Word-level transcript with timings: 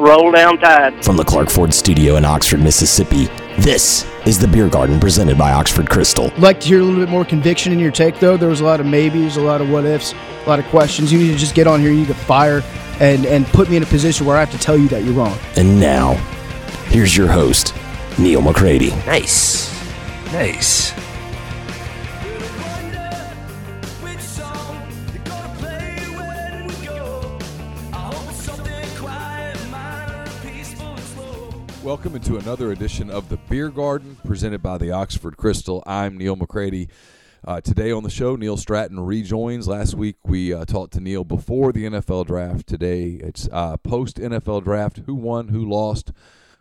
roll 0.00 0.30
down 0.32 0.58
tide. 0.58 1.04
From 1.04 1.16
the 1.16 1.24
Clark 1.24 1.50
Ford 1.50 1.72
Studio 1.72 2.16
in 2.16 2.24
Oxford, 2.24 2.60
Mississippi, 2.60 3.26
this 3.58 4.06
is 4.26 4.38
the 4.38 4.48
Beer 4.48 4.68
Garden 4.68 5.00
presented 5.00 5.36
by 5.36 5.52
Oxford 5.52 5.86
Krystal. 5.86 6.32
I'd 6.32 6.38
like 6.38 6.60
to 6.60 6.68
hear 6.68 6.80
a 6.80 6.82
little 6.82 7.00
bit 7.00 7.08
more 7.08 7.24
conviction 7.24 7.72
in 7.72 7.78
your 7.78 7.90
take, 7.90 8.18
though. 8.20 8.36
There 8.36 8.48
was 8.48 8.60
a 8.60 8.64
lot 8.64 8.80
of 8.80 8.86
maybes, 8.86 9.36
a 9.36 9.40
lot 9.40 9.60
of 9.60 9.70
what 9.70 9.84
ifs, 9.84 10.14
a 10.44 10.48
lot 10.48 10.58
of 10.58 10.64
questions. 10.66 11.12
You 11.12 11.18
need 11.18 11.32
to 11.32 11.38
just 11.38 11.54
get 11.54 11.66
on 11.66 11.80
here. 11.80 11.90
You 11.90 11.98
need 11.98 12.08
to 12.08 12.14
fire 12.14 12.62
and 13.00 13.26
and 13.26 13.46
put 13.46 13.68
me 13.70 13.76
in 13.76 13.82
a 13.82 13.86
position 13.86 14.26
where 14.26 14.36
I 14.36 14.40
have 14.40 14.52
to 14.52 14.58
tell 14.58 14.76
you 14.76 14.88
that 14.88 15.04
you're 15.04 15.14
wrong. 15.14 15.36
And 15.56 15.80
now, 15.80 16.14
here's 16.86 17.16
your 17.16 17.28
host, 17.28 17.74
Neil 18.18 18.42
McCready. 18.42 18.90
Nice. 19.06 19.72
Nice. 20.32 20.92
Welcome 31.88 32.16
into 32.16 32.36
another 32.36 32.70
edition 32.70 33.08
of 33.08 33.30
the 33.30 33.38
Beer 33.38 33.70
Garden 33.70 34.18
presented 34.22 34.62
by 34.62 34.76
the 34.76 34.90
Oxford 34.90 35.38
Krystal. 35.38 35.82
I'm 35.86 36.18
Neil 36.18 36.36
McCready. 36.36 36.90
Uh, 37.42 37.62
today 37.62 37.90
on 37.92 38.02
the 38.02 38.10
show, 38.10 38.36
Neil 38.36 38.58
Stratton 38.58 39.00
rejoins. 39.00 39.66
Last 39.66 39.94
week 39.94 40.16
we 40.22 40.52
uh, 40.52 40.66
talked 40.66 40.92
to 40.92 41.00
Neil 41.00 41.24
before 41.24 41.72
the 41.72 41.84
NFL 41.84 42.26
draft. 42.26 42.66
Today 42.66 43.18
it's 43.22 43.48
uh, 43.50 43.78
post 43.78 44.18
NFL 44.18 44.64
draft. 44.64 44.98
Who 45.06 45.14
won? 45.14 45.48
Who 45.48 45.66
lost? 45.66 46.12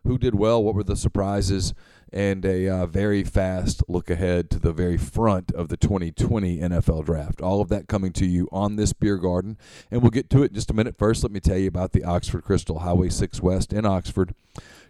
Who 0.05 0.17
did 0.17 0.34
well? 0.34 0.63
What 0.63 0.76
were 0.76 0.84
the 0.86 0.95
surprises? 0.95 1.73
And 2.14 2.45
a 2.45 2.70
uh, 2.70 2.86
very 2.86 3.25
fast 3.25 3.84
look 3.89 4.09
ahead 4.09 4.50
to 4.52 4.59
the 4.59 4.72
very 4.72 4.95
front 4.95 5.52
of 5.52 5.67
the 5.67 5.75
2020 5.75 6.59
NFL 6.59 7.03
draft. 7.03 7.41
All 7.41 7.59
of 7.59 7.67
that 7.67 7.89
coming 7.89 8.14
to 8.14 8.25
you 8.25 8.48
on 8.53 8.78
this 8.78 8.94
beer 8.94 9.17
garden. 9.17 9.58
And 9.91 10.02
we'll 10.02 10.12
get 10.12 10.30
to 10.30 10.44
it 10.44 10.52
in 10.52 10.55
just 10.55 10.72
a 10.72 10.73
minute. 10.73 10.98
First, 10.98 11.22
let 11.22 11.34
me 11.34 11.41
tell 11.41 11.58
you 11.58 11.67
about 11.67 11.91
the 11.91 12.05
Oxford 12.05 12.45
Krystal 12.45 12.84
Highway 12.84 13.09
6 13.09 13.41
West 13.41 13.73
in 13.73 13.86
Oxford 13.86 14.34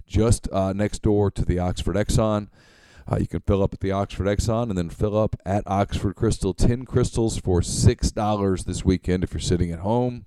just 0.08 0.52
uh, 0.52 0.74
next 0.74 1.02
door 1.02 1.30
to 1.32 1.46
the 1.46 1.60
Oxford 1.60 1.96
Exxon. 1.96 2.48
Uh, 3.10 3.18
you 3.18 3.28
can 3.28 3.40
fill 3.42 3.64
up 3.64 3.74
at 3.74 3.80
the 3.80 3.92
Oxford 3.92 4.26
Exxon 4.26 4.70
and 4.70 4.78
then 4.78 4.90
fill 4.90 5.18
up 5.18 5.36
at 5.46 5.64
Oxford 5.66 6.16
Krystal. 6.16 6.56
10 6.56 6.86
crystals 6.86 7.38
for 7.38 7.62
$6 7.62 8.66
this 8.66 8.84
weekend 8.84 9.24
if 9.24 9.34
you're 9.34 9.40
sitting 9.40 9.72
at 9.72 9.80
home, 9.80 10.26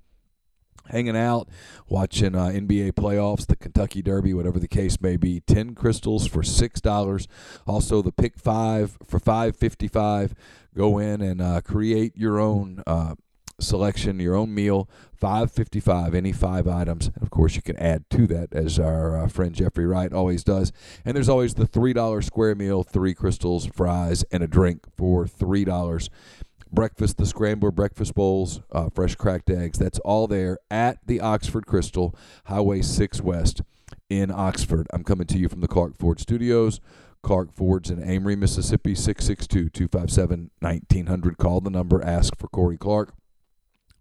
hanging 0.87 1.17
out, 1.17 1.49
watching 1.89 2.35
uh, 2.35 2.47
NBA 2.47 2.93
playoffs, 2.93 3.47
the 3.47 3.57
Kentucky 3.57 4.01
Derby, 4.01 4.33
whatever 4.33 4.59
the 4.59 4.69
case 4.69 5.01
may 5.01 5.19
be. 5.19 5.41
10 5.41 5.75
crystals 5.75 6.27
for 6.27 6.43
$6. 6.43 7.27
Also, 7.67 8.01
the 8.01 8.13
pick 8.13 8.39
five 8.39 8.97
for 9.07 9.21
$5.55. 9.21 10.33
Go 10.75 10.99
in 10.99 11.21
and 11.21 11.43
uh, 11.43 11.61
create 11.61 12.17
your 12.17 12.39
own 12.39 12.83
uh, 12.87 13.15
selection, 13.63 14.21
your 14.21 14.35
own 14.35 14.55
meal, 14.55 14.89
five 15.15 15.53
fifty 15.53 15.81
five, 15.81 16.15
any 16.15 16.33
five 16.33 16.67
items, 16.67 17.11
and 17.15 17.23
of 17.23 17.31
course 17.31 17.57
you 17.57 17.63
can 17.63 17.77
add 17.77 18.09
to 18.11 18.27
that 18.27 18.53
as 18.53 18.79
our 18.79 19.19
uh, 19.19 19.29
friend 19.29 19.55
Jeffrey 19.55 19.87
Wright 19.87 20.13
always 20.13 20.43
does. 20.43 20.73
And 21.05 21.15
there's 21.15 21.29
always 21.29 21.55
the 21.55 21.67
three 21.67 21.93
dollar 21.93 22.23
square 22.23 22.55
meal, 22.55 22.83
three 22.83 23.15
crystals, 23.15 23.67
fries, 23.67 24.25
and 24.31 24.43
a 24.43 24.49
drink 24.49 24.85
for 24.97 25.27
three 25.27 25.65
dollars. 25.65 26.11
Breakfast, 26.73 27.17
the 27.17 27.27
scrambler 27.27 27.73
breakfast 27.73 28.15
bowls, 28.15 28.61
uh, 28.71 28.89
fresh 28.91 29.17
cracked 29.17 29.51
eggs. 29.51 29.79
That's 29.79 29.99
all 30.01 30.29
there 30.29 30.59
at 30.71 30.99
the 31.05 31.21
Oxford 31.21 31.67
Krystal, 31.67 32.15
Highway 32.45 32.83
Six 32.83 33.21
West 33.21 33.63
in 34.09 34.31
Oxford. 34.31 34.87
I'm 34.93 35.03
coming 35.03 35.27
to 35.29 35.39
you 35.39 35.49
from 35.49 35.63
the 35.63 35.69
Clark 35.69 35.99
Ford 35.99 36.21
Studios. 36.21 36.81
Clark 37.23 37.53
Ford's 37.53 37.91
in 37.91 38.03
Amory, 38.03 38.37
Mississippi, 38.37 38.95
662 38.95 39.69
257 39.69 40.51
1900. 40.61 41.39
Call 41.39 41.61
the 41.61 41.71
number, 41.71 42.03
ask 42.03 42.37
for 42.37 42.49
Corey 42.49 42.79
Clark 42.79 43.15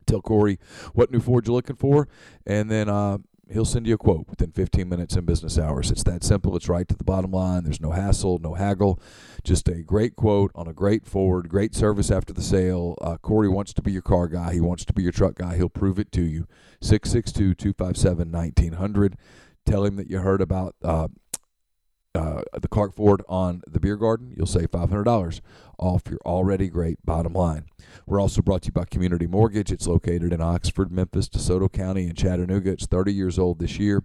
tell 0.09 0.21
Corey 0.21 0.59
what 0.93 1.11
new 1.11 1.19
Ford 1.19 1.47
you're 1.47 1.55
looking 1.55 1.75
for, 1.75 2.07
and 2.45 2.69
then 2.69 2.89
uh, 2.89 3.19
he'll 3.51 3.65
send 3.65 3.87
you 3.87 3.95
a 3.95 3.97
quote 3.97 4.27
within 4.29 4.51
15 4.51 4.87
minutes 4.87 5.15
in 5.15 5.25
business 5.25 5.57
hours. 5.57 5.91
It's 5.91 6.03
that 6.03 6.23
simple. 6.23 6.55
It's 6.55 6.69
right 6.69 6.87
to 6.87 6.95
the 6.95 7.03
bottom 7.03 7.31
line. 7.31 7.63
There's 7.63 7.81
no 7.81 7.91
hassle, 7.91 8.39
no 8.39 8.53
haggle. 8.53 8.99
Just 9.43 9.67
a 9.67 9.83
great 9.83 10.15
quote 10.15 10.51
on 10.55 10.67
a 10.67 10.73
great 10.73 11.05
Ford, 11.05 11.49
great 11.49 11.75
service 11.75 12.11
after 12.11 12.33
the 12.33 12.41
sale. 12.41 12.95
Uh, 13.01 13.17
Corey 13.17 13.49
wants 13.49 13.73
to 13.73 13.81
be 13.81 13.91
your 13.91 14.01
car 14.01 14.27
guy. 14.27 14.53
He 14.53 14.61
wants 14.61 14.85
to 14.85 14.93
be 14.93 15.03
your 15.03 15.11
truck 15.11 15.35
guy. 15.35 15.57
He'll 15.57 15.69
prove 15.69 15.99
it 15.99 16.11
to 16.13 16.21
you. 16.21 16.47
662 16.81 17.55
257 17.55 18.31
1900. 18.31 19.17
Tell 19.65 19.85
him 19.85 19.95
that 19.97 20.09
you 20.09 20.19
heard 20.19 20.41
about 20.41 20.75
uh, 20.83 21.09
uh, 22.15 22.41
the 22.59 22.67
Clark 22.67 22.95
Ford 22.95 23.21
on 23.29 23.61
the 23.67 23.79
beer 23.79 23.95
garden, 23.95 24.33
you'll 24.35 24.47
save 24.47 24.71
$500 24.71 25.41
off 25.79 26.03
your 26.09 26.19
already 26.25 26.69
great 26.69 27.03
bottom 27.05 27.33
line. 27.33 27.65
We're 28.05 28.21
also 28.21 28.41
brought 28.41 28.63
to 28.63 28.67
you 28.67 28.73
by 28.73 28.85
Community 28.85 29.27
Mortgage. 29.27 29.71
It's 29.71 29.87
located 29.87 30.33
in 30.33 30.41
Oxford, 30.41 30.91
Memphis, 30.91 31.29
DeSoto 31.29 31.71
County, 31.71 32.05
and 32.05 32.17
Chattanooga. 32.17 32.71
It's 32.71 32.85
30 32.85 33.13
years 33.13 33.39
old 33.39 33.59
this 33.59 33.79
year. 33.79 34.03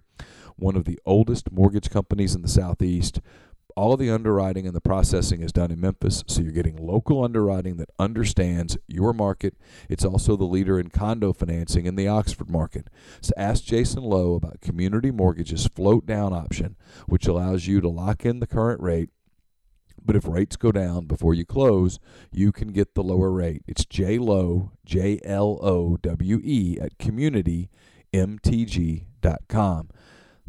One 0.55 0.75
of 0.75 0.85
the 0.85 0.99
oldest 1.05 1.51
mortgage 1.51 1.89
companies 1.89 2.33
in 2.33 2.41
the 2.41 2.47
Southeast 2.47 3.19
all 3.75 3.93
of 3.93 3.99
the 3.99 4.09
underwriting 4.09 4.65
and 4.65 4.75
the 4.75 4.81
processing 4.81 5.41
is 5.41 5.51
done 5.51 5.69
in 5.69 5.81
Memphis, 5.81 6.23
so 6.27 6.41
you're 6.41 6.51
getting 6.51 6.77
local 6.77 7.23
underwriting 7.23 7.75
that 7.77 7.89
understands 7.99 8.77
your 8.87 9.11
market. 9.13 9.55
It's 9.89 10.05
also 10.05 10.37
the 10.37 10.45
leader 10.45 10.79
in 10.79 10.89
condo 10.89 11.33
financing 11.33 11.85
in 11.85 11.95
the 11.95 12.07
Oxford 12.07 12.49
market. 12.49 12.87
So 13.21 13.33
ask 13.35 13.63
Jason 13.63 14.03
Lowe 14.03 14.35
about 14.35 14.61
Community 14.61 15.11
Mortgage's 15.11 15.67
float 15.67 16.05
down 16.05 16.31
option, 16.31 16.77
which 17.05 17.27
allows 17.27 17.67
you 17.67 17.81
to 17.81 17.89
lock 17.89 18.25
in 18.25 18.39
the 18.39 18.47
current 18.47 18.81
rate. 18.81 19.09
But 20.05 20.15
if 20.15 20.27
rates 20.27 20.55
go 20.55 20.71
down 20.71 21.05
before 21.05 21.33
you 21.33 21.45
close, 21.45 21.99
you 22.31 22.51
can 22.51 22.67
get 22.69 22.93
the 22.93 23.01
lower 23.03 23.31
rate. 23.31 23.63
It's 23.67 23.85
J 23.85 24.19
Lowe, 24.19 24.71
J 24.85 25.19
L 25.23 25.57
O 25.61 25.97
W 25.97 26.41
E, 26.43 26.77
at 26.79 26.99
communitymtg.com. 26.99 29.89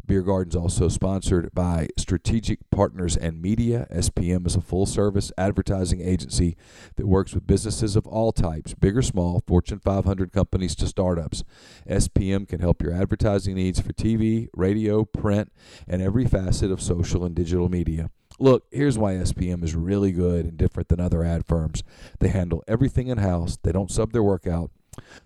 Beer 0.07 0.21
Garden's 0.21 0.55
also 0.55 0.87
sponsored 0.87 1.53
by 1.53 1.89
Strategic 1.97 2.69
Partners 2.69 3.17
and 3.17 3.41
Media. 3.41 3.87
SPM 3.91 4.47
is 4.47 4.55
a 4.55 4.61
full 4.61 4.85
service 4.85 5.33
advertising 5.37 5.99
agency 5.99 6.55
that 6.95 7.07
works 7.07 7.33
with 7.33 7.45
businesses 7.45 7.97
of 7.97 8.07
all 8.07 8.31
types, 8.31 8.73
big 8.73 8.95
or 8.95 9.01
small, 9.01 9.43
Fortune 9.45 9.79
500 9.79 10.31
companies 10.31 10.75
to 10.75 10.87
startups. 10.87 11.43
SPM 11.89 12.47
can 12.47 12.61
help 12.61 12.81
your 12.81 12.93
advertising 12.93 13.55
needs 13.55 13.81
for 13.81 13.91
TV, 13.91 14.47
radio, 14.55 15.03
print, 15.03 15.51
and 15.89 16.01
every 16.01 16.25
facet 16.25 16.71
of 16.71 16.81
social 16.81 17.25
and 17.25 17.35
digital 17.35 17.67
media. 17.67 18.09
Look, 18.39 18.65
here's 18.71 18.97
why 18.97 19.13
SPM 19.13 19.63
is 19.63 19.75
really 19.75 20.11
good 20.11 20.45
and 20.45 20.57
different 20.57 20.89
than 20.89 20.99
other 20.99 21.23
ad 21.23 21.45
firms. 21.45 21.83
They 22.19 22.29
handle 22.29 22.63
everything 22.67 23.07
in 23.07 23.17
house, 23.17 23.57
they 23.61 23.71
don't 23.71 23.91
sub 23.91 24.11
their 24.11 24.23
work 24.23 24.45
out. 24.45 24.71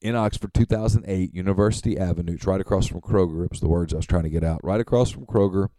in 0.00 0.14
Oxford, 0.14 0.54
2008, 0.54 1.34
University 1.34 1.98
Avenue. 1.98 2.34
It's 2.34 2.46
right 2.46 2.60
across 2.60 2.86
from 2.86 3.00
Kroger. 3.00 3.44
It 3.44 3.50
was 3.50 3.58
the 3.60 3.68
words 3.68 3.92
I 3.92 3.96
was 3.96 4.06
trying 4.06 4.22
to 4.22 4.30
get 4.30 4.44
out. 4.44 4.62
Right 4.62 4.80
across 4.80 5.10
from 5.10 5.26
Kroger 5.26 5.70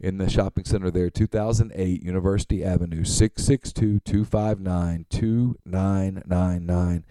in 0.00 0.16
the 0.16 0.30
shopping 0.30 0.64
center 0.64 0.90
there, 0.90 1.10
2008, 1.10 2.02
University 2.02 2.64
Avenue, 2.64 3.04
662 3.04 4.00
259 4.00 5.04
2999. 5.10 7.04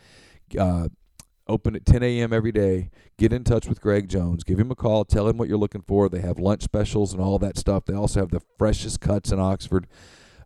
Open 1.48 1.76
at 1.76 1.86
10 1.86 2.04
a.m. 2.04 2.34
every 2.34 2.52
day. 2.52 2.90
Get 3.18 3.32
in 3.32 3.44
touch 3.44 3.68
with 3.68 3.82
Greg 3.82 4.10
Jones. 4.10 4.44
Give 4.44 4.60
him 4.60 4.72
a 4.72 4.76
call. 4.76 5.06
Tell 5.06 5.28
him 5.28 5.38
what 5.38 5.48
you're 5.48 5.58
looking 5.58 5.82
for. 5.82 6.10
They 6.10 6.22
have 6.22 6.40
lunch 6.40 6.64
specials 6.64 7.14
and 7.14 7.22
all 7.22 7.40
that 7.40 7.58
stuff. 7.58 7.86
They 7.86 7.94
also 7.94 8.20
have 8.20 8.32
the 8.32 8.42
freshest 8.58 9.00
cuts 9.00 9.32
in 9.32 9.40
Oxford. 9.40 9.88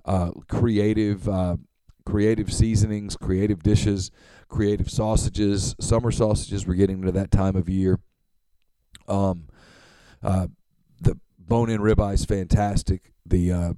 Uh, 0.06 0.32
creative, 0.48 1.28
uh, 1.28 1.58
creative 2.06 2.52
seasonings, 2.52 3.16
creative 3.16 3.64
dishes 3.64 4.12
creative 4.52 4.92
sausages, 4.92 5.76
summer 5.80 6.12
sausages. 6.12 6.68
We're 6.68 6.76
getting 6.76 7.02
to 7.04 7.12
that 7.14 7.32
time 7.32 7.56
of 7.56 7.68
year. 7.70 8.00
Um, 9.08 9.48
uh, 10.22 10.48
the 11.00 11.18
bone-in 11.40 11.80
ribeye 11.80 12.14
is 12.14 12.26
fantastic. 12.26 13.14
The 13.26 13.52
uh, 13.52 13.74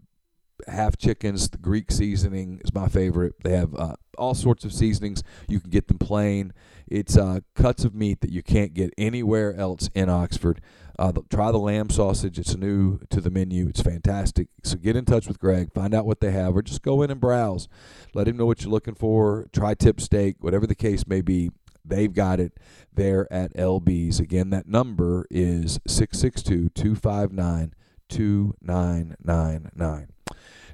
half 0.68 0.98
chickens, 0.98 1.50
the 1.50 1.58
Greek 1.58 1.92
seasoning 1.92 2.62
is 2.64 2.74
my 2.74 2.88
favorite. 2.88 3.36
They 3.44 3.52
have 3.52 3.76
uh, 3.76 3.96
all 4.18 4.34
sorts 4.34 4.66
of 4.66 4.74
seasonings. 4.74 5.24
You 5.48 5.60
can 5.60 5.70
get 5.70 5.88
them 5.88 5.98
plain. 5.98 6.54
It's 6.88 7.18
uh, 7.18 7.40
cuts 7.56 7.86
of 7.86 7.96
meat 7.96 8.22
that 8.22 8.32
you 8.32 8.44
can't 8.44 8.74
get 8.74 8.94
anywhere 8.98 9.56
else 9.56 9.90
in 9.96 10.10
Oxford. 10.10 10.62
Uh, 11.00 11.12
try 11.30 11.52
the 11.52 11.58
lamb 11.58 11.90
sausage. 11.90 12.38
It's 12.38 12.56
new 12.56 13.00
to 13.10 13.20
the 13.20 13.32
menu. 13.32 13.68
It's 13.68 13.82
fantastic. 13.82 14.50
So 14.64 14.78
get 14.78 14.96
in 14.96 15.06
touch 15.06 15.28
with 15.28 15.40
Greg. 15.40 15.74
Find 15.74 15.94
out 15.94 16.06
what 16.06 16.20
they 16.20 16.32
have, 16.32 16.56
or 16.56 16.62
just 16.62 16.84
go 16.84 17.02
in 17.02 17.10
and 17.10 17.20
browse. 17.20 17.68
Let 18.14 18.28
him 18.28 18.38
know 18.38 18.46
what 18.46 18.62
you're 18.62 18.72
looking 18.72 18.96
for. 18.96 19.48
Tri 19.52 19.74
tip 19.74 20.00
steak, 20.00 20.36
whatever 20.40 20.68
the 20.68 20.76
case 20.76 21.08
may 21.08 21.22
be. 21.22 21.50
they've 21.86 22.14
got 22.14 22.40
it 22.40 22.54
there 22.94 23.32
at 23.32 23.56
LB's. 23.56 24.20
Again, 24.20 24.52
that 24.52 24.68
number 24.68 25.26
is 25.30 25.80
662 25.88 26.70
259 26.70 27.74
2999. 28.10 30.08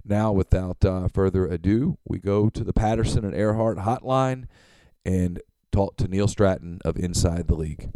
Now, 0.05 0.31
without 0.31 0.83
uh, 0.83 1.07
further 1.07 1.45
ado, 1.45 1.97
we 2.07 2.19
go 2.19 2.49
to 2.49 2.63
the 2.63 2.73
Patterson 2.73 3.25
and 3.25 3.35
Earhart 3.35 3.79
hotline 3.79 4.45
and 5.05 5.41
talk 5.71 5.97
to 5.97 6.07
Neil 6.07 6.27
Stratton 6.27 6.79
of 6.83 6.97
Inside 6.97 7.47
the 7.47 7.55
League. 7.55 7.91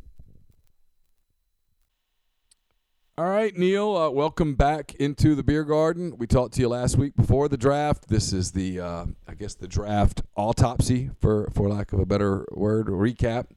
All 3.15 3.29
right, 3.29 3.55
Neil, 3.55 3.95
uh, 3.95 4.09
welcome 4.09 4.55
back 4.55 4.95
into 4.95 5.35
the 5.35 5.43
beer 5.43 5.63
garden. 5.63 6.17
We 6.17 6.25
talked 6.25 6.55
to 6.55 6.61
you 6.61 6.69
last 6.69 6.97
week 6.97 7.15
before 7.15 7.47
the 7.47 7.57
draft. 7.57 8.07
This 8.07 8.33
is 8.33 8.53
the, 8.53 8.79
uh, 8.79 9.05
I 9.27 9.35
guess, 9.35 9.53
the 9.53 9.67
draft 9.67 10.23
autopsy, 10.35 11.11
for 11.21 11.47
for 11.53 11.69
lack 11.69 11.93
of 11.93 11.99
a 11.99 12.07
better 12.07 12.43
word, 12.51 12.87
recap. 12.87 13.51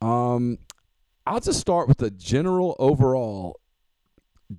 Um, 0.00 0.58
I'll 1.24 1.38
just 1.38 1.60
start 1.60 1.86
with 1.86 1.98
the 1.98 2.10
general 2.10 2.74
overall. 2.80 3.60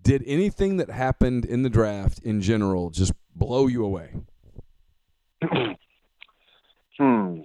Did 0.01 0.23
anything 0.25 0.77
that 0.77 0.89
happened 0.89 1.45
in 1.45 1.63
the 1.63 1.69
draft 1.69 2.19
in 2.19 2.41
general 2.41 2.89
just 2.89 3.13
blow 3.35 3.67
you 3.67 3.83
away? 3.83 4.13
hmm. 6.97 7.39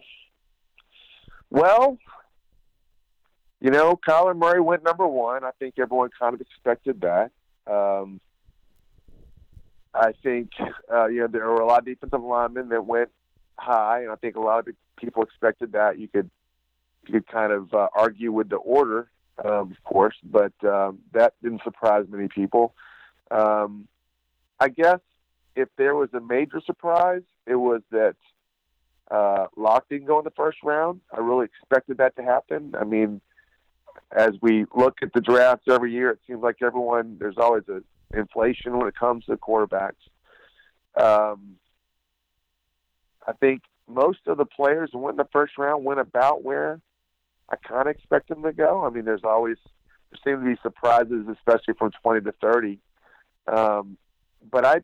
Well, 1.50 1.99
you 3.61 3.70
know, 3.70 3.97
Kyler 3.97 4.37
Murray 4.37 4.61
went 4.61 4.85
number 4.85 5.06
one. 5.06 5.44
I 5.44 5.50
think 5.58 5.75
everyone 5.79 6.11
kind 6.19 6.35
of 6.35 6.41
expected 6.41 7.02
that. 7.02 7.31
Um, 7.70 8.20
I 9.94 10.12
think, 10.23 10.50
uh, 10.93 11.06
you 11.06 11.20
know, 11.20 11.26
there 11.26 11.49
were 11.49 11.61
a 11.61 11.67
lot 11.67 11.81
of 11.81 11.85
defensive 11.85 12.23
linemen 12.23 12.69
that 12.70 12.87
went 12.87 13.11
high, 13.58 14.03
and 14.03 14.11
I 14.11 14.17
think 14.17 14.37
a 14.37 14.41
lot 14.41 14.61
of 14.67 14.75
people 14.96 15.23
expected 15.23 15.73
that. 15.73 15.99
You 15.99 16.08
could 16.08 16.31
you 17.06 17.14
could 17.14 17.26
kind 17.26 17.53
of 17.53 17.73
uh, 17.75 17.88
argue 17.94 18.32
with 18.32 18.49
the 18.49 18.56
order, 18.56 19.11
um, 19.44 19.72
of 19.72 19.84
course, 19.84 20.16
but 20.22 20.52
um, 20.64 20.98
that 21.12 21.34
didn't 21.42 21.62
surprise 21.62 22.06
many 22.08 22.28
people. 22.28 22.75
Um, 23.31 23.88
I 24.58 24.69
guess 24.69 25.00
if 25.56 25.69
there 25.76 25.94
was 25.94 26.10
a 26.12 26.20
major 26.20 26.60
surprise, 26.64 27.22
it 27.46 27.56
was 27.56 27.82
that 27.90 28.16
uh, 29.10 29.46
Lock 29.56 29.88
didn't 29.88 30.06
go 30.06 30.19
in 30.19 30.25
the 30.25 30.31
first 30.31 30.58
round. 30.62 31.00
I 31.12 31.20
really 31.20 31.46
expected 31.46 31.98
that 31.98 32.16
to 32.16 32.22
happen. 32.22 32.75
I 32.78 32.84
mean, 32.84 33.20
as 34.12 34.32
we 34.40 34.66
look 34.75 34.98
at 35.02 35.12
the 35.12 35.20
drafts 35.20 35.66
every 35.69 35.93
year, 35.93 36.10
it 36.10 36.20
seems 36.26 36.43
like 36.43 36.56
everyone 36.62 37.16
there's 37.19 37.38
always 37.38 37.64
a 37.69 37.82
inflation 38.16 38.76
when 38.76 38.88
it 38.88 38.96
comes 38.96 39.25
to 39.26 39.36
quarterbacks. 39.36 39.93
Um, 40.96 41.56
I 43.26 43.32
think 43.32 43.62
most 43.88 44.20
of 44.26 44.36
the 44.36 44.44
players 44.44 44.90
who 44.93 44.98
went 44.98 45.14
in 45.14 45.25
the 45.25 45.28
first 45.32 45.58
round 45.58 45.84
went 45.84 46.00
about 46.00 46.43
where 46.43 46.81
I 47.50 47.56
kind 47.56 47.88
of 47.88 47.88
expect 47.88 48.29
them 48.29 48.43
to 48.43 48.52
go. 48.52 48.85
I 48.85 48.91
mean, 48.91 49.05
there's 49.05 49.25
always 49.25 49.56
there 50.11 50.35
seem 50.35 50.44
to 50.44 50.50
be 50.50 50.61
surprises, 50.62 51.26
especially 51.31 51.75
from 51.75 51.91
20 52.02 52.23
to 52.23 52.32
30. 52.41 52.79
Um, 53.47 53.97
but 54.50 54.64
I 54.64 54.82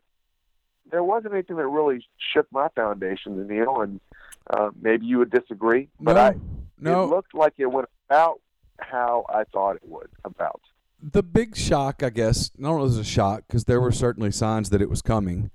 there 0.90 1.02
wasn't 1.02 1.34
anything 1.34 1.56
that 1.56 1.66
really 1.66 2.04
shook 2.32 2.46
my 2.52 2.68
foundation, 2.74 3.46
Neil, 3.48 3.80
and 3.80 4.00
uh, 4.50 4.70
maybe 4.80 5.06
you 5.06 5.18
would 5.18 5.30
disagree, 5.30 5.88
but 6.00 6.14
no, 6.14 6.20
I 6.20 6.34
no. 6.78 7.04
it 7.04 7.06
looked 7.08 7.34
like 7.34 7.54
it 7.58 7.66
went 7.66 7.88
about 8.08 8.40
how 8.78 9.24
I 9.28 9.44
thought 9.44 9.76
it 9.76 9.82
would 9.84 10.08
about. 10.24 10.60
The 11.02 11.22
big 11.22 11.56
shock, 11.56 12.02
I 12.02 12.10
guess, 12.10 12.50
I 12.58 12.62
don't 12.62 12.70
know 12.70 12.76
if 12.76 12.80
it 12.80 12.82
was 12.82 12.98
a 12.98 13.04
shock 13.04 13.44
because 13.46 13.64
there 13.64 13.80
were 13.80 13.92
certainly 13.92 14.30
signs 14.30 14.70
that 14.70 14.80
it 14.80 14.88
was 14.88 15.02
coming. 15.02 15.50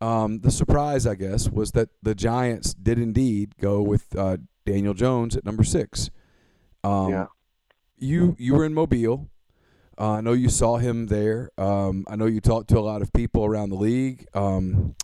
Um, 0.00 0.40
the 0.40 0.50
surprise, 0.50 1.06
I 1.06 1.14
guess, 1.14 1.50
was 1.50 1.72
that 1.72 1.90
the 2.02 2.14
Giants 2.14 2.72
did 2.72 2.98
indeed 2.98 3.56
go 3.60 3.82
with 3.82 4.16
uh, 4.16 4.38
Daniel 4.64 4.94
Jones 4.94 5.36
at 5.36 5.44
number 5.44 5.64
six. 5.64 6.10
Um, 6.84 7.10
yeah. 7.10 7.26
You 7.98 8.36
you 8.38 8.54
were 8.54 8.64
in 8.64 8.74
Mobile. 8.74 9.28
Uh, 9.98 10.12
I 10.12 10.20
know 10.22 10.32
you 10.32 10.48
saw 10.48 10.78
him 10.78 11.08
there. 11.08 11.50
Um, 11.58 12.06
I 12.08 12.16
know 12.16 12.24
you 12.24 12.40
talked 12.40 12.68
to 12.70 12.78
a 12.78 12.80
lot 12.80 13.02
of 13.02 13.12
people 13.12 13.44
around 13.44 13.68
the 13.68 13.76
league. 13.76 14.26
Um, 14.32 14.94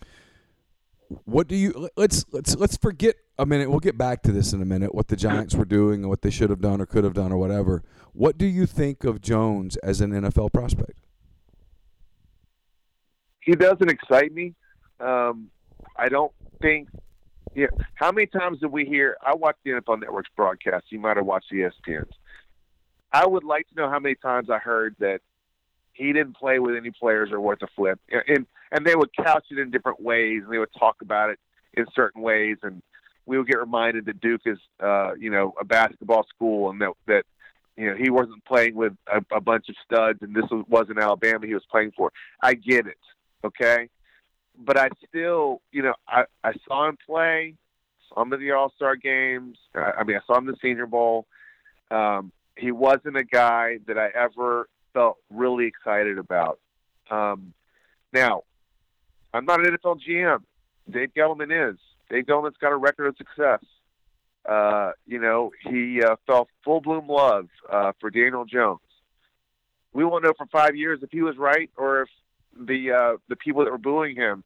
what 1.25 1.47
do 1.47 1.55
you 1.55 1.91
let's 1.97 2.25
let's 2.33 2.57
let's 2.57 2.77
forget 2.77 3.17
a 3.39 3.47
minute. 3.47 3.71
We'll 3.71 3.81
get 3.81 3.99
back 3.99 4.23
to 4.23 4.33
this 4.33 4.53
in 4.53 4.63
a 4.63 4.65
minute. 4.65 4.95
What 4.95 5.09
the 5.09 5.17
Giants 5.17 5.55
were 5.55 5.65
doing 5.65 6.01
and 6.01 6.09
what 6.09 6.23
they 6.23 6.31
should 6.31 6.51
have 6.51 6.61
done 6.61 6.81
or 6.81 6.87
could 6.87 7.05
have 7.05 7.15
done 7.15 7.33
or 7.33 7.37
whatever. 7.37 7.83
What 8.13 8.39
do 8.39 8.47
you 8.47 8.67
think 8.67 9.05
of 9.05 9.21
Jones 9.21 9.77
as 9.79 10.01
an 10.01 10.13
NFL 10.13 10.53
prospect? 10.53 11.01
He 13.41 13.53
doesn't 13.53 13.91
excite 13.91 14.33
me. 14.33 14.55
Um, 14.99 15.51
I 15.97 16.09
don't 16.09 16.33
think. 16.61 16.89
Yeah, 17.57 17.69
how 17.95 18.13
many 18.13 18.27
times 18.27 18.61
did 18.61 18.71
we 18.71 18.85
hear? 18.85 19.17
I 19.27 19.35
watched 19.35 19.61
the 19.65 19.71
NFL 19.71 20.01
Network's 20.01 20.29
broadcast. 20.37 20.85
You 20.91 21.01
might 21.01 21.17
have 21.17 21.25
watched 21.25 21.49
the 21.51 21.71
ESPN's. 21.89 22.13
I 23.11 23.27
would 23.27 23.45
like 23.45 23.67
to 23.69 23.75
know 23.75 23.89
how 23.89 23.99
many 23.99 24.15
times 24.15 24.51
I 24.51 24.59
heard 24.59 24.95
that 24.99 25.23
he 25.95 26.13
didn't 26.13 26.37
play 26.37 26.59
with 26.59 26.77
any 26.77 26.91
players 26.91 27.31
or 27.33 27.41
worth 27.41 27.63
a 27.63 27.67
flip, 27.75 27.99
and 28.29 28.47
and 28.71 28.85
they 28.85 28.95
would 28.95 29.09
couch 29.17 29.47
it 29.51 29.59
in 29.59 29.71
different 29.71 30.03
ways, 30.03 30.43
and 30.45 30.53
they 30.53 30.59
would 30.59 30.75
talk 30.79 30.97
about 31.01 31.31
it 31.31 31.39
in 31.73 31.87
certain 31.95 32.21
ways, 32.21 32.59
and 32.63 32.83
we 33.25 33.39
would 33.39 33.47
get 33.47 33.59
reminded 33.59 34.05
that 34.05 34.21
Duke 34.21 34.43
is, 34.45 34.59
uh, 34.83 35.15
you 35.15 35.31
know, 35.31 35.55
a 35.59 35.65
basketball 35.65 36.27
school, 36.35 36.69
and 36.69 36.79
that 36.83 36.93
that 37.07 37.25
you 37.79 37.89
know 37.89 37.97
he 37.97 38.11
wasn't 38.11 38.45
playing 38.45 38.75
with 38.75 38.93
a, 39.11 39.25
a 39.35 39.41
bunch 39.41 39.71
of 39.71 39.77
studs, 39.83 40.19
and 40.21 40.37
this 40.37 40.45
was, 40.51 40.67
wasn't 40.69 40.99
Alabama 40.99 41.47
he 41.47 41.55
was 41.55 41.65
playing 41.71 41.93
for. 41.97 42.13
I 42.43 42.53
get 42.53 42.87
it, 42.87 42.99
okay, 43.43 43.89
but 44.59 44.79
I 44.79 44.89
still, 45.09 45.61
you 45.73 45.83
know, 45.83 45.95
I 46.09 46.25
I 46.43 46.53
saw 46.67 46.89
him 46.89 46.99
play, 47.07 47.55
him 48.17 48.33
at 48.33 48.39
the 48.39 48.53
All 48.53 48.73
Star 48.77 48.97
games. 48.97 49.59
I, 49.75 49.93
I 49.99 50.05
mean, 50.05 50.17
I 50.17 50.21
saw 50.27 50.39
him 50.39 50.49
in 50.49 50.53
the 50.53 50.59
Senior 50.63 50.87
Bowl. 50.87 51.27
Um, 51.91 52.33
he 52.57 52.73
wasn't 52.73 53.17
a 53.17 53.25
guy 53.25 53.79
that 53.87 53.99
I 53.99 54.09
ever 54.09 54.69
felt 54.93 55.19
really 55.31 55.67
excited 55.67 56.19
about. 56.19 56.59
Um, 57.11 57.53
now, 58.13 58.43
I'm 59.33 59.45
not 59.45 59.65
an 59.65 59.77
NFL 59.77 60.01
GM. 60.09 60.43
Dave 60.91 61.11
Gettleman 61.15 61.73
is. 61.73 61.79
Dave 62.09 62.25
Gettleman's 62.25 62.57
got 62.61 62.73
a 62.73 62.77
record 62.77 63.09
of 63.09 63.17
success. 63.17 63.61
Uh, 64.49 64.93
you 65.07 65.19
know, 65.19 65.51
he 65.69 66.01
uh, 66.03 66.17
felt 66.27 66.49
full 66.65 66.81
bloom 66.81 67.09
love 67.09 67.49
uh, 67.71 67.93
for 68.01 68.11
Daniel 68.11 68.45
Jones. 68.45 68.81
We 69.93 70.05
won't 70.05 70.25
know 70.25 70.33
for 70.37 70.47
five 70.47 70.77
years 70.77 71.01
if 71.03 71.11
he 71.11 71.23
was 71.23 71.37
right 71.37 71.71
or 71.77 72.03
if 72.03 72.09
the 72.59 72.93
uh, 72.93 73.17
the 73.29 73.37
people 73.37 73.65
that 73.65 73.71
were 73.71 73.79
booing 73.79 74.17
him, 74.17 74.45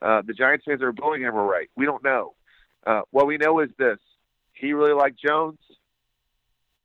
uh, 0.00 0.22
the 0.26 0.34
Giants 0.34 0.64
fans 0.66 0.80
that 0.80 0.86
were 0.86 0.92
booing 0.92 1.22
him, 1.22 1.34
were 1.34 1.46
right. 1.46 1.68
We 1.76 1.86
don't 1.86 2.02
know. 2.02 2.34
Uh, 2.86 3.02
what 3.10 3.26
we 3.26 3.36
know 3.36 3.60
is 3.60 3.70
this: 3.78 3.98
he 4.52 4.72
really 4.72 4.94
liked 4.94 5.20
Jones, 5.20 5.58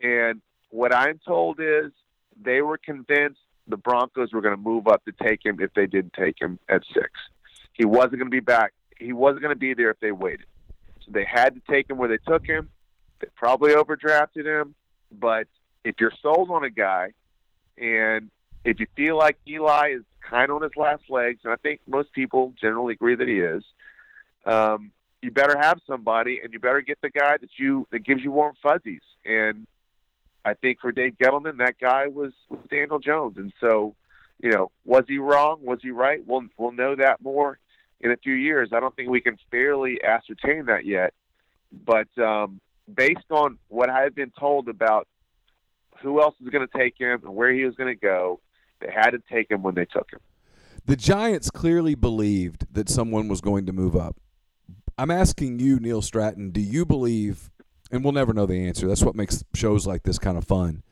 and 0.01 0.41
what 0.69 0.93
I'm 0.93 1.19
told 1.25 1.59
is 1.59 1.91
they 2.41 2.61
were 2.61 2.77
convinced 2.77 3.39
the 3.67 3.77
Broncos 3.77 4.31
were 4.31 4.41
going 4.41 4.55
to 4.55 4.61
move 4.61 4.87
up 4.87 5.03
to 5.05 5.11
take 5.11 5.45
him 5.45 5.57
if 5.59 5.73
they 5.73 5.87
didn't 5.87 6.13
take 6.13 6.39
him 6.39 6.59
at 6.69 6.83
six. 6.93 7.09
He 7.73 7.85
wasn't 7.85 8.13
going 8.13 8.27
to 8.27 8.29
be 8.31 8.39
back. 8.39 8.73
He 8.97 9.13
wasn't 9.13 9.41
going 9.41 9.53
to 9.53 9.59
be 9.59 9.73
there 9.73 9.91
if 9.91 9.99
they 9.99 10.11
waited. 10.11 10.45
So 11.05 11.11
they 11.11 11.25
had 11.25 11.55
to 11.55 11.61
take 11.69 11.89
him 11.89 11.97
where 11.97 12.09
they 12.09 12.17
took 12.27 12.45
him. 12.45 12.69
They 13.19 13.27
probably 13.35 13.73
overdrafted 13.73 14.45
him. 14.45 14.73
But 15.11 15.47
if 15.83 15.95
you're 15.99 16.13
sold 16.21 16.49
on 16.49 16.63
a 16.63 16.69
guy 16.69 17.13
and 17.77 18.29
if 18.65 18.79
you 18.79 18.87
feel 18.95 19.17
like 19.17 19.37
Eli 19.47 19.93
is 19.97 20.03
kind 20.29 20.49
of 20.49 20.57
on 20.57 20.63
his 20.63 20.75
last 20.75 21.03
legs, 21.09 21.39
and 21.43 21.53
I 21.53 21.57
think 21.57 21.81
most 21.87 22.11
people 22.13 22.53
generally 22.59 22.93
agree 22.93 23.15
that 23.15 23.27
he 23.27 23.39
is, 23.39 23.63
um, 24.45 24.91
you 25.21 25.31
better 25.31 25.57
have 25.59 25.79
somebody 25.87 26.39
and 26.43 26.53
you 26.53 26.59
better 26.59 26.81
get 26.81 26.99
the 27.01 27.09
guy 27.09 27.37
that 27.37 27.49
you 27.57 27.87
that 27.91 27.99
gives 27.99 28.23
you 28.23 28.31
warm 28.31 28.55
fuzzies. 28.61 29.01
And 29.25 29.67
I 30.45 30.53
think 30.53 30.79
for 30.79 30.91
Dave 30.91 31.15
Gettleman, 31.21 31.57
that 31.57 31.79
guy 31.79 32.07
was, 32.07 32.33
was 32.49 32.59
Daniel 32.69 32.99
Jones. 32.99 33.37
And 33.37 33.51
so, 33.59 33.95
you 34.39 34.51
know, 34.51 34.71
was 34.85 35.03
he 35.07 35.17
wrong? 35.17 35.59
Was 35.61 35.79
he 35.81 35.91
right? 35.91 36.21
We'll 36.25 36.43
we'll 36.57 36.71
know 36.71 36.95
that 36.95 37.21
more 37.21 37.59
in 37.99 38.11
a 38.11 38.17
few 38.17 38.33
years. 38.33 38.69
I 38.73 38.79
don't 38.79 38.95
think 38.95 39.09
we 39.09 39.21
can 39.21 39.37
fairly 39.49 39.99
ascertain 40.03 40.65
that 40.67 40.85
yet. 40.85 41.13
But 41.85 42.07
um, 42.17 42.61
based 42.93 43.31
on 43.31 43.57
what 43.67 43.89
I 43.89 44.01
had 44.01 44.15
been 44.15 44.31
told 44.39 44.69
about 44.69 45.07
who 46.01 46.21
else 46.21 46.35
was 46.39 46.49
going 46.49 46.65
to 46.65 46.77
take 46.77 46.95
him 46.97 47.21
and 47.25 47.35
where 47.35 47.51
he 47.51 47.65
was 47.65 47.75
going 47.75 47.93
to 47.93 47.99
go, 47.99 48.39
they 48.79 48.91
had 48.91 49.11
to 49.11 49.19
take 49.31 49.51
him 49.51 49.63
when 49.63 49.75
they 49.75 49.85
took 49.85 50.11
him. 50.11 50.19
The 50.85 50.95
Giants 50.95 51.49
clearly 51.49 51.95
believed 51.95 52.73
that 52.73 52.89
someone 52.89 53.27
was 53.27 53.41
going 53.41 53.65
to 53.65 53.73
move 53.73 53.95
up. 53.95 54.17
I'm 54.97 55.11
asking 55.11 55.59
you, 55.59 55.79
Neil 55.79 56.01
Stratton, 56.01 56.51
do 56.51 56.61
you 56.61 56.85
believe 56.85 57.49
and 57.91 58.03
we'll 58.03 58.13
never 58.13 58.33
know 58.33 58.45
the 58.45 58.67
answer. 58.67 58.87
That's 58.87 59.03
what 59.03 59.15
makes 59.15 59.43
shows 59.53 59.87
like 59.87 60.03
this 60.03 60.19
kind 60.19 60.37
of 60.37 60.45
fun. 60.45 60.83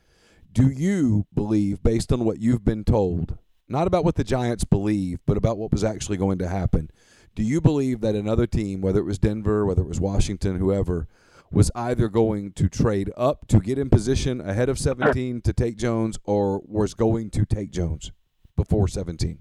Do 0.51 0.69
you 0.69 1.25
believe, 1.33 1.83
based 1.83 2.13
on 2.13 2.23
what 2.23 2.39
you've 2.39 2.63
been 2.63 2.83
told, 2.83 3.37
not 3.67 3.87
about 3.87 4.05
what 4.05 4.15
the 4.15 4.23
Giants 4.23 4.63
believe, 4.63 5.19
but 5.25 5.37
about 5.37 5.57
what 5.57 5.71
was 5.71 5.83
actually 5.83 6.17
going 6.17 6.37
to 6.37 6.47
happen, 6.47 6.89
do 7.35 7.43
you 7.43 7.59
believe 7.59 7.99
that 8.01 8.15
another 8.15 8.47
team, 8.47 8.79
whether 8.79 8.99
it 8.99 9.05
was 9.05 9.19
Denver, 9.19 9.65
whether 9.65 9.81
it 9.81 9.87
was 9.87 9.99
Washington, 9.99 10.57
whoever, 10.57 11.07
was 11.55 11.71
either 11.73 12.09
going 12.09 12.51
to 12.51 12.67
trade 12.67 13.09
up 13.15 13.47
to 13.47 13.61
get 13.61 13.79
in 13.79 13.89
position 13.89 14.41
ahead 14.41 14.67
of 14.67 14.77
17 14.77 15.39
to 15.39 15.53
take 15.53 15.77
Jones 15.77 16.19
or 16.25 16.61
was 16.65 16.93
going 16.93 17.29
to 17.29 17.45
take 17.45 17.71
Jones 17.71 18.11
before 18.57 18.89
17? 18.89 19.39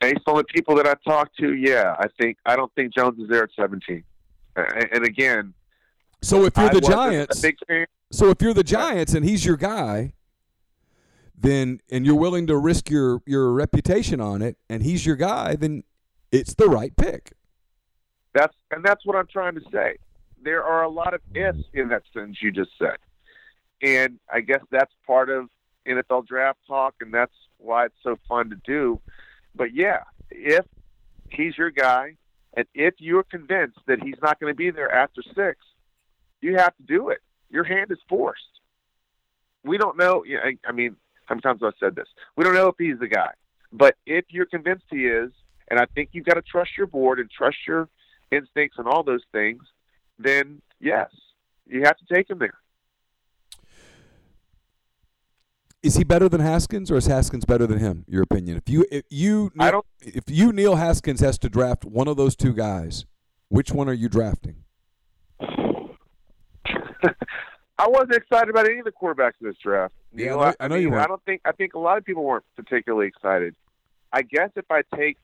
Based 0.00 0.20
on 0.26 0.36
the 0.36 0.44
people 0.44 0.74
that 0.74 0.88
I 0.88 0.94
talked 1.08 1.36
to, 1.38 1.54
yeah, 1.54 1.94
I 2.00 2.06
think 2.20 2.36
I 2.44 2.56
don't 2.56 2.74
think 2.74 2.92
Jones 2.92 3.18
is 3.20 3.28
there 3.28 3.44
at 3.44 3.50
17. 3.54 4.02
and 4.56 5.04
again, 5.04 5.54
so 6.20 6.44
if 6.44 6.56
you're 6.56 6.70
the 6.70 6.80
Giants, 6.80 7.38
a 7.38 7.42
big 7.42 7.56
fan. 7.68 7.86
so 8.10 8.30
if 8.30 8.42
you're 8.42 8.54
the 8.54 8.64
Giants 8.64 9.14
and 9.14 9.24
he's 9.24 9.46
your 9.46 9.56
guy, 9.56 10.14
then 11.38 11.80
and 11.90 12.04
you're 12.04 12.16
willing 12.16 12.48
to 12.48 12.56
risk 12.56 12.90
your 12.90 13.22
your 13.24 13.52
reputation 13.52 14.20
on 14.20 14.42
it, 14.42 14.56
and 14.68 14.82
he's 14.82 15.06
your 15.06 15.16
guy, 15.16 15.54
then 15.54 15.84
it's 16.32 16.54
the 16.54 16.66
right 16.66 16.96
pick. 16.96 17.32
That's 18.36 18.54
and 18.70 18.84
that's 18.84 19.06
what 19.06 19.16
I'm 19.16 19.26
trying 19.26 19.54
to 19.54 19.62
say. 19.72 19.96
There 20.42 20.62
are 20.62 20.82
a 20.82 20.90
lot 20.90 21.14
of 21.14 21.22
ifs 21.34 21.64
in 21.72 21.88
that 21.88 22.02
sentence 22.12 22.36
you 22.42 22.52
just 22.52 22.70
said, 22.78 22.98
and 23.82 24.18
I 24.30 24.40
guess 24.40 24.60
that's 24.70 24.92
part 25.06 25.30
of 25.30 25.48
NFL 25.88 26.26
draft 26.26 26.58
talk, 26.68 26.96
and 27.00 27.14
that's 27.14 27.32
why 27.56 27.86
it's 27.86 27.96
so 28.02 28.18
fun 28.28 28.50
to 28.50 28.56
do. 28.56 29.00
But 29.54 29.74
yeah, 29.74 30.02
if 30.30 30.66
he's 31.30 31.56
your 31.56 31.70
guy, 31.70 32.16
and 32.52 32.66
if 32.74 32.94
you're 32.98 33.22
convinced 33.22 33.78
that 33.86 34.02
he's 34.02 34.20
not 34.22 34.38
going 34.38 34.52
to 34.52 34.56
be 34.56 34.70
there 34.70 34.92
after 34.92 35.22
six, 35.34 35.56
you 36.42 36.56
have 36.58 36.76
to 36.76 36.82
do 36.82 37.08
it. 37.08 37.20
Your 37.48 37.64
hand 37.64 37.90
is 37.90 37.98
forced. 38.06 38.42
We 39.64 39.78
don't 39.78 39.96
know. 39.96 40.24
I, 40.68 40.72
mean, 40.72 40.96
how 41.24 41.36
many 41.36 41.40
times 41.40 41.60
have 41.62 41.72
I 41.74 41.76
said 41.80 41.96
this? 41.96 42.08
We 42.36 42.44
don't 42.44 42.54
know 42.54 42.68
if 42.68 42.74
he's 42.78 42.98
the 42.98 43.08
guy, 43.08 43.30
but 43.72 43.96
if 44.04 44.26
you're 44.28 44.44
convinced 44.44 44.84
he 44.90 45.06
is, 45.06 45.32
and 45.68 45.80
I 45.80 45.86
think 45.94 46.10
you've 46.12 46.26
got 46.26 46.34
to 46.34 46.42
trust 46.42 46.72
your 46.76 46.86
board 46.86 47.18
and 47.18 47.30
trust 47.30 47.56
your 47.66 47.88
instincts 48.30 48.78
and 48.78 48.86
all 48.86 49.02
those 49.02 49.22
things, 49.32 49.62
then 50.18 50.60
yes, 50.80 51.08
you 51.66 51.82
have 51.84 51.96
to 51.98 52.04
take 52.14 52.28
him 52.30 52.38
there. 52.38 52.58
Is 55.82 55.94
he 55.96 56.04
better 56.04 56.28
than 56.28 56.40
Haskins, 56.40 56.90
or 56.90 56.96
is 56.96 57.06
Haskins 57.06 57.44
better 57.44 57.66
than 57.66 57.78
him? 57.78 58.04
Your 58.08 58.22
opinion? 58.22 58.56
If 58.56 58.68
you 58.68 58.84
if 58.90 59.04
you 59.08 59.52
I 59.58 59.70
don't- 59.70 59.86
if 60.00 60.24
you 60.26 60.52
Neil 60.52 60.74
Haskins 60.76 61.20
has 61.20 61.38
to 61.38 61.48
draft 61.48 61.84
one 61.84 62.08
of 62.08 62.16
those 62.16 62.34
two 62.34 62.52
guys, 62.52 63.04
which 63.48 63.70
one 63.70 63.88
are 63.88 63.92
you 63.92 64.08
drafting? 64.08 64.64
I 67.78 67.88
wasn't 67.88 68.14
excited 68.14 68.48
about 68.48 68.66
any 68.66 68.78
of 68.78 68.84
the 68.86 68.90
quarterbacks 68.92 69.34
in 69.40 69.46
this 69.48 69.56
draft. 69.62 69.92
Yeah, 70.12 70.26
Neil. 70.30 70.40
I 70.40 70.46
know- 70.50 70.54
I 70.60 70.68
know 70.68 70.76
you 70.76 70.90
weren't. 70.90 71.04
I 71.04 71.06
don't 71.06 71.22
think 71.24 71.42
I 71.44 71.52
think 71.52 71.74
a 71.74 71.78
lot 71.78 71.98
of 71.98 72.04
people 72.04 72.24
weren't 72.24 72.44
particularly 72.56 73.06
excited. 73.06 73.54
I 74.12 74.22
guess 74.22 74.50
if 74.56 74.64
I 74.70 74.82
take 74.96 75.18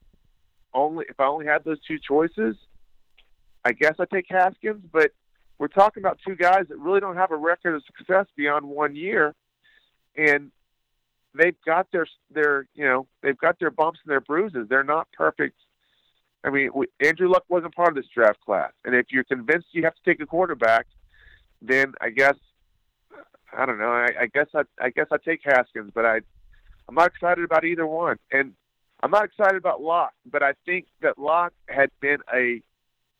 only 0.73 1.05
if 1.09 1.19
I 1.19 1.25
only 1.25 1.45
had 1.45 1.63
those 1.65 1.81
two 1.85 1.97
choices, 1.99 2.55
I 3.65 3.71
guess 3.71 3.95
I 3.99 4.05
take 4.05 4.25
Haskins. 4.29 4.83
But 4.91 5.11
we're 5.57 5.67
talking 5.67 6.01
about 6.01 6.19
two 6.25 6.35
guys 6.35 6.65
that 6.69 6.77
really 6.77 6.99
don't 6.99 7.15
have 7.15 7.31
a 7.31 7.37
record 7.37 7.75
of 7.75 7.83
success 7.85 8.25
beyond 8.35 8.65
one 8.65 8.95
year, 8.95 9.33
and 10.15 10.51
they've 11.35 11.59
got 11.65 11.87
their 11.91 12.07
their 12.31 12.67
you 12.73 12.85
know 12.85 13.07
they've 13.21 13.37
got 13.37 13.59
their 13.59 13.71
bumps 13.71 13.99
and 14.03 14.11
their 14.11 14.21
bruises. 14.21 14.67
They're 14.69 14.83
not 14.83 15.07
perfect. 15.13 15.55
I 16.43 16.49
mean, 16.49 16.71
we, 16.73 16.87
Andrew 16.99 17.29
Luck 17.29 17.45
wasn't 17.47 17.73
part 17.75 17.89
of 17.89 17.95
this 17.95 18.11
draft 18.13 18.41
class, 18.41 18.71
and 18.83 18.95
if 18.95 19.07
you're 19.11 19.23
convinced 19.23 19.67
you 19.71 19.83
have 19.83 19.95
to 19.95 20.01
take 20.05 20.21
a 20.21 20.25
quarterback, 20.25 20.87
then 21.61 21.93
I 22.01 22.09
guess 22.09 22.35
I 23.57 23.65
don't 23.65 23.79
know. 23.79 23.91
I, 23.91 24.09
I 24.21 24.25
guess 24.27 24.47
I 24.53 24.63
I 24.81 24.89
guess 24.89 25.07
I 25.11 25.17
take 25.17 25.41
Haskins, 25.43 25.91
but 25.93 26.05
I 26.05 26.21
I'm 26.87 26.95
not 26.95 27.07
excited 27.07 27.43
about 27.43 27.63
either 27.63 27.87
one, 27.87 28.17
and 28.31 28.53
I'm 29.01 29.11
not 29.11 29.25
excited 29.25 29.55
about 29.55 29.81
Lock. 29.81 30.13
But 30.25 30.43
I 30.43 30.53
think 30.65 30.87
that 31.01 31.17
Lock 31.17 31.53
had 31.67 31.89
been 32.01 32.17
a 32.33 32.61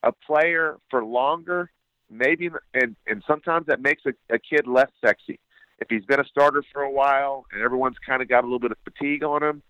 a 0.03 0.11
player 0.11 0.77
for 0.89 1.03
longer, 1.03 1.71
maybe, 2.09 2.49
and 2.73 2.95
and 3.07 3.23
sometimes 3.25 3.65
that 3.67 3.81
makes 3.81 4.03
a, 4.05 4.13
a 4.33 4.37
kid 4.37 4.67
less 4.67 4.91
sexy. 5.03 5.39
If 5.79 5.89
he's 5.89 6.05
been 6.05 6.19
a 6.19 6.25
starter 6.25 6.63
for 6.71 6.83
a 6.83 6.91
while 6.91 7.45
and 7.51 7.61
everyone's 7.61 7.97
kind 8.05 8.21
of 8.21 8.29
got 8.29 8.43
a 8.43 8.47
little 8.47 8.59
bit 8.59 8.71
of 8.71 8.77
fatigue 8.83 9.23
on 9.23 9.41
him, 9.43 9.63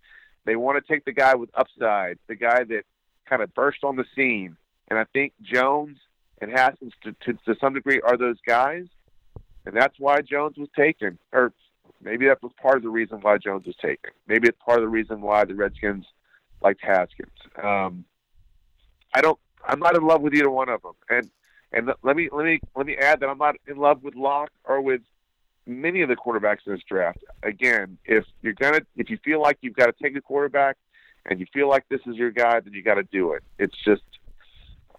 they 0.45 0.55
want 0.55 0.83
to 0.83 0.93
take 0.93 1.05
the 1.05 1.13
guy 1.13 1.35
with 1.35 1.49
upside, 1.55 2.19
the 2.27 2.35
guy 2.35 2.63
that 2.65 2.83
kind 3.25 3.41
of 3.41 3.53
burst 3.53 3.83
on 3.83 3.95
the 3.95 4.05
scene. 4.15 4.57
And 4.89 4.99
I 4.99 5.05
think 5.05 5.33
Jones 5.41 5.97
and 6.41 6.51
Haskins, 6.51 6.93
to, 7.03 7.15
to, 7.25 7.33
to 7.45 7.55
some 7.59 7.73
degree, 7.73 8.01
are 8.01 8.17
those 8.17 8.37
guys. 8.45 8.85
And 9.65 9.75
that's 9.75 9.97
why 9.97 10.21
Jones 10.21 10.57
was 10.57 10.67
taken. 10.75 11.17
Or 11.31 11.53
maybe 12.01 12.27
that 12.27 12.43
was 12.43 12.51
part 12.61 12.75
of 12.77 12.83
the 12.83 12.89
reason 12.89 13.19
why 13.21 13.37
Jones 13.37 13.65
was 13.65 13.75
taken. 13.77 14.11
Maybe 14.27 14.49
it's 14.49 14.57
part 14.63 14.79
of 14.79 14.83
the 14.83 14.89
reason 14.89 15.21
why 15.21 15.45
the 15.45 15.55
Redskins 15.55 16.05
liked 16.61 16.81
Haskins. 16.83 17.31
Um, 17.61 18.05
I 19.15 19.21
don't. 19.21 19.39
I'm 19.65 19.79
not 19.79 19.95
in 19.95 20.05
love 20.05 20.21
with 20.21 20.33
either 20.33 20.49
one 20.49 20.69
of 20.69 20.81
them. 20.81 20.93
And 21.09 21.29
and 21.71 21.91
let 22.03 22.15
me 22.15 22.29
let 22.31 22.45
me 22.45 22.59
let 22.75 22.85
me 22.85 22.95
add 22.97 23.19
that 23.21 23.29
I'm 23.29 23.37
not 23.37 23.55
in 23.67 23.77
love 23.77 24.03
with 24.03 24.15
Lock 24.15 24.51
or 24.65 24.81
with 24.81 25.01
many 25.65 26.01
of 26.01 26.09
the 26.09 26.15
quarterbacks 26.15 26.59
in 26.67 26.73
this 26.73 26.81
draft. 26.87 27.19
Again, 27.43 27.97
if 28.05 28.25
you're 28.41 28.53
gonna 28.53 28.81
if 28.95 29.09
you 29.09 29.17
feel 29.23 29.41
like 29.41 29.57
you've 29.61 29.75
got 29.75 29.85
to 29.87 29.93
take 30.01 30.15
a 30.15 30.21
quarterback 30.21 30.77
and 31.25 31.39
you 31.39 31.45
feel 31.53 31.69
like 31.69 31.85
this 31.89 32.01
is 32.05 32.15
your 32.15 32.31
guy, 32.31 32.59
then 32.59 32.73
you 32.73 32.83
got 32.83 32.95
to 32.95 33.03
do 33.03 33.31
it. 33.33 33.43
It's 33.57 33.75
just 33.85 34.01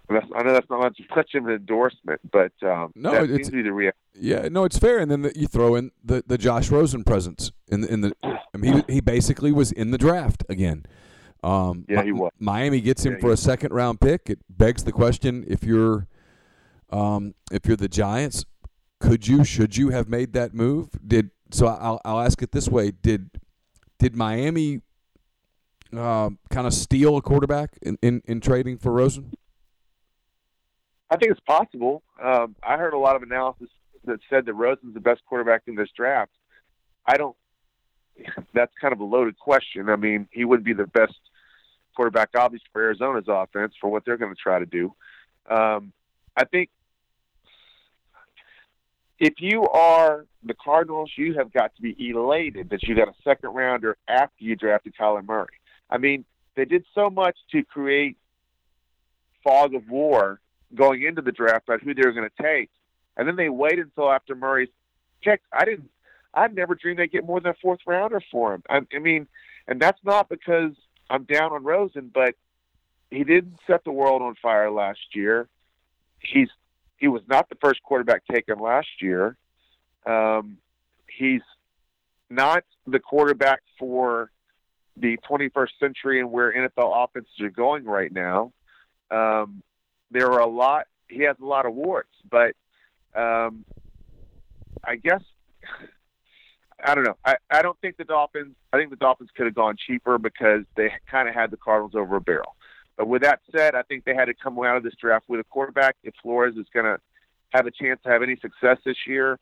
that's, 0.08 0.26
I 0.34 0.42
know 0.42 0.52
that's 0.52 0.68
not 0.68 0.80
much 0.80 1.00
such 1.14 1.30
an 1.34 1.48
endorsement, 1.48 2.20
but 2.30 2.52
um, 2.62 2.92
No, 2.94 3.12
that 3.12 3.22
it's- 3.24 3.36
seems 3.36 3.46
to 3.48 3.52
be 3.52 3.62
the 3.62 3.72
reality. 3.72 3.96
Yeah, 4.16 4.48
no, 4.48 4.64
it's 4.64 4.78
fair. 4.78 4.98
And 5.00 5.10
then 5.10 5.22
the, 5.22 5.32
you 5.36 5.48
throw 5.48 5.74
in 5.74 5.90
the, 6.04 6.22
the 6.24 6.38
Josh 6.38 6.70
Rosen 6.70 7.02
presence 7.02 7.50
in 7.68 7.80
the, 7.80 7.92
in 7.92 8.00
the. 8.02 8.14
I 8.22 8.56
mean, 8.56 8.84
he 8.86 8.94
he 8.94 9.00
basically 9.00 9.50
was 9.50 9.72
in 9.72 9.90
the 9.90 9.98
draft 9.98 10.44
again. 10.48 10.86
Um, 11.44 11.84
Yeah, 11.88 12.02
he 12.02 12.12
was. 12.12 12.32
Miami 12.38 12.80
gets 12.80 13.04
him 13.04 13.14
Yeah, 13.14 13.20
for 13.20 13.30
a 13.30 13.36
second 13.36 13.72
round 13.72 14.00
pick. 14.00 14.30
It 14.30 14.38
begs 14.48 14.84
the 14.84 14.92
question: 14.92 15.44
if 15.46 15.62
you're, 15.62 16.08
um, 16.90 17.34
if 17.52 17.66
you're 17.66 17.76
the 17.76 17.88
Giants, 17.88 18.44
could 18.98 19.28
you, 19.28 19.44
should 19.44 19.76
you 19.76 19.90
have 19.90 20.08
made 20.08 20.32
that 20.32 20.54
move? 20.54 20.90
Did 21.06 21.30
so? 21.50 21.66
I'll 21.66 22.00
I'll 22.04 22.20
ask 22.20 22.40
it 22.42 22.52
this 22.52 22.68
way: 22.68 22.90
Did 22.90 23.30
did 23.98 24.16
Miami 24.16 24.80
um, 25.92 26.38
kind 26.50 26.66
of 26.66 26.74
steal 26.74 27.16
a 27.16 27.22
quarterback 27.22 27.78
in, 27.82 27.98
in, 28.02 28.22
in 28.24 28.40
trading 28.40 28.78
for 28.78 28.92
Rosen? 28.92 29.32
I 31.10 31.16
think 31.16 31.32
it's 31.32 31.40
possible. 31.40 32.02
Um, 32.22 32.56
I 32.62 32.76
heard 32.76 32.94
a 32.94 32.98
lot 32.98 33.16
of 33.16 33.22
analysis 33.22 33.68
that 34.04 34.18
said 34.28 34.46
that 34.46 34.54
Rosen's 34.54 34.94
the 34.94 35.00
best 35.00 35.22
quarterback 35.26 35.62
in 35.66 35.74
this 35.74 35.88
draft. 35.96 36.32
I 37.06 37.16
don't. 37.16 37.36
That's 38.54 38.72
kind 38.80 38.92
of 38.92 39.00
a 39.00 39.04
loaded 39.04 39.38
question. 39.38 39.88
I 39.88 39.96
mean, 39.96 40.28
he 40.30 40.44
would 40.44 40.64
be 40.64 40.72
the 40.72 40.86
best 40.86 41.14
quarterback, 41.94 42.30
obviously, 42.36 42.66
for 42.72 42.82
Arizona's 42.82 43.24
offense 43.28 43.74
for 43.80 43.90
what 43.90 44.04
they're 44.04 44.16
going 44.16 44.34
to 44.34 44.40
try 44.40 44.58
to 44.58 44.66
do. 44.66 44.94
Um, 45.48 45.92
I 46.36 46.44
think 46.44 46.70
if 49.18 49.34
you 49.38 49.66
are 49.68 50.26
the 50.42 50.54
Cardinals, 50.54 51.10
you 51.16 51.34
have 51.34 51.52
got 51.52 51.74
to 51.76 51.82
be 51.82 51.94
elated 52.10 52.70
that 52.70 52.82
you 52.82 52.94
got 52.94 53.08
a 53.08 53.14
second 53.22 53.50
rounder 53.50 53.96
after 54.08 54.44
you 54.44 54.56
drafted 54.56 54.94
Kyler 54.98 55.24
Murray. 55.24 55.60
I 55.88 55.98
mean, 55.98 56.24
they 56.56 56.64
did 56.64 56.84
so 56.94 57.10
much 57.10 57.36
to 57.52 57.62
create 57.62 58.16
fog 59.42 59.74
of 59.74 59.88
war 59.88 60.40
going 60.74 61.02
into 61.02 61.22
the 61.22 61.32
draft 61.32 61.68
about 61.68 61.82
who 61.82 61.94
they 61.94 62.02
were 62.02 62.12
going 62.12 62.28
to 62.28 62.42
take, 62.42 62.70
and 63.16 63.28
then 63.28 63.36
they 63.36 63.48
waited 63.48 63.86
until 63.86 64.10
after 64.10 64.34
Murray's 64.34 64.68
pick. 65.22 65.40
I 65.52 65.64
didn't. 65.64 65.90
I've 66.32 66.54
never 66.54 66.74
dreamed 66.74 66.98
they'd 66.98 67.12
get 67.12 67.24
more 67.24 67.40
than 67.40 67.52
a 67.52 67.56
fourth 67.62 67.80
rounder 67.86 68.20
for 68.32 68.54
him. 68.54 68.62
I, 68.68 68.80
I 68.94 68.98
mean, 68.98 69.28
and 69.68 69.80
that's 69.80 70.00
not 70.04 70.28
because 70.28 70.72
I'm 71.10 71.24
down 71.24 71.52
on 71.52 71.64
Rosen, 71.64 72.10
but 72.12 72.34
he 73.10 73.24
didn't 73.24 73.58
set 73.66 73.84
the 73.84 73.92
world 73.92 74.22
on 74.22 74.34
fire 74.40 74.70
last 74.70 75.14
year. 75.14 75.48
He's 76.18 76.48
he 76.96 77.08
was 77.08 77.22
not 77.28 77.48
the 77.48 77.56
first 77.56 77.82
quarterback 77.82 78.22
taken 78.26 78.58
last 78.58 78.88
year. 79.00 79.36
Um, 80.06 80.58
he's 81.06 81.42
not 82.30 82.64
the 82.86 82.98
quarterback 82.98 83.60
for 83.78 84.30
the 84.96 85.18
21st 85.28 85.70
century 85.80 86.20
and 86.20 86.30
where 86.30 86.52
NFL 86.52 87.04
offenses 87.04 87.40
are 87.40 87.50
going 87.50 87.84
right 87.84 88.12
now. 88.12 88.52
Um, 89.10 89.62
there 90.10 90.30
are 90.32 90.40
a 90.40 90.46
lot. 90.46 90.86
He 91.08 91.22
has 91.22 91.36
a 91.40 91.44
lot 91.44 91.66
of 91.66 91.74
warts, 91.74 92.14
but 92.30 92.54
um, 93.14 93.64
I 94.82 94.96
guess 94.96 95.22
I 96.82 96.94
don't 96.94 97.04
know. 97.04 97.16
I, 97.24 97.36
I 97.50 97.62
don't 97.62 97.78
think 97.80 97.96
the 97.96 98.04
Dolphins. 98.04 98.54
I 98.72 98.78
think 98.78 98.90
the 98.90 98.96
Dolphins 98.96 99.30
could 99.36 99.46
have 99.46 99.54
gone 99.54 99.76
cheaper 99.76 100.18
because 100.18 100.62
they 100.76 100.92
kind 101.10 101.28
of 101.28 101.34
had 101.34 101.50
the 101.50 101.56
Cardinals 101.56 101.94
over 101.94 102.16
a 102.16 102.20
barrel. 102.20 102.56
But 102.96 103.08
with 103.08 103.22
that 103.22 103.40
said, 103.54 103.74
I 103.74 103.82
think 103.82 104.04
they 104.04 104.14
had 104.14 104.26
to 104.26 104.34
come 104.34 104.58
out 104.60 104.76
of 104.76 104.82
this 104.82 104.94
draft 105.00 105.24
with 105.28 105.40
a 105.40 105.44
quarterback. 105.44 105.96
If 106.02 106.14
Flores 106.22 106.56
is 106.56 106.66
going 106.72 106.86
to 106.86 106.98
have 107.50 107.66
a 107.66 107.70
chance 107.70 108.00
to 108.04 108.10
have 108.10 108.22
any 108.22 108.36
success 108.36 108.78
this 108.84 108.96
year, 109.06 109.38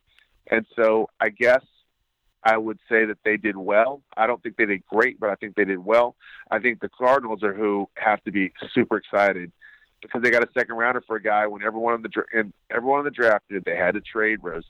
and 0.50 0.66
so 0.76 1.08
I 1.20 1.28
guess 1.28 1.62
I 2.44 2.56
would 2.56 2.78
say 2.88 3.04
that 3.04 3.18
they 3.24 3.36
did 3.36 3.56
well. 3.56 4.02
I 4.16 4.26
don't 4.26 4.42
think 4.42 4.56
they 4.56 4.66
did 4.66 4.84
great, 4.86 5.20
but 5.20 5.30
I 5.30 5.36
think 5.36 5.54
they 5.54 5.64
did 5.64 5.78
well. 5.78 6.16
I 6.50 6.58
think 6.58 6.80
the 6.80 6.88
Cardinals 6.88 7.42
are 7.42 7.54
who 7.54 7.88
have 7.96 8.22
to 8.24 8.32
be 8.32 8.52
super 8.74 8.96
excited 8.96 9.52
because 10.00 10.22
they 10.22 10.30
got 10.30 10.42
a 10.42 10.48
second 10.52 10.76
rounder 10.76 11.02
for 11.06 11.16
a 11.16 11.22
guy 11.22 11.46
when 11.46 11.62
everyone 11.62 11.94
in 11.94 12.02
the 12.02 12.10
and 12.34 12.52
everyone 12.70 13.00
in 13.00 13.04
the 13.04 13.10
draft 13.10 13.44
did. 13.48 13.64
They 13.64 13.76
had 13.76 13.94
to 13.94 14.00
trade 14.00 14.40
Rose. 14.42 14.64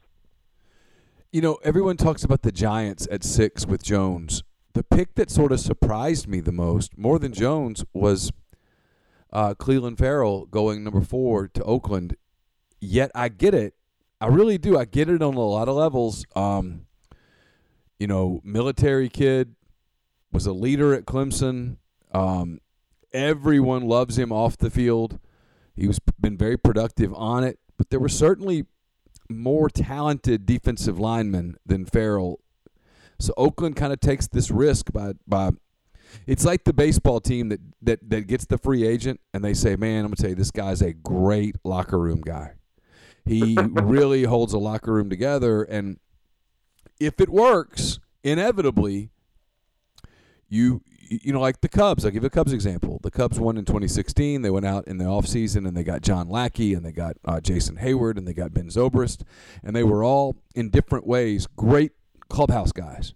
You 1.32 1.40
know, 1.40 1.54
everyone 1.64 1.96
talks 1.96 2.24
about 2.24 2.42
the 2.42 2.52
Giants 2.52 3.08
at 3.10 3.24
six 3.24 3.66
with 3.66 3.82
Jones. 3.82 4.42
The 4.74 4.82
pick 4.82 5.14
that 5.14 5.30
sort 5.30 5.50
of 5.50 5.60
surprised 5.60 6.28
me 6.28 6.40
the 6.40 6.52
most, 6.52 6.98
more 6.98 7.18
than 7.18 7.32
Jones, 7.32 7.86
was 7.94 8.30
uh, 9.32 9.54
Clelin 9.54 9.96
Ferrell 9.96 10.44
going 10.44 10.84
number 10.84 11.00
four 11.00 11.48
to 11.48 11.64
Oakland. 11.64 12.16
Yet 12.82 13.10
I 13.14 13.30
get 13.30 13.54
it. 13.54 13.72
I 14.20 14.26
really 14.26 14.58
do. 14.58 14.76
I 14.76 14.84
get 14.84 15.08
it 15.08 15.22
on 15.22 15.32
a 15.32 15.40
lot 15.40 15.70
of 15.70 15.76
levels. 15.76 16.26
Um, 16.36 16.82
you 17.98 18.06
know, 18.06 18.42
military 18.44 19.08
kid 19.08 19.54
was 20.32 20.44
a 20.44 20.52
leader 20.52 20.92
at 20.92 21.06
Clemson. 21.06 21.78
Um, 22.12 22.60
everyone 23.10 23.88
loves 23.88 24.18
him 24.18 24.32
off 24.32 24.58
the 24.58 24.68
field. 24.68 25.18
He 25.74 25.86
was 25.86 25.98
been 26.20 26.36
very 26.36 26.58
productive 26.58 27.14
on 27.14 27.42
it, 27.42 27.58
but 27.78 27.88
there 27.88 28.00
were 28.00 28.10
certainly 28.10 28.66
more 29.32 29.68
talented 29.68 30.46
defensive 30.46 30.98
linemen 30.98 31.56
than 31.64 31.84
Ferrell. 31.84 32.40
So 33.18 33.32
Oakland 33.36 33.76
kind 33.76 33.92
of 33.92 34.00
takes 34.00 34.26
this 34.28 34.50
risk 34.50 34.92
by 34.92 35.12
by 35.26 35.50
it's 36.26 36.44
like 36.44 36.64
the 36.64 36.72
baseball 36.72 37.20
team 37.20 37.48
that, 37.48 37.60
that 37.82 38.10
that 38.10 38.26
gets 38.26 38.46
the 38.46 38.58
free 38.58 38.86
agent 38.86 39.20
and 39.32 39.44
they 39.44 39.54
say, 39.54 39.76
"Man, 39.76 40.04
I'm 40.04 40.10
gonna 40.10 40.16
tell 40.16 40.30
you, 40.30 40.36
this 40.36 40.50
guy's 40.50 40.82
a 40.82 40.92
great 40.92 41.56
locker 41.64 41.98
room 41.98 42.20
guy. 42.20 42.54
He 43.24 43.56
really 43.72 44.24
holds 44.24 44.52
a 44.52 44.58
locker 44.58 44.92
room 44.92 45.08
together, 45.08 45.62
and 45.62 45.98
if 47.00 47.20
it 47.20 47.28
works, 47.28 47.98
inevitably, 48.22 49.10
you 50.48 50.82
you 51.08 51.32
know, 51.32 51.40
like 51.40 51.60
the 51.60 51.68
Cubs. 51.68 52.04
I'll 52.04 52.10
give 52.10 52.24
a 52.24 52.30
Cubs 52.30 52.52
example. 52.52 53.00
The 53.02 53.10
Cubs 53.10 53.38
won 53.38 53.56
in 53.56 53.64
2016. 53.64 54.42
They 54.42 54.50
went 54.50 54.66
out 54.66 54.86
in 54.86 54.98
the 54.98 55.04
offseason 55.04 55.66
and 55.66 55.76
they 55.76 55.84
got 55.84 56.02
John 56.02 56.28
Lackey 56.28 56.74
and 56.74 56.84
they 56.84 56.92
got 56.92 57.16
uh, 57.24 57.40
Jason 57.40 57.76
Heyward 57.76 58.16
and 58.16 58.26
they 58.26 58.32
got 58.32 58.54
Ben 58.54 58.68
Zobrist, 58.68 59.22
and 59.62 59.74
they 59.74 59.82
were 59.82 60.04
all 60.04 60.36
in 60.54 60.70
different 60.70 61.06
ways 61.06 61.46
great 61.56 61.92
clubhouse 62.28 62.72
guys. 62.72 63.14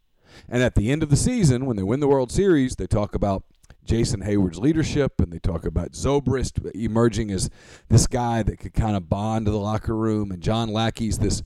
And 0.48 0.62
at 0.62 0.74
the 0.74 0.90
end 0.90 1.02
of 1.02 1.08
the 1.08 1.16
season, 1.16 1.64
when 1.64 1.76
they 1.76 1.82
win 1.82 2.00
the 2.00 2.08
World 2.08 2.30
Series, 2.30 2.76
they 2.76 2.86
talk 2.86 3.14
about 3.14 3.44
Jason 3.84 4.20
Heyward's 4.20 4.58
leadership 4.58 5.20
and 5.20 5.32
they 5.32 5.38
talk 5.38 5.64
about 5.64 5.92
Zobrist 5.92 6.70
emerging 6.74 7.30
as 7.30 7.48
this 7.88 8.06
guy 8.06 8.42
that 8.42 8.58
could 8.58 8.74
kind 8.74 8.96
of 8.96 9.08
bond 9.08 9.46
to 9.46 9.52
the 9.52 9.58
locker 9.58 9.96
room, 9.96 10.30
and 10.30 10.42
John 10.42 10.68
Lackey's 10.68 11.18
this 11.18 11.42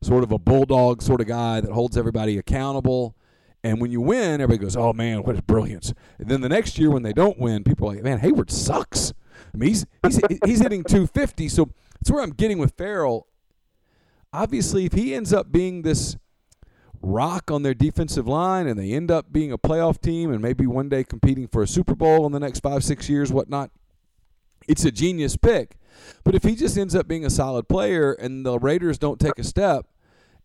sort 0.00 0.24
of 0.24 0.32
a 0.32 0.38
bulldog 0.38 1.02
sort 1.02 1.20
of 1.20 1.26
guy 1.26 1.60
that 1.60 1.70
holds 1.70 1.96
everybody 1.96 2.38
accountable. 2.38 3.16
And 3.64 3.80
when 3.80 3.92
you 3.92 4.00
win, 4.00 4.40
everybody 4.40 4.58
goes, 4.58 4.76
"Oh 4.76 4.92
man, 4.92 5.22
what 5.22 5.38
a 5.38 5.42
brilliance!" 5.42 5.94
And 6.18 6.28
then 6.28 6.40
the 6.40 6.48
next 6.48 6.78
year, 6.78 6.90
when 6.90 7.02
they 7.02 7.12
don't 7.12 7.38
win, 7.38 7.62
people 7.62 7.88
are 7.88 7.94
like, 7.94 8.02
"Man, 8.02 8.20
Heyward 8.20 8.50
sucks." 8.50 9.12
I 9.54 9.56
mean, 9.56 9.68
he's 9.68 9.86
he's 10.02 10.20
he's 10.44 10.60
hitting 10.60 10.82
250. 10.82 11.48
So 11.48 11.70
that's 11.94 12.10
where 12.10 12.22
I'm 12.22 12.30
getting 12.30 12.58
with 12.58 12.74
Ferrell. 12.76 13.28
Obviously, 14.32 14.86
if 14.86 14.94
he 14.94 15.14
ends 15.14 15.32
up 15.32 15.52
being 15.52 15.82
this 15.82 16.16
rock 17.02 17.50
on 17.50 17.62
their 17.62 17.74
defensive 17.74 18.26
line 18.28 18.66
and 18.66 18.78
they 18.78 18.92
end 18.92 19.10
up 19.10 19.32
being 19.32 19.52
a 19.52 19.58
playoff 19.58 20.00
team 20.00 20.32
and 20.32 20.40
maybe 20.40 20.66
one 20.66 20.88
day 20.88 21.04
competing 21.04 21.48
for 21.48 21.62
a 21.62 21.66
Super 21.66 21.94
Bowl 21.94 22.24
in 22.26 22.32
the 22.32 22.40
next 22.40 22.60
five, 22.60 22.84
six 22.84 23.08
years, 23.08 23.32
whatnot, 23.32 23.70
it's 24.68 24.84
a 24.84 24.90
genius 24.90 25.36
pick. 25.36 25.76
But 26.24 26.34
if 26.34 26.44
he 26.44 26.54
just 26.54 26.78
ends 26.78 26.94
up 26.94 27.06
being 27.08 27.24
a 27.24 27.30
solid 27.30 27.68
player 27.68 28.12
and 28.12 28.46
the 28.46 28.58
Raiders 28.58 28.98
don't 28.98 29.20
take 29.20 29.38
a 29.38 29.44
step, 29.44 29.86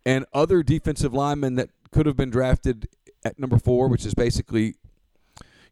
and 0.06 0.26
other 0.34 0.64
defensive 0.64 1.14
linemen 1.14 1.56
that 1.56 1.70
could 1.92 2.06
have 2.06 2.16
been 2.16 2.30
drafted 2.30 2.88
at 3.26 3.38
number 3.40 3.58
four, 3.60 3.88
which 3.88 4.06
is 4.06 4.14
basically, 4.14 4.76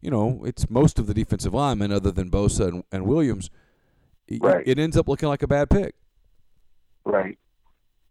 you 0.00 0.10
know, 0.10 0.42
it's 0.44 0.68
most 0.70 0.98
of 0.98 1.06
the 1.06 1.14
defensive 1.14 1.54
linemen 1.54 1.92
other 1.92 2.10
than 2.10 2.30
Bosa 2.30 2.68
and, 2.68 2.84
and 2.92 3.06
Williams, 3.06 3.50
Right. 4.40 4.66
it 4.66 4.78
ends 4.78 4.96
up 4.96 5.08
looking 5.08 5.28
like 5.28 5.42
a 5.42 5.46
bad 5.46 5.70
pick. 5.70 5.94
Right. 7.04 7.38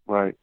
Right. 0.08 0.36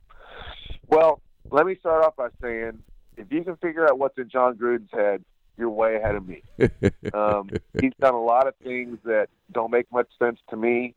Well, 0.88 1.20
let 1.50 1.64
me 1.66 1.76
start 1.80 2.04
off 2.04 2.16
by 2.16 2.28
saying 2.42 2.82
if 3.16 3.32
you 3.32 3.42
can 3.44 3.56
figure 3.56 3.84
out 3.88 3.98
what's 3.98 4.18
in 4.18 4.28
Jon 4.28 4.56
Gruden's 4.56 4.90
head, 4.92 5.24
you're 5.56 5.70
way 5.70 5.96
ahead 5.96 6.14
of 6.14 6.26
me. 6.26 6.42
Um, 7.14 7.50
he's 7.80 7.92
done 8.00 8.14
a 8.14 8.20
lot 8.22 8.46
of 8.48 8.54
things 8.64 8.96
that 9.04 9.28
don't 9.52 9.70
make 9.70 9.90
much 9.92 10.08
sense 10.18 10.38
to 10.48 10.56
me. 10.56 10.94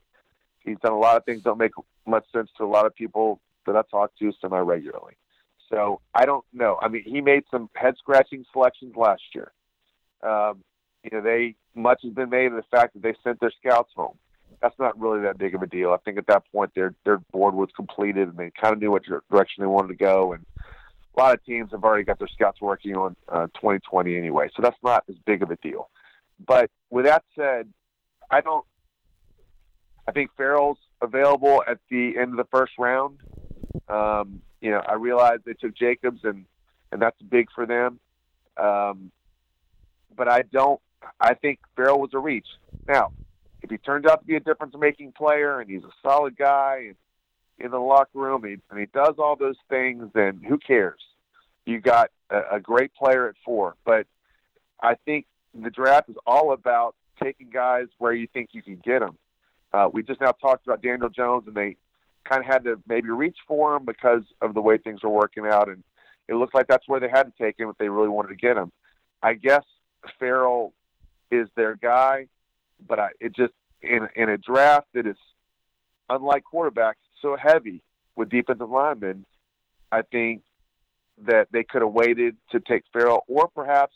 He's 0.60 0.78
done 0.82 0.94
a 0.94 0.98
lot 0.98 1.18
of 1.18 1.26
things 1.26 1.44
that 1.44 1.50
don't 1.50 1.58
make 1.58 1.74
much 2.06 2.26
sense 2.32 2.50
to 2.58 2.64
a 2.64 2.68
lot 2.68 2.86
of 2.86 2.96
people 2.96 3.42
that 3.66 3.76
I 3.76 3.82
talk 3.92 4.12
to 4.20 4.32
semi 4.40 4.58
regularly. 4.60 5.16
So 5.70 6.02
I 6.14 6.26
don't 6.26 6.46
know. 6.54 6.78
I 6.82 6.88
mean, 6.88 7.04
he 7.06 7.22
made 7.22 7.44
some 7.50 7.70
head 7.76 7.96
scratching 7.98 8.46
selections 8.54 8.96
last 8.96 9.22
year. 9.34 9.52
Um, 10.22 10.64
you 11.04 11.10
know, 11.12 11.22
they 11.22 11.56
much 11.76 12.02
has 12.04 12.14
been 12.14 12.30
made 12.30 12.48
of 12.48 12.54
the 12.56 12.64
fact 12.72 12.94
that 12.94 13.04
they 13.04 13.14
sent 13.24 13.40
their 13.40 13.52
scouts 13.60 13.92
home. 13.96 14.18
That's 14.62 14.78
not 14.80 15.00
really 15.00 15.22
that 15.22 15.38
big 15.38 15.54
of 15.54 15.62
a 15.62 15.68
deal. 15.68 15.92
I 15.92 15.98
think 15.98 16.18
at 16.18 16.28
that 16.28 16.44
point 16.52 16.72
their 16.76 16.94
their 17.04 17.18
board 17.32 17.54
was 17.54 17.70
completed 17.76 18.30
and 18.30 18.38
they 18.38 18.52
kind 18.60 18.74
of 18.74 18.80
knew 18.80 18.92
what 18.92 19.04
direction 19.04 19.62
they 19.62 19.68
wanted 19.68 19.90
to 19.90 19.96
go. 19.96 20.34
And 20.34 20.46
a 21.16 21.20
lot 21.20 21.34
of 21.34 21.44
teams 21.46 21.72
have 21.72 21.84
already 21.84 22.04
got 22.04 22.20
their 22.20 22.28
scouts 22.28 22.62
working 22.62 22.96
on 22.96 23.16
uh, 23.30 23.48
2020 23.56 24.18
anyway, 24.18 24.50
so 24.56 24.62
that's 24.62 24.78
not 24.84 25.04
as 25.10 25.16
big 25.26 25.44
of 25.44 25.52
a 25.52 25.56
deal. 25.58 25.90
But 26.46 26.70
with 26.90 27.06
that 27.06 27.24
said, 27.36 27.72
I 28.30 28.42
don't. 28.42 28.66
I 30.08 30.12
think 30.12 30.32
Ferrell's 30.38 30.78
available 31.02 31.64
at 31.68 31.80
the 31.90 32.18
end 32.18 32.32
of 32.32 32.38
the 32.38 32.48
first 32.52 32.74
round. 32.78 33.18
Um, 33.88 34.42
you 34.66 34.72
know, 34.72 34.82
I 34.84 34.96
realize 34.96 35.38
they 35.46 35.54
took 35.54 35.76
Jacobs, 35.76 36.22
and 36.24 36.46
and 36.92 37.00
that's 37.00 37.22
big 37.22 37.50
for 37.54 37.68
them. 37.68 38.00
Um, 38.58 39.12
but 40.18 40.28
I 40.28 40.42
don't. 40.42 40.82
I 41.20 41.36
think 41.36 41.60
Ferrell 41.76 42.00
was 42.00 42.10
a 42.16 42.18
reach. 42.18 42.48
Now, 42.88 43.12
if 43.62 43.70
he 43.70 43.78
turns 43.78 44.08
out 44.08 44.22
to 44.22 44.26
be 44.26 44.36
a 44.36 44.40
difference-making 44.40 45.12
player 45.12 45.60
and 45.60 45.70
he's 45.70 45.84
a 45.84 45.92
solid 46.02 46.36
guy 46.36 46.86
and 46.88 46.96
in 47.60 47.70
the 47.70 47.80
locker 47.80 48.18
room 48.18 48.44
and 48.44 48.54
he, 48.54 48.62
and 48.72 48.80
he 48.80 48.88
does 48.88 49.16
all 49.20 49.36
those 49.36 49.56
things, 49.70 50.10
then 50.16 50.42
who 50.48 50.58
cares? 50.58 51.00
You 51.68 51.80
got 51.80 52.10
a, 52.32 52.56
a 52.56 52.60
great 52.60 52.92
player 52.96 53.30
at 53.30 53.36
four. 53.46 53.76
But 53.86 54.08
I 54.82 54.96
think 55.06 55.28
the 55.54 55.70
draft 55.70 56.10
is 56.10 56.16
all 56.26 56.54
about 56.54 56.96
taking 57.22 57.52
guys 57.52 57.86
where 58.00 58.14
you 58.14 58.28
think 58.34 58.50
you 58.54 58.64
can 58.64 58.82
get 58.84 59.00
them. 59.00 59.16
Uh, 59.72 59.90
we 59.94 60.02
just 60.02 60.22
now 60.22 60.32
talked 60.32 60.66
about 60.66 60.82
Daniel 60.82 61.10
Jones, 61.10 61.44
and 61.46 61.56
they 61.56 61.78
kind 62.26 62.42
of 62.42 62.48
had 62.48 62.64
to 62.66 62.82
maybe 62.88 63.10
reach 63.10 63.38
for 63.48 63.76
him 63.76 63.86
because 63.86 64.24
of 64.42 64.54
the 64.54 64.62
way 64.62 64.78
things 64.78 65.04
were 65.04 65.10
working 65.10 65.46
out, 65.46 65.70
and 65.70 65.84
it 66.28 66.36
looks 66.36 66.54
like 66.54 66.68
that's 66.68 66.88
where 66.88 67.00
they 67.00 67.10
had 67.10 67.24
to 67.24 67.34
take 67.44 67.60
him 67.60 67.70
if 67.70 67.78
they 67.78 67.90
really 67.90 68.10
wanted 68.10 68.30
to 68.30 68.36
get 68.36 68.58
him. 68.58 68.72
I 69.22 69.34
guess 69.34 69.64
Ferrell 70.20 70.74
is 71.32 71.48
their 71.56 71.76
guy, 71.76 72.28
but 72.88 73.00
I, 73.00 73.10
it 73.20 73.36
just 73.36 73.54
in 73.82 74.08
in 74.16 74.30
a 74.30 74.38
draft 74.38 74.88
that 74.94 75.06
is 75.08 75.18
unlike 76.10 76.44
quarterbacks 76.52 76.96
so 77.22 77.36
heavy 77.36 77.82
with 78.16 78.30
defensive 78.30 78.70
linemen, 78.70 79.26
I 79.92 80.02
think 80.02 80.44
that 81.26 81.48
they 81.52 81.64
could 81.64 81.82
have 81.82 81.92
waited 81.92 82.36
to 82.52 82.60
take 82.60 82.84
Ferrell, 82.92 83.24
or 83.28 83.48
perhaps 83.48 83.94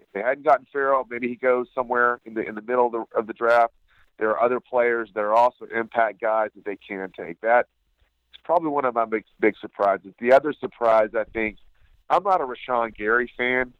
if 0.00 0.06
they 0.12 0.20
hadn't 0.20 0.44
gotten 0.44 0.66
Ferrell, 0.72 1.06
maybe 1.08 1.28
he 1.28 1.36
goes 1.36 1.66
somewhere 1.74 2.20
in 2.24 2.34
the 2.34 2.42
in 2.46 2.54
the 2.54 2.62
middle 2.62 2.86
of 2.86 2.92
the, 2.92 3.18
of 3.18 3.26
the 3.26 3.32
draft. 3.32 3.72
There 4.18 4.30
are 4.30 4.42
other 4.42 4.60
players 4.60 5.10
that 5.14 5.20
are 5.20 5.34
also 5.34 5.66
impact 5.66 6.20
guys 6.20 6.50
that 6.56 6.64
they 6.64 6.76
can 6.76 7.12
take. 7.16 7.40
That 7.40 7.66
is 8.32 8.40
probably 8.44 8.70
one 8.70 8.84
of 8.84 8.94
my 8.94 9.04
big 9.04 9.24
big 9.40 9.54
surprises. 9.60 10.12
The 10.18 10.32
other 10.32 10.52
surprise, 10.52 11.10
I 11.16 11.24
think, 11.24 11.58
I'm 12.10 12.24
not 12.24 12.40
a 12.40 12.44
Rashan 12.44 12.96
Gary 12.96 13.30
fan. 13.36 13.72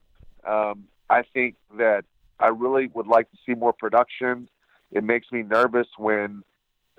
Um, 0.46 0.84
I 1.10 1.22
think 1.22 1.56
that 1.76 2.04
I 2.38 2.48
really 2.48 2.88
would 2.94 3.06
like 3.06 3.30
to 3.30 3.36
see 3.44 3.54
more 3.54 3.72
production. 3.72 4.48
It 4.92 5.02
makes 5.04 5.30
me 5.32 5.42
nervous 5.42 5.88
when 5.96 6.42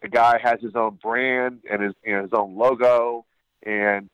a 0.03 0.09
guy 0.09 0.39
has 0.41 0.59
his 0.61 0.75
own 0.75 0.99
brand 1.01 1.61
and 1.69 1.81
his 1.81 1.93
you 2.03 2.13
know, 2.13 2.23
his 2.23 2.33
own 2.33 2.57
logo, 2.57 3.25
and 3.63 4.09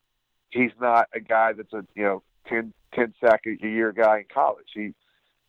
he's 0.50 0.72
not 0.80 1.08
a 1.14 1.20
guy 1.20 1.54
that's 1.54 1.74
a 1.74 1.86
you 1.96 2.04
know 2.04 2.24
10, 2.48 2.74
10 2.94 3.14
sack 3.20 3.42
a 3.46 3.66
year 3.66 3.92
guy 3.92 4.20
in 4.20 4.26
college. 4.34 4.68
He 4.74 4.94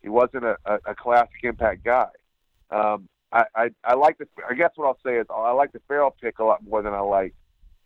he 0.03 0.09
wasn't 0.09 0.45
a, 0.45 0.57
a, 0.65 0.75
a 0.87 0.95
classic 0.95 1.43
impact 1.43 1.85
guy. 1.85 2.09
Um, 2.71 3.09
I, 3.33 3.45
I 3.55 3.71
I 3.85 3.95
like 3.95 4.19
the 4.19 4.27
I 4.49 4.55
guess 4.55 4.71
what 4.77 4.87
I'll 4.87 4.99
say 5.05 5.17
is 5.19 5.27
I 5.31 5.51
like 5.53 5.73
the 5.73 5.81
Ferrell 5.89 6.15
pick 6.21 6.39
a 6.39 6.45
lot 6.45 6.63
more 6.65 6.83
than 6.83 6.93
I 6.95 7.01
like 7.01 7.35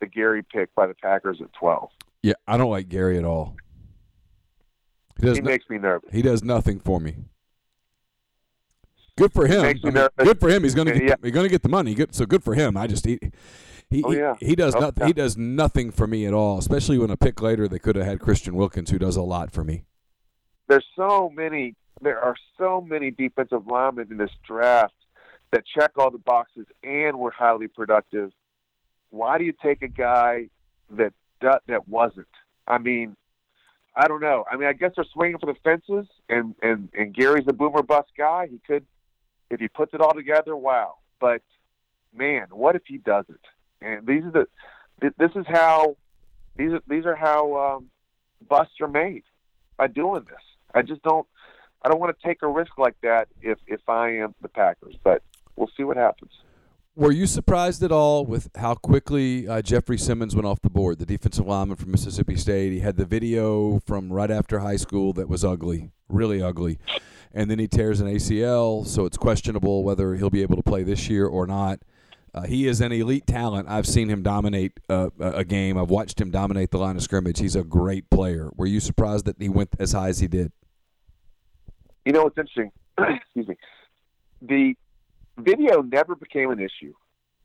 the 0.01 0.07
Gary 0.07 0.43
pick 0.43 0.75
by 0.75 0.87
the 0.87 0.95
Packers 0.95 1.41
at 1.41 1.53
twelve. 1.53 1.91
Yeah, 2.23 2.35
I 2.47 2.57
don't 2.57 2.71
like 2.71 2.89
Gary 2.89 3.17
at 3.19 3.25
all. 3.25 3.57
He 5.19 5.27
does, 5.27 5.37
He 5.39 5.43
no- 5.43 5.51
makes 5.51 5.69
me 5.71 5.79
nervous. 5.79 6.11
he 6.13 6.23
does 6.23 6.43
nothing 6.45 6.79
for 6.81 7.01
me. 7.01 7.17
Good 9.17 9.33
for 9.33 9.47
him. 9.47 9.63
makes 9.63 9.83
me 9.83 9.91
I 9.91 9.95
mean, 9.95 10.09
good 10.19 10.41
for 10.41 10.49
him. 10.49 10.63
He's 10.63 10.75
going 10.75 10.87
to 10.89 10.95
get 10.95 11.03
yeah. 11.03 11.15
the, 11.21 11.27
he's 11.29 11.35
going 11.35 11.45
to 11.45 11.51
get 11.51 11.63
the 11.63 11.69
money. 11.69 11.95
Good, 11.95 12.15
so 12.15 12.25
good 12.25 12.43
for 12.43 12.55
him. 12.55 12.77
I 12.77 12.87
just 12.87 13.05
he 13.05 13.19
he 13.91 14.03
Oh, 14.05 14.13
yeah. 14.13 14.35
he, 14.41 14.47
he 14.49 14.57
does 14.57 14.75
Oh, 14.75 14.81
nothing. 14.81 15.03
yeah. 15.03 15.07
He 15.09 15.13
does 15.13 15.37
nothing 15.37 15.91
for 15.91 16.07
me 16.07 16.25
at 16.27 16.33
all. 16.33 16.59
Especially 16.59 16.97
when 16.97 17.11
a 17.11 17.17
pick 17.17 17.43
later 17.43 17.69
they 17.69 17.79
could 17.79 17.97
have 17.97 18.07
had 18.07 18.21
Christian 18.21 18.55
Wilkins, 18.55 18.91
who 18.91 18.99
does 18.99 19.17
a 19.17 19.23
lot 19.23 19.51
for 19.53 19.63
me. 19.65 19.85
there's 20.69 20.87
so 20.97 21.31
many 21.35 21.75
there 22.01 22.19
are 22.21 22.35
so 22.57 22.81
many 22.81 23.11
defensive 23.11 23.67
linemen 23.67 24.09
in 24.11 24.17
this 24.17 24.31
draft 24.47 24.95
that 25.53 25.65
check 25.67 25.93
all 25.97 26.11
the 26.11 26.19
boxes 26.19 26.67
and 26.83 27.19
were 27.19 27.31
highly 27.31 27.69
productive. 27.69 28.33
Why 29.11 29.39
do 29.39 29.45
you 29.45 29.53
take 29.53 29.83
a 29.83 29.89
guy 29.89 30.49
that 30.91 31.13
that, 31.41 31.89
wasn't? 31.89 32.29
I 32.67 32.79
mean, 32.79 33.17
I 33.97 34.07
don't 34.07 34.21
know. 34.21 34.45
I 34.51 34.57
mean, 34.57 34.69
I 34.69 34.73
guess 34.73 34.93
they're 34.95 35.05
swinging 35.13 35.39
for 35.39 35.47
the 35.47 35.59
fences, 35.65 36.07
and 36.29 36.55
and 36.63 36.89
and 36.95 37.15
Gary's 37.15 37.47
a 37.49 37.53
boomer 37.53 37.83
bust 37.83 38.11
guy. 38.17 38.47
He 38.49 38.61
could, 38.67 38.87
if 39.51 39.61
he 39.61 39.69
puts 39.69 39.95
it 39.95 40.01
all 40.01 40.15
together, 40.15 40.57
wow. 40.57 40.97
But 41.21 41.43
man, 42.15 42.47
what 42.51 42.77
if 42.77 42.83
he 42.87 42.99
doesn't? 42.99 43.41
And 43.83 44.07
these 44.07 44.23
are 44.25 44.31
the 44.31 44.47
this 45.19 45.31
is 45.35 45.47
how 45.49 45.97
these 46.57 46.73
are 46.73 46.83
these 46.87 47.07
are 47.07 47.17
how 47.17 47.57
um, 47.57 47.91
busts 48.49 48.75
are 48.81 48.89
made 48.89 49.25
by 49.77 49.89
doing 49.89 50.25
this. 50.25 50.43
I 50.75 50.83
just 50.83 51.03
don't. 51.03 51.27
I 51.83 51.89
don't 51.89 51.99
want 51.99 52.17
to 52.17 52.27
take 52.27 52.43
a 52.43 52.49
risk 52.49 52.79
like 52.79 52.97
that 53.03 53.29
if 53.41 53.59
if 53.67 53.81
I 53.89 54.17
am 54.17 54.35
the 54.43 54.49
Packers, 54.49 54.95
but 55.03 55.23
we'll 55.61 55.71
see 55.77 55.85
what 55.85 55.97
happens. 55.97 56.33
Were 56.97 57.13
you 57.13 57.27
surprised 57.27 57.83
at 57.83 57.93
all 57.93 58.27
with 58.27 58.51
how 58.57 58.75
quickly 58.75 59.47
uh, 59.47 59.63
Jeffrey 59.63 59.97
Simmons 59.97 60.35
went 60.35 60.47
off 60.47 60.61
the 60.61 60.71
board, 60.71 60.99
the 60.99 61.07
defensive 61.07 61.47
lineman 61.47 61.77
from 61.77 61.93
Mississippi 61.93 62.37
State? 62.37 62.73
He 62.73 62.81
had 62.81 62.97
the 62.97 63.05
video 63.05 63.79
from 63.87 64.13
right 64.13 64.31
after 64.31 64.59
high 64.59 64.77
school 64.77 65.13
that 65.13 65.29
was 65.29 65.45
ugly, 65.45 65.93
really 66.09 66.43
ugly. 66.43 66.79
And 67.33 67.49
then 67.49 67.61
he 67.61 67.69
tears 67.69 68.01
an 68.01 68.09
ACL, 68.09 68.85
so 68.85 69.05
it's 69.05 69.17
questionable 69.17 69.85
whether 69.85 70.17
he'll 70.17 70.31
be 70.31 70.43
able 70.43 70.57
to 70.57 70.65
play 70.65 70.83
this 70.83 71.09
year 71.09 71.27
or 71.27 71.47
not. 71.47 71.79
Uh, 72.35 72.43
he 72.43 72.67
is 72.67 72.81
an 72.81 72.91
elite 72.91 73.27
talent. 73.27 73.69
I've 73.69 73.87
seen 73.87 74.09
him 74.09 74.23
dominate 74.23 74.81
uh, 74.89 75.11
a 75.21 75.45
game. 75.45 75.79
I've 75.79 75.91
watched 75.91 76.21
him 76.21 76.31
dominate 76.31 76.71
the 76.71 76.79
line 76.79 76.97
of 76.97 77.03
scrimmage. 77.03 77.39
He's 77.39 77.57
a 77.57 77.65
great 77.65 78.11
player. 78.11 78.51
Were 78.57 78.67
you 78.67 78.81
surprised 78.81 79.27
that 79.27 79.37
he 79.39 79.49
went 79.49 79.71
as 79.79 79.93
high 79.93 80.09
as 80.09 80.21
he 80.21 80.27
did? 80.27 80.53
You 82.05 82.13
know 82.13 82.25
what's 82.25 82.39
interesting? 82.39 82.73
Excuse 82.99 83.49
me. 83.49 83.57
The 84.43 84.75
video 85.41 85.83
never 85.83 86.15
became 86.15 86.51
an 86.51 86.61
issue. 86.61 86.95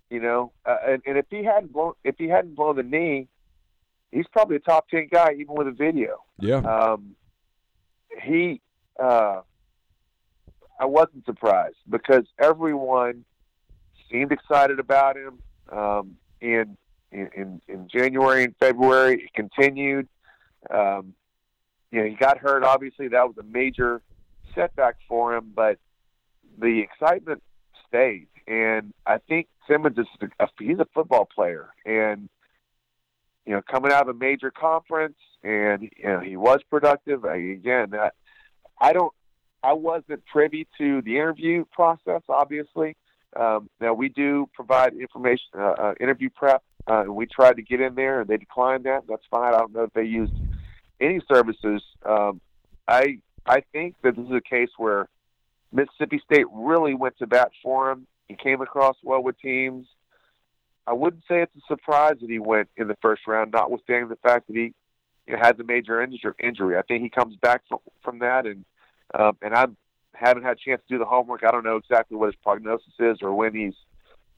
You 0.10 0.20
know, 0.20 0.52
uh, 0.66 0.78
and, 0.88 1.02
and 1.08 1.18
if 1.18 1.26
he 1.32 1.44
hadn't 1.44 1.74
blown 1.74 1.94
if 2.04 2.16
he 2.18 2.28
hadn't 2.28 2.56
blown 2.56 2.76
the 2.76 2.84
knee, 2.84 3.28
he's 4.12 4.28
probably 4.32 4.58
a 4.58 4.60
top 4.60 4.88
ten 4.88 5.08
guy 5.12 5.34
even 5.34 5.56
with 5.56 5.68
a 5.68 5.72
video. 5.72 6.24
Yeah. 6.40 6.58
Um, 6.58 7.16
he, 8.24 8.62
uh, 9.02 9.42
I 10.80 10.86
wasn't 10.86 11.26
surprised 11.26 11.78
because 11.90 12.26
everyone 12.40 13.26
seemed 14.12 14.32
excited 14.32 14.80
about 14.80 15.18
him. 15.18 15.40
Um, 15.72 16.18
in, 16.40 16.78
in 17.12 17.62
in 17.68 17.88
January 17.88 18.44
and 18.44 18.56
February, 18.60 19.24
it 19.24 19.34
continued. 19.34 20.08
Um, 20.70 21.16
you 21.92 22.00
know, 22.00 22.06
he 22.08 22.16
got 22.16 22.38
hurt. 22.38 22.64
Obviously, 22.64 23.08
that 23.08 23.26
was 23.28 23.38
a 23.40 23.44
major 23.44 24.02
setback 24.54 24.98
for 25.08 25.36
him, 25.36 25.52
but 25.56 25.80
the 26.60 26.82
excitement 26.82 27.42
stayed. 27.88 28.28
And 28.48 28.94
I 29.06 29.18
think 29.18 29.48
Simmons 29.68 29.98
is 29.98 30.06
a, 30.40 30.48
he's 30.60 30.80
a 30.80 30.88
football 30.94 31.26
player, 31.26 31.70
and 31.86 32.30
you 33.46 33.54
know, 33.54 33.62
coming 33.62 33.92
out 33.92 34.04
of 34.04 34.16
a 34.16 34.20
major 34.20 34.52
conference, 34.52 35.18
and 35.44 35.84
you 35.84 36.04
know, 36.04 36.20
he 36.20 36.38
was 36.38 36.60
productive. 36.70 37.26
I, 37.26 37.36
again, 37.36 37.94
I, 37.94 38.10
I 38.80 38.94
don't, 38.94 39.14
I 39.64 39.74
wasn't 39.74 40.26
privy 40.26 40.68
to 40.78 41.02
the 41.02 41.16
interview 41.16 41.66
process, 41.72 42.22
obviously. 42.30 42.96
Um, 43.36 43.70
now 43.82 43.94
we 43.94 44.10
do 44.10 44.48
provide 44.54 44.94
information, 44.94 45.48
uh, 45.58 45.74
uh, 45.78 45.94
interview 46.00 46.30
prep, 46.30 46.64
uh, 46.88 47.02
and 47.02 47.16
we 47.16 47.26
tried 47.26 47.58
to 47.58 47.62
get 47.62 47.82
in 47.82 47.96
there, 47.96 48.22
and 48.22 48.30
they 48.30 48.38
declined 48.38 48.86
that. 48.86 49.04
That's 49.08 49.26
fine. 49.30 49.54
I 49.54 49.58
don't 49.58 49.74
know 49.74 49.84
if 49.84 49.94
they 49.94 50.04
used 50.04 50.34
any 51.02 51.20
services. 51.32 51.82
Um, 52.06 52.42
I 52.88 53.20
I 53.46 53.62
think 53.74 53.96
that 54.04 54.16
this 54.16 54.26
is 54.26 54.32
a 54.32 54.42
case 54.42 54.70
where 54.78 55.08
Mississippi 55.72 56.22
State 56.26 56.46
really 56.52 56.94
went 56.94 57.18
to 57.20 57.28
bat 57.28 57.52
for 57.62 57.92
him. 57.92 58.08
He 58.28 58.36
came 58.36 58.62
across 58.62 58.96
well 59.04 59.22
with 59.22 59.40
teams. 59.40 59.88
I 60.88 60.94
wouldn't 60.94 61.24
say 61.28 61.42
it's 61.42 61.56
a 61.56 61.62
surprise 61.68 62.16
that 62.22 62.30
he 62.30 62.40
went 62.40 62.70
in 62.78 62.88
the 62.88 62.98
first 63.02 63.24
round, 63.28 63.52
notwithstanding 63.52 64.10
the 64.10 64.18
fact 64.18 64.48
that 64.48 64.56
he 64.56 64.74
you 65.28 65.34
know, 65.34 65.40
had 65.42 65.58
the 65.58 65.64
major 65.64 66.02
injury. 66.02 66.78
I 66.78 66.82
think 66.84 67.02
he 67.02 67.10
comes 67.10 67.36
back 67.38 67.64
from, 67.68 67.80
from 68.04 68.20
that, 68.20 68.46
and 68.46 68.66
um, 69.14 69.38
and 69.42 69.54
I 69.54 69.68
haven't 70.14 70.44
had 70.44 70.58
a 70.58 70.60
chance 70.60 70.82
to 70.88 70.94
do 70.96 70.98
the 70.98 71.06
homework. 71.06 71.44
I 71.44 71.52
don't 71.52 71.64
know 71.64 71.78
exactly 71.78 72.18
what 72.18 72.28
his 72.28 72.36
prognosis 72.44 72.94
is 73.00 73.18
or 73.22 73.34
when 73.34 73.54
he's 73.54 73.74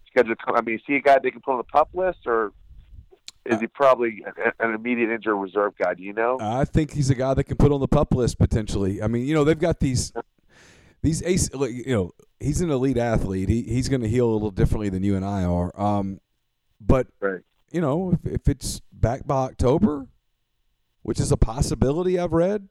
scheduled 0.09 0.37
to 0.37 0.45
come. 0.45 0.55
I 0.55 0.61
mean, 0.61 0.75
is 0.75 0.81
he 0.85 0.95
a 0.95 1.01
guy 1.01 1.19
they 1.21 1.31
can 1.31 1.41
put 1.41 1.51
on 1.51 1.57
the 1.57 1.63
pup 1.63 1.89
list, 1.93 2.19
or 2.25 2.51
is 3.45 3.59
he 3.59 3.67
probably 3.67 4.25
an 4.59 4.73
immediate 4.73 5.09
injury 5.09 5.35
reserve 5.35 5.73
guy? 5.77 5.93
Do 5.93 6.03
you 6.03 6.13
know? 6.13 6.37
I 6.39 6.65
think 6.65 6.91
he's 6.93 7.09
a 7.09 7.15
guy 7.15 7.33
that 7.33 7.43
can 7.43 7.57
put 7.57 7.71
on 7.71 7.79
the 7.79 7.87
pup 7.87 8.13
list 8.13 8.37
potentially. 8.37 9.01
I 9.01 9.07
mean, 9.07 9.25
you 9.25 9.33
know, 9.33 9.43
they've 9.43 9.59
got 9.59 9.79
these 9.79 10.13
these 11.01 11.21
ace. 11.23 11.49
You 11.53 11.83
know, 11.87 12.11
he's 12.39 12.61
an 12.61 12.69
elite 12.69 12.97
athlete. 12.97 13.49
He 13.49 13.63
he's 13.63 13.89
going 13.89 14.01
to 14.01 14.09
heal 14.09 14.29
a 14.29 14.33
little 14.33 14.51
differently 14.51 14.89
than 14.89 15.03
you 15.03 15.15
and 15.15 15.25
I 15.25 15.43
are. 15.43 15.79
Um, 15.79 16.19
but 16.79 17.07
right. 17.19 17.41
you 17.71 17.81
know, 17.81 18.11
if, 18.11 18.31
if 18.31 18.47
it's 18.47 18.81
back 18.91 19.25
by 19.25 19.43
October, 19.43 20.07
which 21.01 21.19
is 21.19 21.31
a 21.31 21.37
possibility 21.37 22.19
I've 22.19 22.33
read, 22.33 22.67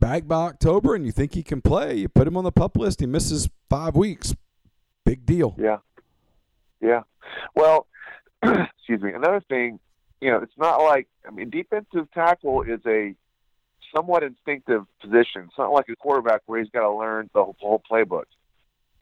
back 0.00 0.26
by 0.26 0.42
October, 0.46 0.94
and 0.94 1.04
you 1.04 1.12
think 1.12 1.34
he 1.34 1.42
can 1.42 1.60
play, 1.60 1.96
you 1.96 2.08
put 2.08 2.26
him 2.26 2.36
on 2.36 2.44
the 2.44 2.52
pup 2.52 2.76
list. 2.76 3.00
He 3.00 3.06
misses 3.06 3.48
five 3.68 3.96
weeks. 3.96 4.34
Big 5.04 5.24
deal. 5.26 5.54
Yeah. 5.58 5.78
Yeah. 6.80 7.02
Well, 7.54 7.86
excuse 8.42 9.00
me. 9.00 9.12
Another 9.12 9.40
thing, 9.48 9.78
you 10.20 10.30
know, 10.30 10.38
it's 10.38 10.56
not 10.58 10.78
like 10.78 11.08
I 11.26 11.30
mean, 11.30 11.50
defensive 11.50 12.10
tackle 12.12 12.62
is 12.62 12.80
a 12.86 13.14
somewhat 13.94 14.22
instinctive 14.22 14.84
position. 15.00 15.42
It's 15.48 15.58
not 15.58 15.72
like 15.72 15.88
a 15.88 15.96
quarterback 15.96 16.42
where 16.46 16.60
he's 16.60 16.70
got 16.70 16.82
to 16.82 16.92
learn 16.92 17.30
the 17.34 17.44
whole, 17.58 17.82
playbook. 17.90 18.24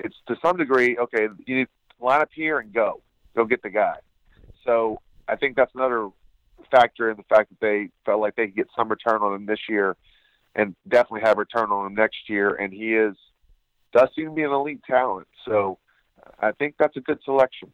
It's 0.00 0.16
to 0.28 0.36
some 0.44 0.56
degree, 0.56 0.96
okay, 0.98 1.28
you 1.46 1.56
need 1.56 1.64
to 1.66 2.04
line 2.04 2.20
up 2.20 2.30
here 2.32 2.58
and 2.58 2.72
go, 2.72 3.00
go 3.36 3.44
get 3.44 3.62
the 3.62 3.70
guy. 3.70 3.96
So 4.64 5.00
I 5.28 5.36
think 5.36 5.56
that's 5.56 5.74
another 5.74 6.08
factor 6.70 7.10
in 7.10 7.16
the 7.16 7.22
fact 7.24 7.50
that 7.50 7.60
they 7.60 7.90
felt 8.04 8.20
like 8.20 8.36
they 8.36 8.46
could 8.46 8.56
get 8.56 8.68
some 8.76 8.88
return 8.88 9.22
on 9.22 9.34
him 9.34 9.46
this 9.46 9.60
year, 9.68 9.96
and 10.54 10.74
definitely 10.88 11.20
have 11.22 11.38
return 11.38 11.70
on 11.70 11.86
him 11.86 11.94
next 11.94 12.28
year. 12.28 12.54
And 12.54 12.72
he 12.72 12.94
is 12.94 13.16
does 13.92 14.08
seem 14.16 14.26
to 14.26 14.30
be 14.32 14.42
an 14.42 14.50
elite 14.50 14.82
talent. 14.86 15.28
So 15.44 15.78
I 16.40 16.52
think 16.52 16.74
that's 16.78 16.96
a 16.96 17.00
good 17.00 17.18
selection. 17.24 17.72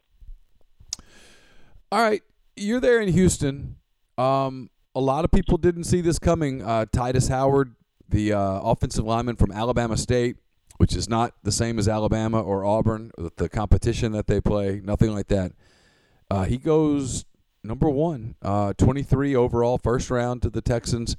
All 1.91 2.01
right, 2.01 2.23
you're 2.55 2.79
there 2.79 3.01
in 3.01 3.09
Houston. 3.09 3.75
Um, 4.17 4.69
a 4.95 4.99
lot 4.99 5.25
of 5.25 5.31
people 5.31 5.57
didn't 5.57 5.85
see 5.85 6.01
this 6.01 6.19
coming. 6.19 6.61
Uh, 6.61 6.85
Tytus 6.85 7.29
Howard, 7.29 7.75
the 8.07 8.33
uh, 8.33 8.59
offensive 8.61 9.05
lineman 9.05 9.35
from 9.35 9.51
Alabama 9.51 9.97
State, 9.97 10.37
which 10.77 10.95
is 10.95 11.07
not 11.07 11.33
the 11.43 11.51
same 11.51 11.79
as 11.79 11.87
Alabama 11.87 12.41
or 12.41 12.65
Auburn, 12.65 13.11
the 13.37 13.47
competition 13.47 14.11
that 14.13 14.27
they 14.27 14.41
play, 14.41 14.81
nothing 14.83 15.13
like 15.13 15.27
that. 15.27 15.53
Uh, 16.29 16.43
he 16.43 16.57
goes 16.57 17.25
number 17.63 17.89
one, 17.89 18.35
uh, 18.41 18.73
23 18.73 19.35
overall, 19.35 19.77
first 19.77 20.09
round 20.09 20.41
to 20.41 20.49
the 20.49 20.61
Texans. 20.61 21.15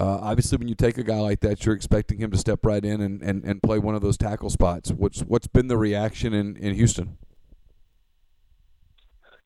Uh, 0.00 0.18
obviously, 0.20 0.58
when 0.58 0.68
you 0.68 0.76
take 0.76 0.96
a 0.96 1.02
guy 1.02 1.18
like 1.18 1.40
that, 1.40 1.64
you're 1.64 1.74
expecting 1.74 2.18
him 2.18 2.30
to 2.30 2.38
step 2.38 2.64
right 2.64 2.84
in 2.84 3.00
and, 3.00 3.20
and, 3.20 3.42
and 3.44 3.62
play 3.62 3.78
one 3.78 3.96
of 3.96 4.02
those 4.02 4.16
tackle 4.16 4.48
spots. 4.48 4.92
What's 4.92 5.20
what's 5.22 5.48
been 5.48 5.66
the 5.66 5.76
reaction 5.76 6.32
in, 6.32 6.56
in 6.56 6.74
Houston? 6.74 7.18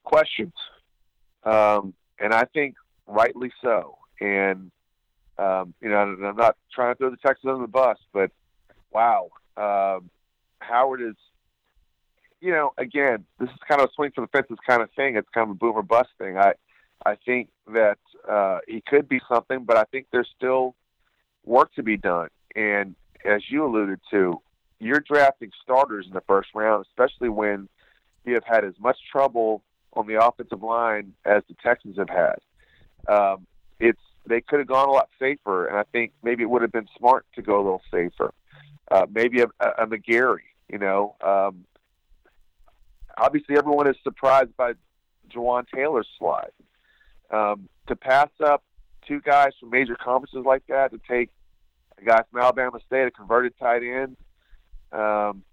Questions, 0.03 0.53
um, 1.43 1.95
and 2.19 2.33
I 2.33 2.43
think 2.53 2.75
rightly 3.07 3.51
so. 3.61 3.97
And 4.19 4.71
um, 5.37 5.73
you 5.81 5.89
know, 5.89 5.97
I'm 5.97 6.35
not 6.35 6.57
trying 6.73 6.93
to 6.93 6.97
throw 6.97 7.09
the 7.09 7.17
Texans 7.17 7.49
under 7.49 7.63
the 7.63 7.67
bus, 7.67 7.97
but 8.13 8.31
wow, 8.91 9.29
um, 9.57 10.09
Howard 10.59 11.01
is. 11.01 11.15
You 12.39 12.51
know, 12.51 12.73
again, 12.77 13.23
this 13.39 13.49
is 13.49 13.55
kind 13.69 13.79
of 13.79 13.87
a 13.89 13.93
swing 13.93 14.11
for 14.13 14.19
the 14.19 14.27
fences 14.27 14.57
kind 14.67 14.81
of 14.81 14.91
thing. 14.97 15.15
It's 15.15 15.29
kind 15.33 15.49
of 15.49 15.51
a 15.51 15.57
boomer 15.57 15.81
bust 15.81 16.09
thing. 16.17 16.37
I, 16.37 16.55
I 17.05 17.15
think 17.15 17.47
that 17.71 17.99
uh, 18.29 18.59
he 18.67 18.83
could 18.85 19.07
be 19.07 19.21
something, 19.33 19.63
but 19.63 19.77
I 19.77 19.85
think 19.85 20.07
there's 20.11 20.27
still 20.35 20.75
work 21.45 21.73
to 21.75 21.83
be 21.83 21.95
done. 21.95 22.27
And 22.53 22.95
as 23.23 23.43
you 23.49 23.65
alluded 23.65 24.01
to, 24.11 24.41
you're 24.79 24.99
drafting 24.99 25.51
starters 25.63 26.05
in 26.05 26.11
the 26.11 26.23
first 26.27 26.49
round, 26.53 26.85
especially 26.85 27.29
when 27.29 27.69
you 28.25 28.33
have 28.33 28.43
had 28.43 28.65
as 28.65 28.73
much 28.77 28.97
trouble 29.09 29.63
on 29.93 30.05
the 30.05 30.21
offensive 30.21 30.61
line 30.61 31.13
as 31.23 31.43
the 31.47 31.55
Texans 31.63 31.97
have 31.97 32.09
had 32.09 32.39
um, 33.07 33.45
it's 33.79 33.99
they 34.25 34.41
could 34.41 34.59
have 34.59 34.67
gone 34.67 34.87
a 34.87 34.91
lot 34.91 35.09
safer, 35.19 35.67
and 35.67 35.77
I 35.77 35.83
think 35.91 36.13
maybe 36.23 36.43
it 36.43 36.49
would 36.49 36.61
have 36.61 36.71
been 36.71 36.87
smart 36.97 37.25
to 37.35 37.41
go 37.41 37.55
a 37.55 37.63
little 37.63 37.81
safer. 37.91 38.33
Uh, 38.89 39.05
maybe 39.09 39.41
a, 39.41 39.47
a, 39.59 39.83
a 39.83 39.87
McGary, 39.87 40.47
you 40.69 40.77
know. 40.77 41.15
Um, 41.21 41.65
obviously, 43.17 43.57
everyone 43.57 43.87
is 43.87 43.95
surprised 44.03 44.55
by 44.55 44.73
Jawaan 45.33 45.65
Taylor's 45.73 46.07
slide. 46.17 46.51
Um, 47.31 47.67
to 47.87 47.95
pass 47.95 48.29
up 48.43 48.63
two 49.07 49.19
guys 49.19 49.51
from 49.59 49.71
major 49.71 49.95
conferences 49.95 50.43
like 50.45 50.63
that, 50.67 50.91
to 50.91 50.99
take 51.09 51.29
a 52.01 52.05
guy 52.05 52.21
from 52.31 52.41
Alabama 52.41 52.79
State, 52.85 53.07
a 53.07 53.11
converted 53.11 53.53
tight 53.59 53.83
end. 53.83 54.15
Um, 54.91 55.43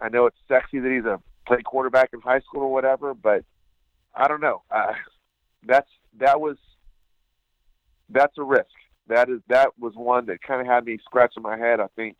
I 0.00 0.08
know 0.10 0.26
it's 0.26 0.36
sexy 0.48 0.78
that 0.78 0.90
he's 0.90 1.04
a 1.04 1.20
play 1.46 1.62
quarterback 1.62 2.10
in 2.12 2.20
high 2.20 2.40
school 2.40 2.62
or 2.62 2.72
whatever, 2.72 3.14
but 3.14 3.44
I 4.14 4.28
don't 4.28 4.40
know. 4.40 4.62
Uh, 4.70 4.94
that's 5.64 5.88
that 6.18 6.40
was 6.40 6.56
that's 8.08 8.36
a 8.38 8.42
risk. 8.42 8.66
That 9.08 9.28
is 9.28 9.40
that 9.48 9.70
was 9.78 9.94
one 9.94 10.26
that 10.26 10.42
kind 10.42 10.60
of 10.60 10.66
had 10.66 10.84
me 10.84 10.98
scratching 11.04 11.42
my 11.42 11.56
head. 11.56 11.80
I 11.80 11.86
think 11.94 12.16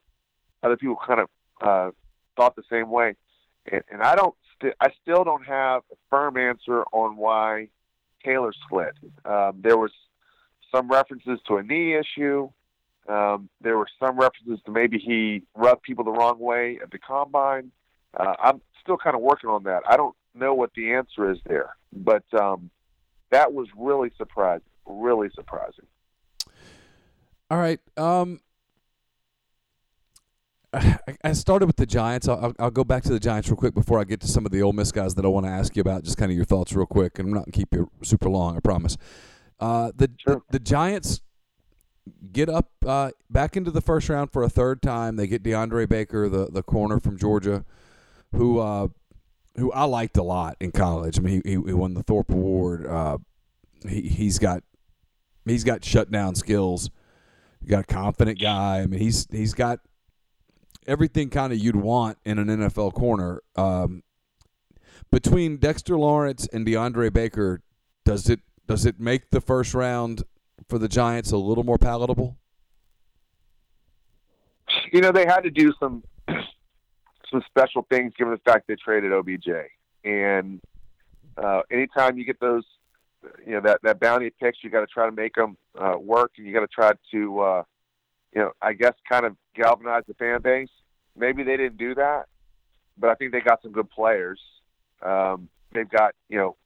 other 0.63 0.77
people 0.77 0.97
kind 1.05 1.21
of 1.21 1.29
uh, 1.61 1.91
thought 2.37 2.57
the 2.57 2.63
same 2.71 2.91
way, 2.91 3.15
and, 3.71 3.83
and 3.91 4.03
I 4.03 4.15
don't. 4.15 4.35
St- 4.55 4.75
I 4.81 4.89
still 5.03 5.25
don't 5.25 5.45
have 5.45 5.83
a 5.93 5.97
firm 6.11 6.37
answer 6.37 6.85
on 6.93 7.17
why 7.17 7.69
Taylor 8.25 8.53
slid. 8.69 8.93
Um, 9.25 9.61
there 9.63 9.77
was 9.77 9.91
some 10.75 10.89
references 10.89 11.41
to 11.49 11.57
a 11.57 11.63
knee 11.63 11.97
issue. 11.97 12.51
Um, 13.09 13.49
there 13.61 13.77
were 13.77 13.89
some 14.01 14.19
references 14.19 14.59
to 14.67 14.73
maybe 14.73 14.99
he 14.99 15.43
rubbed 15.55 15.83
people 15.83 16.05
the 16.05 16.11
wrong 16.11 16.39
way 16.39 16.79
at 16.83 16.91
the 16.91 16.99
combine. 16.99 17.71
Uh, 18.19 18.35
I'm 18.43 18.61
still 18.83 18.97
kind 18.97 19.15
of 19.15 19.23
working 19.23 19.51
on 19.51 19.65
that. 19.65 19.83
I 19.89 19.97
don't 19.97 20.15
know 20.35 20.55
what 20.55 20.73
the 20.75 20.93
answer 20.93 21.31
is 21.31 21.39
there, 21.47 21.77
but 21.93 22.25
um, 22.39 22.71
that 23.31 23.53
was 23.53 23.69
really 23.77 24.11
surprising 24.17 24.63
really 24.87 25.29
surprising. 25.35 25.87
All 27.51 27.59
right. 27.59 27.81
Um, 27.97 28.41
I 31.25 31.33
started 31.33 31.67
with 31.67 31.77
the 31.77 31.87
Giants. 31.87 32.29
I'll, 32.29 32.53
I'll, 32.59 32.71
go 32.71 32.85
back 32.85 33.03
to 33.05 33.11
the 33.11 33.21
Giants 33.21 33.49
real 33.49 33.57
quick 33.57 33.75
before 33.75 34.01
I 34.01 34.05
get 34.05 34.21
to 34.21 34.29
some 34.29 34.45
of 34.45 34.53
the 34.53 34.63
Ole 34.63 34.73
Miss 34.73 34.93
guys 34.93 35.15
that 35.15 35.25
I 35.25 35.29
want 35.29 35.47
to 35.47 35.51
ask 35.53 35.77
you 35.77 35.81
about. 35.81 36.05
Just 36.05 36.19
kind 36.19 36.31
of 36.31 36.37
your 36.37 36.45
thoughts, 36.45 36.73
real 36.73 36.87
quick, 36.87 37.19
and 37.19 37.29
I'm 37.29 37.35
not 37.35 37.45
going 37.45 37.53
to 37.53 37.59
keep 37.59 37.73
you 37.73 37.91
super 38.03 38.29
long. 38.29 38.57
I 38.57 38.61
promise. 38.61 38.97
Uh, 39.59 39.93
the, 39.97 40.11
sure. 40.19 40.43
the, 40.51 40.59
the 40.59 40.59
Giants 40.59 41.23
get 42.33 42.49
up 42.49 42.71
uh, 42.85 43.11
back 43.31 43.57
into 43.57 43.71
the 43.71 43.81
first 43.81 44.09
round 44.09 44.33
for 44.33 44.43
a 44.43 44.49
third 44.49 44.83
time. 44.83 45.17
They 45.17 45.27
get 45.27 45.43
DeAndre 45.43 45.89
Baker, 45.89 46.29
the 46.29 46.47
the 46.51 46.63
corner 46.63 47.01
from 47.01 47.17
Georgia, 47.17 47.65
who 48.33 48.59
uh, 48.59 48.89
who 49.57 49.73
I 49.73 49.85
liked 49.85 50.17
a 50.17 50.23
lot 50.23 50.57
in 50.61 50.73
college. 50.73 51.19
I 51.19 51.23
mean, 51.23 51.43
he, 51.45 51.53
he 51.53 51.73
won 51.73 51.95
the 51.95 52.03
Thorpe 52.03 52.31
Award. 52.31 52.87
Uh, 52.87 53.19
he 53.89 54.03
he's 54.03 54.39
got 54.39 54.63
he's 55.53 55.65
got 55.65 55.85
shutdown 55.85 56.35
skills. 56.35 56.91
You 57.63 57.69
got 57.69 57.85
a 57.85 57.95
confident 57.95 58.41
guy. 58.41 58.81
I 58.81 58.87
mean, 58.87 59.01
he's 59.01 59.27
he's 59.31 59.55
got 59.55 59.81
everything 60.87 61.31
kind 61.31 61.53
of 61.53 61.59
you'd 61.59 61.77
want 61.77 62.19
in 62.25 62.39
an 62.39 62.49
NFL 62.49 62.95
corner. 62.95 63.43
Um, 63.57 64.03
between 65.11 65.57
Dexter 65.57 65.97
Lawrence 65.97 66.49
and 66.53 66.67
DeAndre 66.67 67.13
Baker, 67.13 67.61
does 68.05 68.29
it 68.29 68.41
does 68.67 68.87
it 68.87 69.01
make 69.01 69.31
the 69.31 69.41
first 69.41 69.75
round 69.75 70.25
for 70.69 70.79
the 70.79 70.89
Giants 70.89 71.33
a 71.33 71.37
little 71.37 71.65
more 71.65 71.79
palatable? 71.79 72.37
You 74.93 75.01
know, 75.01 75.13
they 75.13 75.27
had 75.27 75.41
to 75.41 75.51
do 75.51 75.73
some 75.79 76.03
some 77.31 77.43
special 77.49 77.87
things 77.91 78.13
given 78.17 78.33
the 78.33 78.51
fact 78.51 78.69
they 78.69 78.77
traded 78.77 79.13
OBJ. 79.13 79.49
And 80.05 80.61
uh, 81.37 81.63
anytime 81.71 82.19
you 82.19 82.25
get 82.25 82.41
those, 82.41 82.65
you 83.47 83.53
know, 83.53 83.61
that, 83.61 83.81
that 83.83 84.01
bounty 84.01 84.31
picks, 84.31 84.59
you 84.63 84.71
got 84.71 84.81
to 84.81 84.87
try 84.87 85.07
to 85.07 85.13
make 85.13 85.35
them 85.35 85.57
uh, 85.79 85.97
work, 85.99 86.33
and 86.37 86.47
you 86.47 86.53
got 86.53 86.61
to 86.61 86.67
try 86.67 86.93
to, 87.13 87.41
uh, 87.41 87.63
you 88.35 88.41
know, 88.41 88.53
I 88.61 88.73
guess 88.73 88.95
kind 89.09 89.27
of 89.27 89.37
galvanize 89.55 90.05
the 90.07 90.15
fan 90.15 90.43
base. 90.43 90.69
Maybe 91.17 91.43
they 91.43 91.57
didn't 91.57 91.79
do 91.79 91.95
that, 91.95 92.27
but 92.99 93.11
I 93.11 93.15
think 93.15 93.33
they 93.33 93.41
got 93.41 93.63
some 93.63 93.73
good 93.73 93.91
players. 93.91 94.41
Um, 95.03 95.49
they've 95.73 95.89
got, 95.89 96.15
you 96.29 96.39
know, 96.39 96.57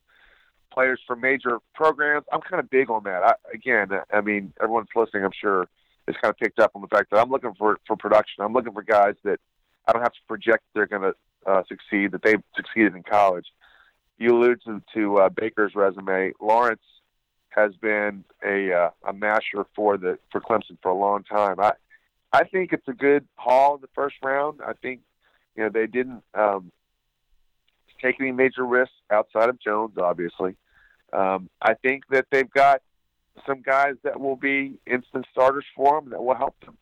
players 0.73 1.01
from 1.07 1.21
major 1.21 1.59
programs. 1.75 2.25
I'm 2.33 2.41
kind 2.41 2.61
of 2.61 2.71
big 2.71 2.91
on 2.91 3.05
that. 3.05 3.23
I, 3.23 3.35
again, 3.53 3.89
I 4.13 4.21
mean, 4.21 4.53
everyone's 4.61 4.89
listening, 4.95 5.25
I'm 5.25 5.33
sure, 5.39 5.69
is 6.09 6.17
kind 6.21 6.31
of 6.31 6.39
picked 6.39 6.59
up 6.59 6.73
on 6.75 6.83
the 6.83 6.89
fact 6.89 7.11
that 7.11 7.19
I'm 7.19 7.31
looking 7.31 7.55
for 7.55 7.79
for 7.87 7.97
production. 7.97 8.45
I'm 8.45 8.53
looking 8.53 8.73
for 8.73 8.83
guys 8.83 9.15
that 9.25 9.39
I 9.87 9.93
don't 9.93 10.03
have 10.03 10.13
to 10.13 10.21
project 10.29 10.65
they're 10.75 10.87
going 10.87 11.03
to 11.03 11.15
uh, 11.51 11.63
succeed, 11.69 12.13
that 12.13 12.23
they've 12.23 12.43
succeeded 12.57 12.95
in 12.95 13.03
college. 13.03 13.47
You 14.21 14.37
alluded 14.37 14.63
to, 14.65 14.83
to 14.95 15.17
uh, 15.19 15.29
Baker's 15.31 15.75
resume. 15.75 16.33
Lawrence 16.41 16.83
has 17.49 17.75
been 17.77 18.25
a 18.45 18.73
uh, 18.73 18.91
a 19.05 19.13
masher 19.13 19.67
for 19.75 19.97
the 19.97 20.19
for 20.31 20.41
Clemson 20.41 20.79
for 20.81 20.91
a 20.91 20.95
long 20.95 21.25
time. 21.25 21.59
I 21.59 21.73
I 22.33 22.45
think 22.45 22.73
it's 22.73 22.87
a 22.87 22.93
good 22.93 23.27
haul 23.35 23.75
in 23.75 23.81
the 23.81 23.89
first 23.95 24.17
round. 24.23 24.61
I 24.65 24.75
think 24.75 25.01
you 25.57 25.65
know 25.65 25.71
they 25.71 25.89
didn't 25.89 26.23
um, 26.35 26.71
take 28.01 28.21
any 28.21 28.31
major 28.31 28.65
risks 28.65 28.95
outside 29.11 29.49
of 29.49 29.59
Jones, 29.61 29.99
obviously. 29.99 30.55
Um, 31.13 31.51
I 31.61 31.75
think 31.75 32.05
that 32.11 32.27
they've 32.31 32.51
got 32.51 32.83
some 33.45 33.63
guys 33.63 33.95
that 34.05 34.21
will 34.21 34.37
be 34.37 34.79
instant 34.87 35.27
starters 35.33 35.65
for 35.75 36.01
them 36.01 36.11
that 36.11 36.23
will 36.23 36.37
help 36.37 36.55
them 36.61 36.77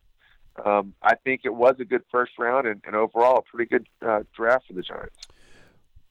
um, 0.64 0.94
I 1.03 1.14
think 1.14 1.42
it 1.44 1.55
was 1.55 1.77
a 1.79 1.85
good 1.85 2.03
first 2.11 2.33
round 2.38 2.66
and, 2.66 2.81
and 2.87 2.96
overall 2.96 3.38
a 3.38 3.42
pretty 3.42 3.68
good 3.68 3.87
uh, 4.05 4.22
draft 4.35 4.66
for 4.66 4.72
the 4.72 4.83
Giants. 4.83 5.16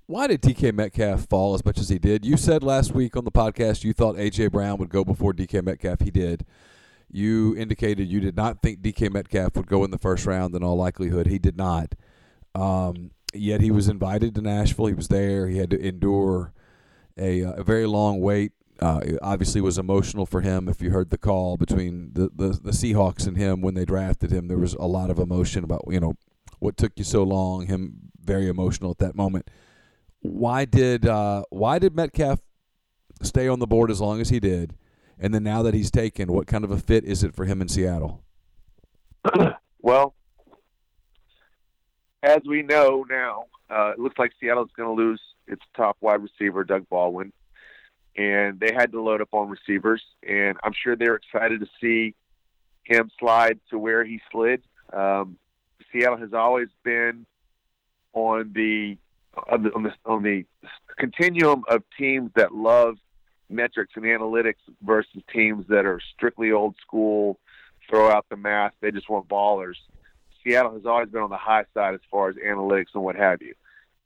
Why 0.07 0.27
did 0.27 0.41
DK 0.41 0.73
Metcalf 0.73 1.27
fall 1.27 1.53
as 1.53 1.65
much 1.65 1.77
as 1.77 1.89
he 1.89 1.99
did? 1.99 2.25
You 2.25 2.37
said 2.37 2.63
last 2.63 2.93
week 2.93 3.17
on 3.17 3.25
the 3.25 3.31
podcast 3.31 3.83
you 3.83 3.91
thought 3.91 4.15
AJ 4.15 4.53
Brown 4.53 4.77
would 4.77 4.89
go 4.89 5.03
before 5.03 5.33
DK 5.33 5.61
Metcalf. 5.61 5.99
He 5.99 6.11
did. 6.11 6.45
You 7.11 7.53
indicated 7.57 8.07
you 8.07 8.21
did 8.21 8.37
not 8.37 8.61
think 8.61 8.79
DK 8.79 9.11
Metcalf 9.11 9.57
would 9.57 9.67
go 9.67 9.83
in 9.83 9.91
the 9.91 9.97
first 9.97 10.25
round. 10.25 10.55
In 10.55 10.63
all 10.63 10.77
likelihood, 10.77 11.27
he 11.27 11.37
did 11.37 11.57
not. 11.57 11.93
Um, 12.55 13.11
yet 13.33 13.59
he 13.59 13.69
was 13.69 13.89
invited 13.89 14.33
to 14.35 14.41
Nashville. 14.41 14.85
He 14.85 14.93
was 14.93 15.09
there. 15.09 15.49
He 15.49 15.57
had 15.57 15.71
to 15.71 15.79
endure 15.79 16.53
a, 17.17 17.41
a 17.41 17.63
very 17.63 17.85
long 17.85 18.21
wait 18.21 18.53
uh, 18.79 19.01
obviously 19.21 19.59
was 19.59 19.77
emotional 19.77 20.25
for 20.25 20.41
him. 20.41 20.69
If 20.69 20.81
you 20.81 20.91
heard 20.91 21.09
the 21.09 21.17
call 21.17 21.57
between 21.57 22.11
the, 22.13 22.29
the, 22.33 22.49
the 22.49 22.71
Seahawks 22.71 23.27
and 23.27 23.37
him 23.37 23.61
when 23.61 23.73
they 23.73 23.85
drafted 23.85 24.31
him, 24.31 24.47
there 24.47 24.57
was 24.57 24.73
a 24.75 24.85
lot 24.85 25.09
of 25.09 25.19
emotion 25.19 25.63
about 25.63 25.83
you 25.89 25.99
know 25.99 26.13
what 26.59 26.77
took 26.77 26.93
you 26.95 27.03
so 27.03 27.23
long. 27.23 27.65
Him 27.65 28.11
very 28.23 28.47
emotional 28.47 28.91
at 28.91 28.99
that 28.99 29.15
moment. 29.15 29.49
Why 30.21 30.65
did 30.65 31.06
uh, 31.06 31.43
why 31.49 31.80
did 31.80 31.95
Metcalf 31.95 32.39
stay 33.21 33.47
on 33.47 33.60
the 33.60 33.67
board 33.67 33.91
as 33.91 34.01
long 34.01 34.21
as 34.21 34.30
he 34.30 34.39
did? 34.39 34.75
And 35.19 35.34
then 35.34 35.43
now 35.43 35.63
that 35.63 35.73
he's 35.73 35.89
taken, 35.89 36.32
what 36.32 36.47
kind 36.47 36.63
of 36.63 36.71
a 36.71 36.77
fit 36.77 37.03
is 37.03 37.23
it 37.23 37.34
for 37.34 37.45
him 37.45 37.62
in 37.62 37.67
Seattle? 37.67 38.23
well, 39.82 40.13
as 42.21 42.41
we 42.47 42.62
know 42.62 43.03
now, 43.10 43.45
uh, 43.69 43.93
it 43.93 43.99
looks 43.99 44.19
like 44.19 44.32
Seattle's 44.39 44.69
going 44.77 44.95
to 44.95 45.03
lose 45.03 45.21
its 45.47 45.63
top 45.75 45.97
wide 46.01 46.21
receiver, 46.21 46.63
Doug 46.63 46.88
Baldwin 46.89 47.34
and 48.17 48.60
they 48.60 48.73
had 48.73 48.91
to 48.91 49.01
load 49.01 49.21
up 49.21 49.30
on 49.32 49.49
receivers. 49.49 50.01
And 50.27 50.58
I'm 50.63 50.73
sure 50.73 50.95
they're 50.95 51.15
excited 51.15 51.60
to 51.60 51.67
see 51.80 52.15
him 52.84 53.12
slide 53.19 53.60
to 53.69 53.77
where 53.77 54.03
he 54.03 54.19
slid. 54.32 54.63
Um, 54.91 55.38
Seattle 55.91 56.17
has 56.17 56.34
always 56.34 56.69
been 56.84 57.25
on 58.13 58.51
the 58.53 58.97
on 59.50 59.63
the, 59.63 59.73
on 59.73 59.84
the 59.84 59.93
on 60.06 60.23
the 60.23 60.45
continuum 60.97 61.63
of 61.69 61.84
teams 61.97 62.32
that 62.36 62.54
love 62.54 62.97
metrics 63.50 63.93
and 63.95 64.06
analytics 64.06 64.56
versus 64.82 65.21
teams 65.32 65.65
that 65.69 65.86
are 65.86 66.00
strictly 66.15 66.52
old 66.52 66.76
school, 66.82 67.39
throw 67.89 68.10
out 68.10 68.26
the 68.30 68.38
math. 68.38 68.73
They 68.82 68.91
just 68.91 69.10
want 69.10 69.28
ballers. 69.28 69.76
Seattle 70.43 70.73
has 70.73 70.86
always 70.86 71.10
been 71.10 71.21
on 71.21 71.30
the 71.30 71.38
high 71.38 71.65
side 71.73 71.93
as 71.93 72.02
far 72.12 72.30
as 72.30 72.36
analytics 72.36 72.88
and 72.93 73.04
what 73.04 73.15
have 73.15 73.41
you. 73.41 73.54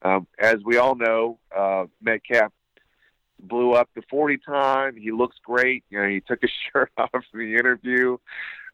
Um, 0.04 0.28
as 0.40 0.58
we 0.64 0.78
all 0.78 0.96
know, 0.96 1.38
uh, 1.56 1.86
Metcalf 2.02 2.52
blew 3.40 3.74
up 3.74 3.90
the 3.96 4.02
40 4.10 4.38
time. 4.38 4.96
He 4.96 5.12
looks 5.12 5.38
great. 5.44 5.84
You 5.90 6.02
know, 6.02 6.10
he 6.10 6.22
took 6.22 6.42
his 6.42 6.52
shirt 6.74 6.92
off 6.98 7.10
in 7.34 7.40
the 7.40 7.56
interview. 7.56 8.18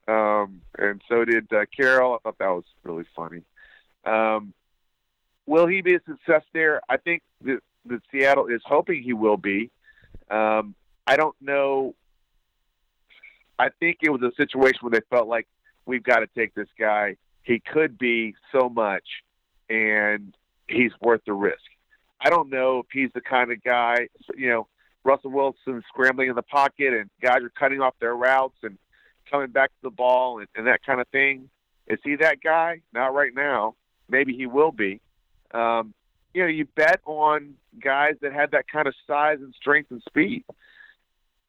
Um, 0.07 0.61
and 0.77 1.01
so 1.09 1.25
did 1.25 1.51
uh, 1.51 1.65
Carroll. 1.75 2.15
I 2.15 2.17
thought 2.19 2.37
that 2.39 2.47
was 2.47 2.63
really 2.83 3.05
funny. 3.15 3.41
Um, 4.05 4.53
will 5.47 5.65
he 5.65 5.81
be 5.81 5.95
a 5.95 5.99
success 6.07 6.43
there? 6.53 6.81
I 6.87 6.97
think 6.97 7.23
that, 7.43 7.59
that 7.85 8.01
Seattle 8.11 8.47
is 8.47 8.61
hoping 8.65 9.01
he 9.01 9.13
will 9.13 9.37
be. 9.37 9.71
Um, 10.29 10.75
I 11.07 11.15
don't 11.15 11.35
know. 11.41 11.95
I 13.57 13.69
think 13.79 13.99
it 14.03 14.11
was 14.11 14.21
a 14.21 14.35
situation 14.35 14.79
where 14.81 14.91
they 14.91 15.05
felt 15.09 15.27
like 15.27 15.47
we've 15.85 16.03
got 16.03 16.19
to 16.19 16.27
take 16.27 16.53
this 16.53 16.67
guy. 16.77 17.15
He 17.41 17.59
could 17.59 17.97
be 17.97 18.35
so 18.51 18.69
much, 18.69 19.05
and 19.69 20.35
he's 20.67 20.91
worth 21.01 21.21
the 21.25 21.33
risk. 21.33 21.63
I 22.19 22.29
don't 22.29 22.49
know 22.49 22.79
if 22.79 22.87
he's 22.91 23.09
the 23.13 23.21
kind 23.21 23.51
of 23.51 23.63
guy, 23.63 24.09
you 24.35 24.49
know, 24.49 24.67
Russell 25.03 25.31
Wilson 25.31 25.81
scrambling 25.87 26.29
in 26.29 26.35
the 26.35 26.41
pocket 26.41 26.93
and 26.93 27.09
guys 27.21 27.41
are 27.41 27.51
cutting 27.57 27.79
off 27.79 27.95
their 28.01 28.15
routes 28.15 28.57
and 28.63 28.77
coming 29.29 29.51
back 29.51 29.69
to 29.69 29.83
the 29.83 29.89
ball 29.89 30.39
and, 30.39 30.47
and 30.55 30.67
that 30.67 30.83
kind 30.85 30.99
of 30.99 31.07
thing. 31.09 31.49
Is 31.87 31.99
he 32.03 32.17
that 32.17 32.41
guy? 32.41 32.81
Not 32.93 33.13
right 33.13 33.33
now. 33.33 33.75
Maybe 34.09 34.35
he 34.35 34.45
will 34.45 34.71
be. 34.71 34.99
Um, 35.53 35.93
you 36.33 36.43
know, 36.43 36.49
you 36.49 36.65
bet 36.75 37.01
on 37.05 37.55
guys 37.81 38.15
that 38.21 38.33
have 38.33 38.51
that 38.51 38.65
kind 38.71 38.87
of 38.87 38.93
size 39.05 39.39
and 39.41 39.53
strength 39.55 39.91
and 39.91 40.01
speed. 40.07 40.43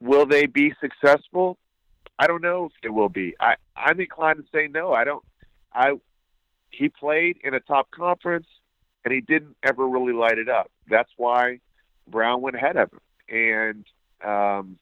Will 0.00 0.26
they 0.26 0.46
be 0.46 0.72
successful? 0.80 1.58
I 2.18 2.26
don't 2.26 2.42
know 2.42 2.66
if 2.66 2.72
they 2.82 2.88
will 2.88 3.08
be. 3.08 3.34
I, 3.40 3.56
I'm 3.76 4.00
inclined 4.00 4.38
to 4.38 4.44
say 4.52 4.68
no. 4.68 4.92
I 4.92 5.04
don't. 5.04 5.24
I 5.72 5.92
he 6.70 6.88
played 6.88 7.38
in 7.42 7.54
a 7.54 7.60
top 7.60 7.90
conference 7.90 8.46
and 9.04 9.12
he 9.12 9.20
didn't 9.20 9.56
ever 9.62 9.86
really 9.86 10.12
light 10.12 10.38
it 10.38 10.48
up. 10.48 10.70
That's 10.88 11.10
why 11.16 11.60
Brown 12.06 12.40
went 12.40 12.56
ahead 12.56 12.76
of 12.76 12.90
him, 12.92 13.00
and 13.28 13.84
um, 14.24 14.78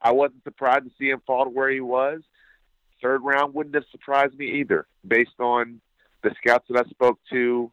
I 0.00 0.12
wasn't 0.12 0.44
surprised 0.44 0.84
to 0.84 0.90
see 0.98 1.10
him 1.10 1.22
fall 1.26 1.44
to 1.44 1.50
where 1.50 1.70
he 1.70 1.80
was. 1.80 2.22
Third 3.02 3.22
round 3.22 3.54
wouldn't 3.54 3.74
have 3.74 3.84
surprised 3.90 4.38
me 4.38 4.60
either, 4.60 4.86
based 5.06 5.38
on 5.40 5.80
the 6.22 6.34
scouts 6.40 6.66
that 6.70 6.86
I 6.86 6.88
spoke 6.88 7.18
to 7.30 7.70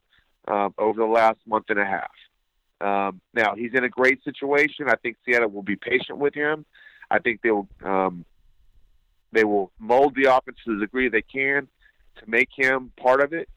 um, 0.48 0.74
over 0.78 1.00
the 1.00 1.06
last 1.06 1.38
month 1.46 1.66
and 1.68 1.78
a 1.78 1.84
half. 1.84 2.10
Um, 2.80 3.20
now 3.34 3.54
he's 3.54 3.72
in 3.74 3.84
a 3.84 3.88
great 3.88 4.22
situation. 4.24 4.88
I 4.88 4.96
think 4.96 5.16
Seattle 5.24 5.50
will 5.50 5.62
be 5.62 5.76
patient 5.76 6.18
with 6.18 6.34
him. 6.34 6.64
I 7.10 7.18
think 7.18 7.42
they 7.42 7.50
will 7.50 7.68
um, 7.84 8.24
they 9.32 9.44
will 9.44 9.70
mold 9.78 10.14
the 10.14 10.34
offense 10.34 10.58
to 10.64 10.74
the 10.74 10.80
degree 10.80 11.08
they 11.08 11.22
can 11.22 11.68
to 12.18 12.30
make 12.30 12.48
him 12.56 12.92
part 13.00 13.20
of 13.20 13.32
it. 13.32 13.48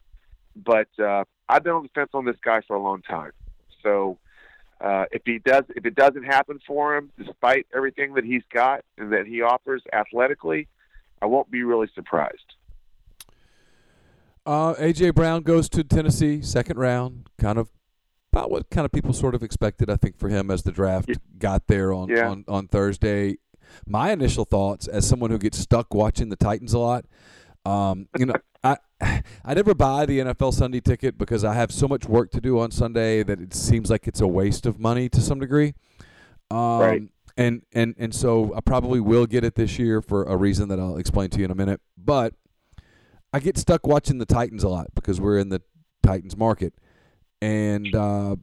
But 0.56 0.88
uh, 0.98 1.24
I've 1.48 1.64
been 1.64 1.72
on 1.72 1.82
the 1.84 1.88
fence 1.94 2.10
on 2.14 2.24
this 2.24 2.36
guy 2.44 2.60
for 2.66 2.76
a 2.76 2.82
long 2.82 3.02
time. 3.02 3.32
So 3.82 4.18
uh, 4.80 5.06
if 5.10 5.22
he 5.24 5.38
does, 5.38 5.64
if 5.74 5.86
it 5.86 5.94
doesn't 5.94 6.24
happen 6.24 6.60
for 6.66 6.96
him, 6.96 7.10
despite 7.18 7.66
everything 7.74 8.14
that 8.14 8.24
he's 8.24 8.42
got 8.52 8.84
and 8.98 9.12
that 9.12 9.26
he 9.26 9.42
offers 9.42 9.82
athletically, 9.92 10.68
I 11.22 11.26
won't 11.26 11.50
be 11.50 11.62
really 11.62 11.88
surprised. 11.94 12.54
Uh, 14.46 14.74
AJ 14.74 15.14
Brown 15.14 15.42
goes 15.42 15.68
to 15.70 15.82
Tennessee, 15.82 16.42
second 16.42 16.78
round, 16.78 17.30
kind 17.38 17.58
of 17.58 17.70
about 18.32 18.50
what 18.50 18.68
kind 18.68 18.84
of 18.84 18.92
people 18.92 19.12
sort 19.12 19.34
of 19.34 19.42
expected, 19.42 19.88
I 19.88 19.96
think, 19.96 20.18
for 20.18 20.28
him 20.28 20.50
as 20.50 20.62
the 20.64 20.72
draft 20.72 21.10
got 21.38 21.66
there 21.66 21.92
on, 21.92 22.08
yeah. 22.08 22.28
on 22.28 22.44
on 22.48 22.68
Thursday. 22.68 23.36
My 23.86 24.12
initial 24.12 24.44
thoughts, 24.44 24.86
as 24.86 25.06
someone 25.06 25.30
who 25.30 25.38
gets 25.38 25.58
stuck 25.58 25.94
watching 25.94 26.28
the 26.28 26.36
Titans 26.36 26.74
a 26.74 26.78
lot, 26.78 27.06
um, 27.64 28.08
you 28.18 28.26
know, 28.26 28.34
I 28.64 28.76
I 29.00 29.54
never 29.54 29.74
buy 29.74 30.06
the 30.06 30.20
NFL 30.20 30.52
Sunday 30.52 30.80
ticket 30.80 31.16
because 31.16 31.44
I 31.44 31.54
have 31.54 31.70
so 31.72 31.88
much 31.88 32.06
work 32.06 32.30
to 32.32 32.40
do 32.40 32.58
on 32.58 32.70
Sunday 32.70 33.22
that 33.22 33.40
it 33.40 33.54
seems 33.54 33.90
like 33.90 34.06
it's 34.06 34.20
a 34.20 34.26
waste 34.26 34.66
of 34.66 34.78
money 34.78 35.08
to 35.08 35.20
some 35.20 35.38
degree. 35.38 35.74
Um, 36.50 36.80
right. 36.80 37.02
And 37.36 37.62
and 37.72 37.94
and 37.98 38.14
so 38.14 38.54
I 38.54 38.60
probably 38.60 39.00
will 39.00 39.26
get 39.26 39.42
it 39.42 39.54
this 39.54 39.78
year 39.78 40.00
for 40.00 40.24
a 40.24 40.36
reason 40.36 40.68
that 40.68 40.78
I'll 40.78 40.98
explain 40.98 41.30
to 41.30 41.38
you 41.38 41.46
in 41.46 41.50
a 41.50 41.56
minute. 41.56 41.80
But 41.96 42.34
I 43.34 43.40
get 43.40 43.58
stuck 43.58 43.84
watching 43.84 44.18
the 44.18 44.26
Titans 44.26 44.62
a 44.62 44.68
lot 44.68 44.94
because 44.94 45.20
we're 45.20 45.38
in 45.38 45.48
the 45.48 45.60
Titans 46.04 46.36
market, 46.36 46.72
and 47.42 47.92
uh, 47.92 48.36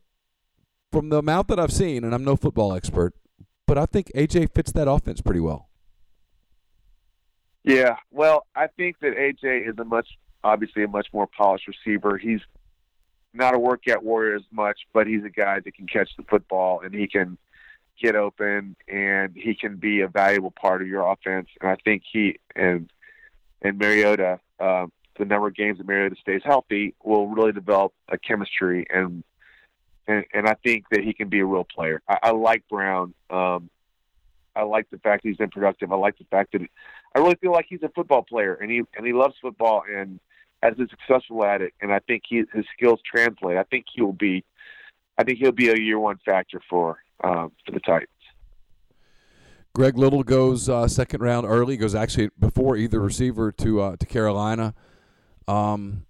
from 0.92 1.08
the 1.08 1.20
amount 1.20 1.48
that 1.48 1.62
I've 1.62 1.72
seen, 1.72 2.04
and 2.04 2.14
I'm 2.14 2.26
no 2.26 2.36
football 2.36 2.74
expert, 2.74 3.14
but 3.66 3.78
I 3.78 3.86
think 3.86 4.12
AJ 4.14 4.54
fits 4.54 4.74
that 4.74 4.90
offense 4.90 5.22
pretty 5.22 5.40
well. 5.40 5.70
Yeah, 7.64 7.96
well, 8.12 8.46
I 8.54 8.68
think 8.68 9.00
that 9.00 9.16
AJ 9.16 9.70
is 9.70 9.76
a 9.80 9.86
much, 9.86 10.10
obviously, 10.44 10.84
a 10.84 10.90
much 10.90 11.08
more 11.14 11.26
polished 11.26 11.70
receiver. 11.70 12.18
He's 12.18 12.42
not 13.34 13.56
a 13.56 13.60
workout 13.60 14.04
warrior 14.04 14.36
as 14.36 14.44
much, 14.52 14.78
but 14.92 15.08
he's 15.08 15.24
a 15.24 15.30
guy 15.30 15.62
that 15.62 15.74
can 15.74 15.88
catch 15.88 16.10
the 16.18 16.24
football 16.24 16.82
and 16.82 16.94
he 16.94 17.08
can 17.08 17.38
get 18.04 18.18
open 18.18 18.76
and 18.90 19.38
he 19.38 19.56
can 19.56 19.78
be 19.78 20.02
a 20.02 20.10
valuable 20.10 20.52
part 20.52 20.82
of 20.82 20.90
your 20.90 21.10
offense. 21.10 21.48
And 21.62 21.72
I 21.72 21.78
think 21.86 22.04
he 22.12 22.40
and 22.58 22.92
and 23.62 23.78
Mariota, 23.78 24.40
uh, 24.60 24.88
the 25.18 25.26
number 25.26 25.48
of 25.48 25.56
games 25.56 25.78
that 25.78 25.88
Mariota 25.88 26.16
stays 26.22 26.42
healthy, 26.44 26.96
will 27.04 27.28
really 27.28 27.52
develop 27.52 27.94
a 28.10 28.18
chemistry 28.18 28.86
and 28.90 29.24
and, 30.08 30.26
and 30.34 30.48
I 30.48 30.56
think 30.56 30.86
that 30.90 31.04
he 31.04 31.14
can 31.14 31.30
be 31.30 31.40
a 31.40 31.46
real 31.46 31.64
player. 31.64 32.02
I, 32.08 32.18
I 32.24 32.32
like 32.32 32.68
Brown. 32.68 33.14
Um, 33.30 33.70
I 34.56 34.64
like 34.64 34.90
the 34.90 34.98
fact 34.98 35.24
he's 35.24 35.38
been 35.38 35.50
productive. 35.50 35.92
I 35.92 35.96
like 35.96 36.18
the 36.18 36.26
fact 36.26 36.52
that 36.54 36.62
I 37.16 37.20
really 37.20 37.36
feel 37.36 37.52
like 37.52 37.68
he's 37.70 37.84
a 37.84 37.90
football 37.90 38.24
player 38.24 38.56
and 38.56 38.70
he 38.70 38.82
and 38.96 39.06
he 39.06 39.14
loves 39.14 39.36
football 39.42 39.84
and 39.90 40.20
has 40.62 40.76
been 40.76 40.90
successful 40.90 41.46
at 41.46 41.62
it. 41.62 41.74
And 41.82 41.94
I 41.94 42.00
think 42.00 42.24
he, 42.28 42.44
his 42.54 42.66
skills 42.78 43.00
translate. 43.06 43.58
I 43.58 43.64
think 43.64 43.86
he'll 43.94 44.12
be, 44.12 44.44
I 45.18 45.24
think 45.24 45.40
he'll 45.40 45.52
be 45.52 45.70
a 45.70 45.78
year 45.78 46.00
one 46.00 46.20
factor 46.26 46.62
for 46.70 47.00
um, 47.24 47.52
for 47.66 47.72
the 47.72 47.80
Titans. 47.80 48.10
Greg 49.74 49.98
Little 49.98 50.24
goes 50.24 50.68
uh, 50.68 50.88
second 50.88 51.22
round 51.22 51.46
early. 51.48 51.78
Goes 51.78 51.96
actually 51.96 52.30
before 52.40 52.76
either 52.76 53.00
receiver 53.00 53.52
to 53.54 53.82
uh, 53.82 53.96
to 53.98 54.06
Carolina. 54.06 54.74
Um, 55.48 56.06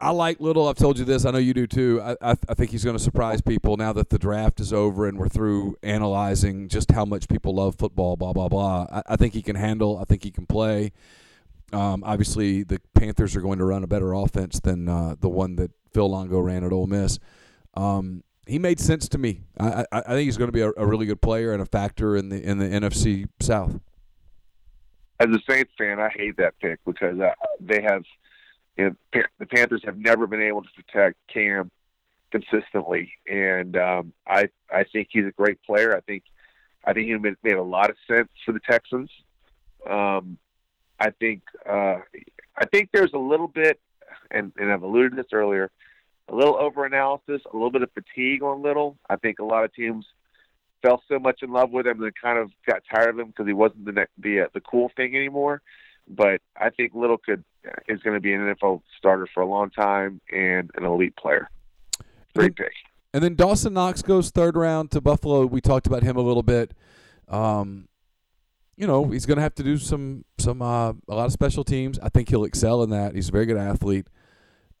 I 0.00 0.10
like 0.10 0.40
Little. 0.40 0.66
I've 0.66 0.78
told 0.78 0.98
you 0.98 1.04
this. 1.04 1.26
I 1.26 1.30
know 1.30 1.38
you 1.38 1.52
do 1.52 1.66
too. 1.66 2.00
I, 2.02 2.12
I, 2.22 2.36
I 2.48 2.54
think 2.54 2.70
he's 2.70 2.84
going 2.84 2.96
to 2.96 3.02
surprise 3.02 3.42
people 3.42 3.76
now 3.76 3.92
that 3.92 4.08
the 4.08 4.18
draft 4.18 4.58
is 4.58 4.72
over 4.72 5.06
and 5.06 5.18
we're 5.18 5.28
through 5.28 5.76
analyzing 5.82 6.68
just 6.68 6.90
how 6.92 7.04
much 7.04 7.28
people 7.28 7.54
love 7.54 7.76
football. 7.76 8.16
Blah 8.16 8.32
blah 8.32 8.48
blah. 8.48 8.86
I, 8.90 9.02
I 9.10 9.16
think 9.16 9.34
he 9.34 9.42
can 9.42 9.56
handle. 9.56 9.98
I 9.98 10.04
think 10.04 10.24
he 10.24 10.30
can 10.30 10.46
play. 10.46 10.92
Um, 11.72 12.02
obviously, 12.04 12.62
the 12.62 12.80
Panthers 12.94 13.36
are 13.36 13.40
going 13.40 13.58
to 13.58 13.64
run 13.64 13.84
a 13.84 13.86
better 13.86 14.12
offense 14.12 14.58
than 14.58 14.88
uh, 14.88 15.16
the 15.20 15.28
one 15.28 15.56
that 15.56 15.70
Phil 15.92 16.10
Longo 16.10 16.40
ran 16.40 16.64
at 16.64 16.72
Ole 16.72 16.86
Miss. 16.86 17.18
Um, 17.74 18.24
he 18.46 18.58
made 18.58 18.80
sense 18.80 19.08
to 19.10 19.18
me. 19.18 19.42
I, 19.58 19.84
I, 19.92 19.98
I 19.98 20.02
think 20.02 20.26
he's 20.26 20.36
going 20.36 20.48
to 20.48 20.52
be 20.52 20.62
a, 20.62 20.70
a, 20.76 20.86
really 20.86 21.06
good 21.06 21.20
player 21.20 21.52
and 21.52 21.62
a 21.62 21.66
factor 21.66 22.16
in 22.16 22.28
the 22.28 22.42
in 22.42 22.58
the 22.58 22.66
NFC 22.66 23.28
South. 23.40 23.80
As 25.18 25.28
a 25.28 25.38
Saints 25.48 25.72
fan, 25.76 26.00
I 26.00 26.08
hate 26.08 26.36
that 26.38 26.58
pick 26.60 26.80
because 26.84 27.20
uh, 27.20 27.32
they 27.60 27.82
have 27.82 28.02
you 28.76 28.96
know, 29.12 29.22
the 29.38 29.46
Panthers 29.46 29.82
have 29.84 29.98
never 29.98 30.26
been 30.26 30.40
able 30.40 30.62
to 30.62 30.68
protect 30.74 31.16
Cam 31.32 31.70
consistently, 32.30 33.12
and 33.30 33.76
um, 33.76 34.12
I 34.26 34.48
I 34.72 34.84
think 34.84 35.08
he's 35.10 35.26
a 35.26 35.32
great 35.32 35.62
player. 35.62 35.94
I 35.94 36.00
think 36.00 36.24
I 36.84 36.92
think 36.92 37.08
he 37.08 37.16
made, 37.16 37.36
made 37.42 37.54
a 37.54 37.62
lot 37.62 37.90
of 37.90 37.96
sense 38.08 38.28
for 38.44 38.52
the 38.52 38.60
Texans. 38.60 39.10
Um, 39.88 40.38
I 40.98 41.10
think 41.10 41.42
uh, 41.68 41.98
I 42.56 42.66
think 42.72 42.90
there's 42.92 43.12
a 43.12 43.18
little 43.18 43.48
bit, 43.48 43.80
and, 44.30 44.52
and 44.56 44.72
I've 44.72 44.82
alluded 44.82 45.12
to 45.12 45.16
this 45.16 45.32
earlier, 45.32 45.70
a 46.30 46.34
little 46.34 46.56
over 46.56 46.84
analysis, 46.84 47.42
a 47.52 47.56
little 47.56 47.70
bit 47.70 47.82
of 47.82 47.90
fatigue 47.92 48.42
on 48.42 48.62
Little. 48.62 48.96
I 49.08 49.16
think 49.16 49.40
a 49.40 49.44
lot 49.44 49.64
of 49.64 49.74
teams 49.74 50.06
fell 50.82 51.02
so 51.08 51.18
much 51.18 51.42
in 51.42 51.52
love 51.52 51.70
with 51.70 51.86
him 51.86 52.02
and 52.02 52.12
kind 52.22 52.38
of 52.38 52.50
got 52.66 52.82
tired 52.92 53.10
of 53.10 53.18
him 53.18 53.28
because 53.28 53.46
he 53.46 53.52
wasn't 53.52 53.84
the 53.84 54.06
the 54.18 54.42
uh, 54.42 54.46
the 54.54 54.60
cool 54.60 54.90
thing 54.96 55.16
anymore. 55.16 55.60
But 56.08 56.40
I 56.56 56.70
think 56.70 56.94
Little 56.94 57.18
could 57.18 57.44
is 57.88 58.00
going 58.02 58.14
to 58.14 58.20
be 58.20 58.32
an 58.32 58.54
NFL 58.54 58.82
starter 58.98 59.28
for 59.32 59.42
a 59.42 59.46
long 59.46 59.70
time 59.70 60.20
and 60.32 60.70
an 60.76 60.84
elite 60.84 61.16
player. 61.16 61.48
Great 62.34 62.56
pick. 62.56 62.72
And 63.12 63.24
then 63.24 63.34
Dawson 63.34 63.74
Knox 63.74 64.02
goes 64.02 64.30
third 64.30 64.56
round 64.56 64.92
to 64.92 65.00
Buffalo. 65.00 65.44
We 65.46 65.60
talked 65.60 65.86
about 65.86 66.04
him 66.04 66.16
a 66.16 66.20
little 66.20 66.44
bit. 66.44 66.72
Um, 67.28 67.88
you 68.76 68.86
know, 68.86 69.04
he's 69.06 69.26
going 69.26 69.36
to 69.36 69.42
have 69.42 69.54
to 69.56 69.62
do 69.62 69.78
some 69.78 70.24
some 70.38 70.62
uh, 70.62 70.90
a 71.08 71.14
lot 71.14 71.26
of 71.26 71.32
special 71.32 71.64
teams. 71.64 71.98
I 71.98 72.08
think 72.08 72.28
he'll 72.28 72.44
excel 72.44 72.82
in 72.82 72.90
that. 72.90 73.14
He's 73.14 73.28
a 73.28 73.32
very 73.32 73.46
good 73.46 73.58
athlete. 73.58 74.06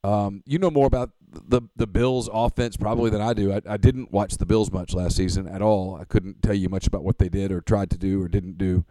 Um, 0.02 0.42
you 0.46 0.58
know 0.58 0.70
more 0.70 0.86
about 0.86 1.10
the 1.32 1.62
the 1.76 1.86
Bills 1.86 2.28
offense 2.32 2.76
probably 2.76 3.10
than 3.10 3.20
I 3.20 3.34
do. 3.34 3.52
I, 3.52 3.60
I 3.68 3.76
didn't 3.76 4.10
watch 4.12 4.36
the 4.36 4.46
Bills 4.46 4.70
much 4.72 4.94
last 4.94 5.16
season 5.16 5.46
at 5.46 5.62
all. 5.62 5.96
I 6.00 6.04
couldn't 6.04 6.42
tell 6.42 6.54
you 6.54 6.68
much 6.68 6.86
about 6.86 7.04
what 7.04 7.18
they 7.18 7.28
did 7.28 7.52
or 7.52 7.60
tried 7.60 7.90
to 7.90 7.98
do 7.98 8.22
or 8.22 8.28
didn't 8.28 8.58
do. 8.58 8.84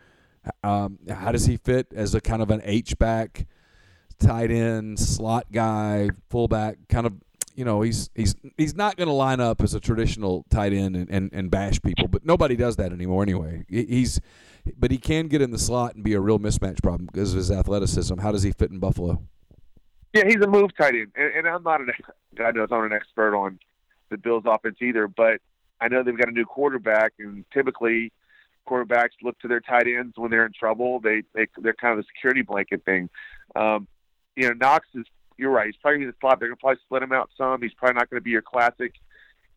Um, 0.64 1.00
how 1.10 1.32
does 1.32 1.46
he 1.46 1.58
fit 1.58 1.88
as 1.94 2.16
a 2.16 2.22
kind 2.22 2.42
of 2.42 2.50
an 2.50 2.62
H 2.64 2.98
back, 2.98 3.46
tight 4.20 4.52
end, 4.52 5.00
slot 5.00 5.52
guy, 5.52 6.10
fullback? 6.30 6.78
Kind 6.88 7.06
of, 7.06 7.14
you 7.56 7.66
know, 7.66 7.82
he's 7.82 8.10
he's 8.16 8.36
he's 8.58 8.76
not 8.76 8.96
going 8.96 9.08
to 9.08 9.14
line 9.14 9.40
up 9.40 9.62
as 9.62 9.74
a 9.74 9.80
traditional 9.80 10.46
tight 10.50 10.74
end 10.74 10.96
and, 10.96 11.10
and, 11.10 11.30
and 11.34 11.52
bash 11.52 11.82
people, 11.82 12.08
but 12.08 12.26
nobody 12.26 12.56
does 12.56 12.78
that 12.78 12.94
anymore 12.94 13.24
anyway. 13.24 13.66
He's 13.68 14.22
but 14.78 14.92
he 14.92 14.98
can 14.98 15.28
get 15.28 15.42
in 15.42 15.52
the 15.52 15.60
slot 15.60 15.96
and 15.96 16.04
be 16.04 16.14
a 16.14 16.20
real 16.20 16.40
mismatch 16.40 16.82
problem 16.82 17.08
because 17.12 17.32
of 17.32 17.38
his 17.38 17.52
athleticism. 17.52 18.20
How 18.20 18.32
does 18.32 18.44
he 18.44 18.52
fit 18.52 18.72
in 18.72 18.80
Buffalo? 18.80 19.24
Yeah, 20.14 20.24
he's 20.26 20.38
a 20.38 20.48
move 20.48 20.76
tight 20.76 20.96
end, 20.96 21.12
and, 21.16 21.34
and 21.36 21.48
I'm 21.48 21.64
not 21.64 21.82
an 21.82 21.92
God 22.36 22.56
knows 22.56 22.70
I'm 22.72 22.86
an 22.86 22.94
expert 22.94 23.36
on 23.36 23.60
the 24.10 24.18
Bills' 24.18 24.44
offense 24.46 24.78
either, 24.82 25.08
but 25.08 25.40
I 25.80 25.88
know 25.88 26.04
they've 26.04 26.18
got 26.18 26.30
a 26.30 26.32
new 26.32 26.46
quarterback, 26.46 27.14
and 27.20 27.46
typically 27.54 28.12
quarterbacks 28.68 29.12
look 29.24 29.40
to 29.40 29.48
their 29.48 29.60
tight 29.60 29.88
ends 29.88 30.14
when 30.18 30.32
they're 30.32 30.46
in 30.46 30.54
trouble. 30.54 31.00
They 31.00 31.24
they 31.34 31.48
they're 31.58 31.74
kind 31.74 31.98
of 31.98 32.06
a 32.06 32.08
security 32.16 32.42
blanket 32.42 32.84
thing. 32.86 33.10
Um, 33.56 33.88
you 34.36 34.48
know, 34.48 34.54
Knox 34.54 34.88
is 34.96 35.06
you're 35.38 35.52
right. 35.52 35.68
He's 35.68 35.76
probably 35.82 36.02
in 36.02 36.08
the 36.08 36.16
slot. 36.20 36.40
They're 36.40 36.50
gonna 36.50 36.58
probably 36.58 36.80
split 36.86 37.04
him 37.04 37.12
out 37.12 37.30
some. 37.38 37.62
He's 37.62 37.74
probably 37.74 37.96
not 37.96 38.10
going 38.10 38.20
to 38.20 38.24
be 38.24 38.32
your 38.32 38.42
classic 38.42 38.94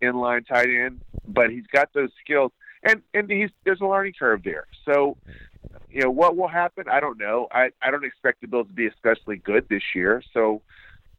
inline 0.02 0.46
tight 0.46 0.68
end, 0.68 1.00
but 1.26 1.50
he's 1.50 1.66
got 1.72 1.92
those 1.94 2.10
skills 2.22 2.52
and 2.82 3.02
and 3.14 3.30
he's 3.30 3.50
there's 3.64 3.80
a 3.80 3.86
learning 3.86 4.14
curve 4.18 4.42
there. 4.44 4.66
So, 4.84 5.16
you 5.90 6.02
know, 6.02 6.10
what 6.10 6.36
will 6.36 6.48
happen? 6.48 6.84
I 6.90 7.00
don't 7.00 7.18
know. 7.18 7.48
I 7.52 7.70
I 7.82 7.90
don't 7.90 8.04
expect 8.04 8.40
the 8.40 8.48
Bills 8.48 8.66
to 8.66 8.72
be 8.72 8.86
especially 8.86 9.36
good 9.36 9.68
this 9.68 9.82
year. 9.94 10.22
So, 10.32 10.62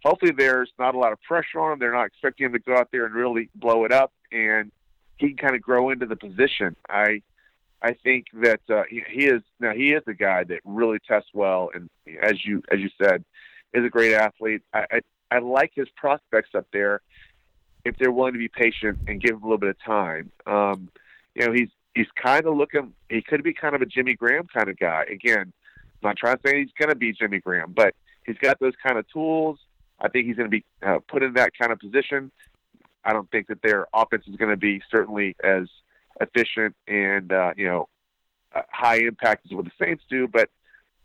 hopefully, 0.03 0.31
there's 0.35 0.71
not 0.79 0.95
a 0.95 0.97
lot 0.97 1.13
of 1.13 1.21
pressure 1.21 1.59
on 1.59 1.73
him. 1.73 1.79
They're 1.79 1.93
not 1.93 2.07
expecting 2.07 2.47
him 2.47 2.53
to 2.53 2.59
go 2.59 2.75
out 2.75 2.89
there 2.91 3.05
and 3.05 3.13
really 3.13 3.49
blow 3.55 3.85
it 3.85 3.91
up, 3.91 4.11
and 4.31 4.71
he 5.17 5.29
can 5.29 5.37
kind 5.37 5.55
of 5.55 5.61
grow 5.61 5.89
into 5.89 6.05
the 6.05 6.15
position. 6.15 6.75
I 6.89 7.21
I 7.81 7.93
think 7.93 8.27
that 8.41 8.61
uh, 8.69 8.83
he, 8.89 9.03
he 9.09 9.25
is 9.25 9.41
now 9.59 9.73
he 9.73 9.91
is 9.91 10.03
a 10.07 10.13
guy 10.13 10.43
that 10.45 10.59
really 10.65 10.99
tests 11.07 11.29
well, 11.33 11.69
and 11.73 11.89
as 12.21 12.43
you 12.45 12.63
as 12.71 12.79
you 12.79 12.89
said, 13.01 13.23
is 13.73 13.85
a 13.85 13.89
great 13.89 14.13
athlete. 14.13 14.61
I, 14.73 14.85
I 14.91 15.01
I 15.31 15.39
like 15.39 15.71
his 15.75 15.89
prospects 15.95 16.51
up 16.55 16.67
there 16.71 17.01
if 17.85 17.97
they're 17.97 18.11
willing 18.11 18.33
to 18.33 18.39
be 18.39 18.47
patient 18.47 18.99
and 19.07 19.21
give 19.21 19.31
him 19.31 19.43
a 19.43 19.45
little 19.45 19.57
bit 19.57 19.69
of 19.69 19.83
time. 19.83 20.31
Um, 20.45 20.89
you 21.35 21.45
know, 21.45 21.51
he's 21.51 21.69
he's 21.95 22.07
kind 22.15 22.45
of 22.45 22.55
looking. 22.55 22.93
He 23.09 23.21
could 23.21 23.43
be 23.43 23.53
kind 23.53 23.75
of 23.75 23.81
a 23.81 23.85
Jimmy 23.85 24.15
Graham 24.15 24.47
kind 24.53 24.69
of 24.69 24.77
guy. 24.77 25.05
Again, 25.09 25.53
I'm 26.03 26.09
not 26.09 26.17
trying 26.17 26.37
to 26.37 26.41
say 26.47 26.59
he's 26.59 26.71
going 26.77 26.89
to 26.89 26.95
be 26.95 27.13
Jimmy 27.13 27.39
Graham, 27.39 27.73
but 27.73 27.95
he's 28.25 28.37
got 28.37 28.59
those 28.59 28.73
kind 28.85 28.97
of 28.97 29.07
tools. 29.09 29.59
I 29.99 30.09
think 30.09 30.27
he's 30.27 30.35
going 30.35 30.49
to 30.49 30.57
be 30.57 30.65
uh, 30.85 30.99
put 31.07 31.23
in 31.23 31.33
that 31.33 31.51
kind 31.57 31.71
of 31.71 31.79
position. 31.79 32.31
I 33.05 33.13
don't 33.13 33.29
think 33.31 33.47
that 33.47 33.61
their 33.61 33.87
offense 33.93 34.25
is 34.27 34.35
going 34.35 34.51
to 34.51 34.57
be 34.57 34.81
certainly 34.89 35.35
as 35.43 35.67
efficient 36.21 36.75
and 36.87 37.31
uh, 37.31 37.53
you 37.57 37.65
know 37.65 37.89
uh, 38.55 38.61
high 38.71 38.99
impact 38.99 39.45
as 39.45 39.55
what 39.55 39.65
the 39.65 39.71
Saints 39.79 40.03
do, 40.09 40.27
but 40.27 40.49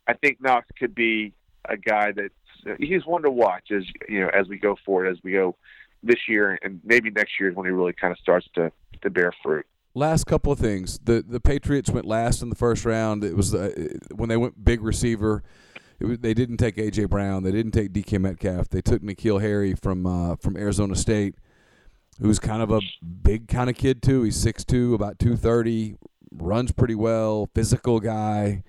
I 0.06 0.14
think 0.14 0.40
Knox 0.40 0.66
could 0.78 0.94
be 0.94 1.32
a 1.64 1.76
guy 1.76 2.12
that 2.12 2.30
uh, 2.68 2.74
he's 2.78 3.04
one 3.04 3.22
to 3.22 3.30
watch 3.30 3.70
as 3.70 3.84
you 4.08 4.20
know 4.20 4.28
as 4.28 4.48
we 4.48 4.58
go 4.58 4.76
forward, 4.84 5.08
as 5.08 5.18
we 5.22 5.32
go 5.32 5.56
this 6.02 6.28
year 6.28 6.56
and 6.62 6.80
maybe 6.84 7.10
next 7.10 7.32
year 7.40 7.50
is 7.50 7.56
when 7.56 7.66
he 7.66 7.72
really 7.72 7.92
kind 7.92 8.12
of 8.12 8.18
starts 8.18 8.46
to 8.54 8.70
to 9.02 9.10
bear 9.10 9.32
fruit 9.42 9.66
last 9.94 10.24
couple 10.24 10.52
of 10.52 10.58
things. 10.58 10.98
The 11.02 11.24
the 11.26 11.40
Patriots 11.40 11.90
went 11.90 12.06
last 12.06 12.42
in 12.42 12.50
the 12.50 12.56
first 12.56 12.84
round. 12.84 13.24
It 13.24 13.36
was 13.36 13.50
the, 13.52 14.00
when 14.14 14.28
they 14.28 14.36
went 14.36 14.64
big 14.64 14.82
receiver. 14.82 15.42
Was, 16.00 16.18
they 16.18 16.34
didn't 16.34 16.58
take 16.58 16.76
AJ 16.76 17.08
Brown. 17.08 17.42
They 17.42 17.50
didn't 17.50 17.72
take 17.72 17.92
DK 17.92 18.20
Metcalf. 18.20 18.68
They 18.68 18.80
took 18.80 19.02
N'Keal 19.02 19.40
Harry 19.40 19.74
from 19.74 20.06
uh, 20.06 20.36
from 20.36 20.56
Arizona 20.56 20.94
State, 20.94 21.34
who's 22.20 22.38
kind 22.38 22.62
of 22.62 22.70
a 22.70 22.80
big 23.22 23.48
kind 23.48 23.68
of 23.68 23.76
kid 23.76 24.02
too. 24.02 24.22
He's 24.22 24.42
6'2", 24.44 24.94
about 24.94 25.18
two 25.18 25.36
thirty, 25.36 25.96
runs 26.32 26.72
pretty 26.72 26.94
well, 26.94 27.48
physical 27.54 28.00
guy. 28.00 28.62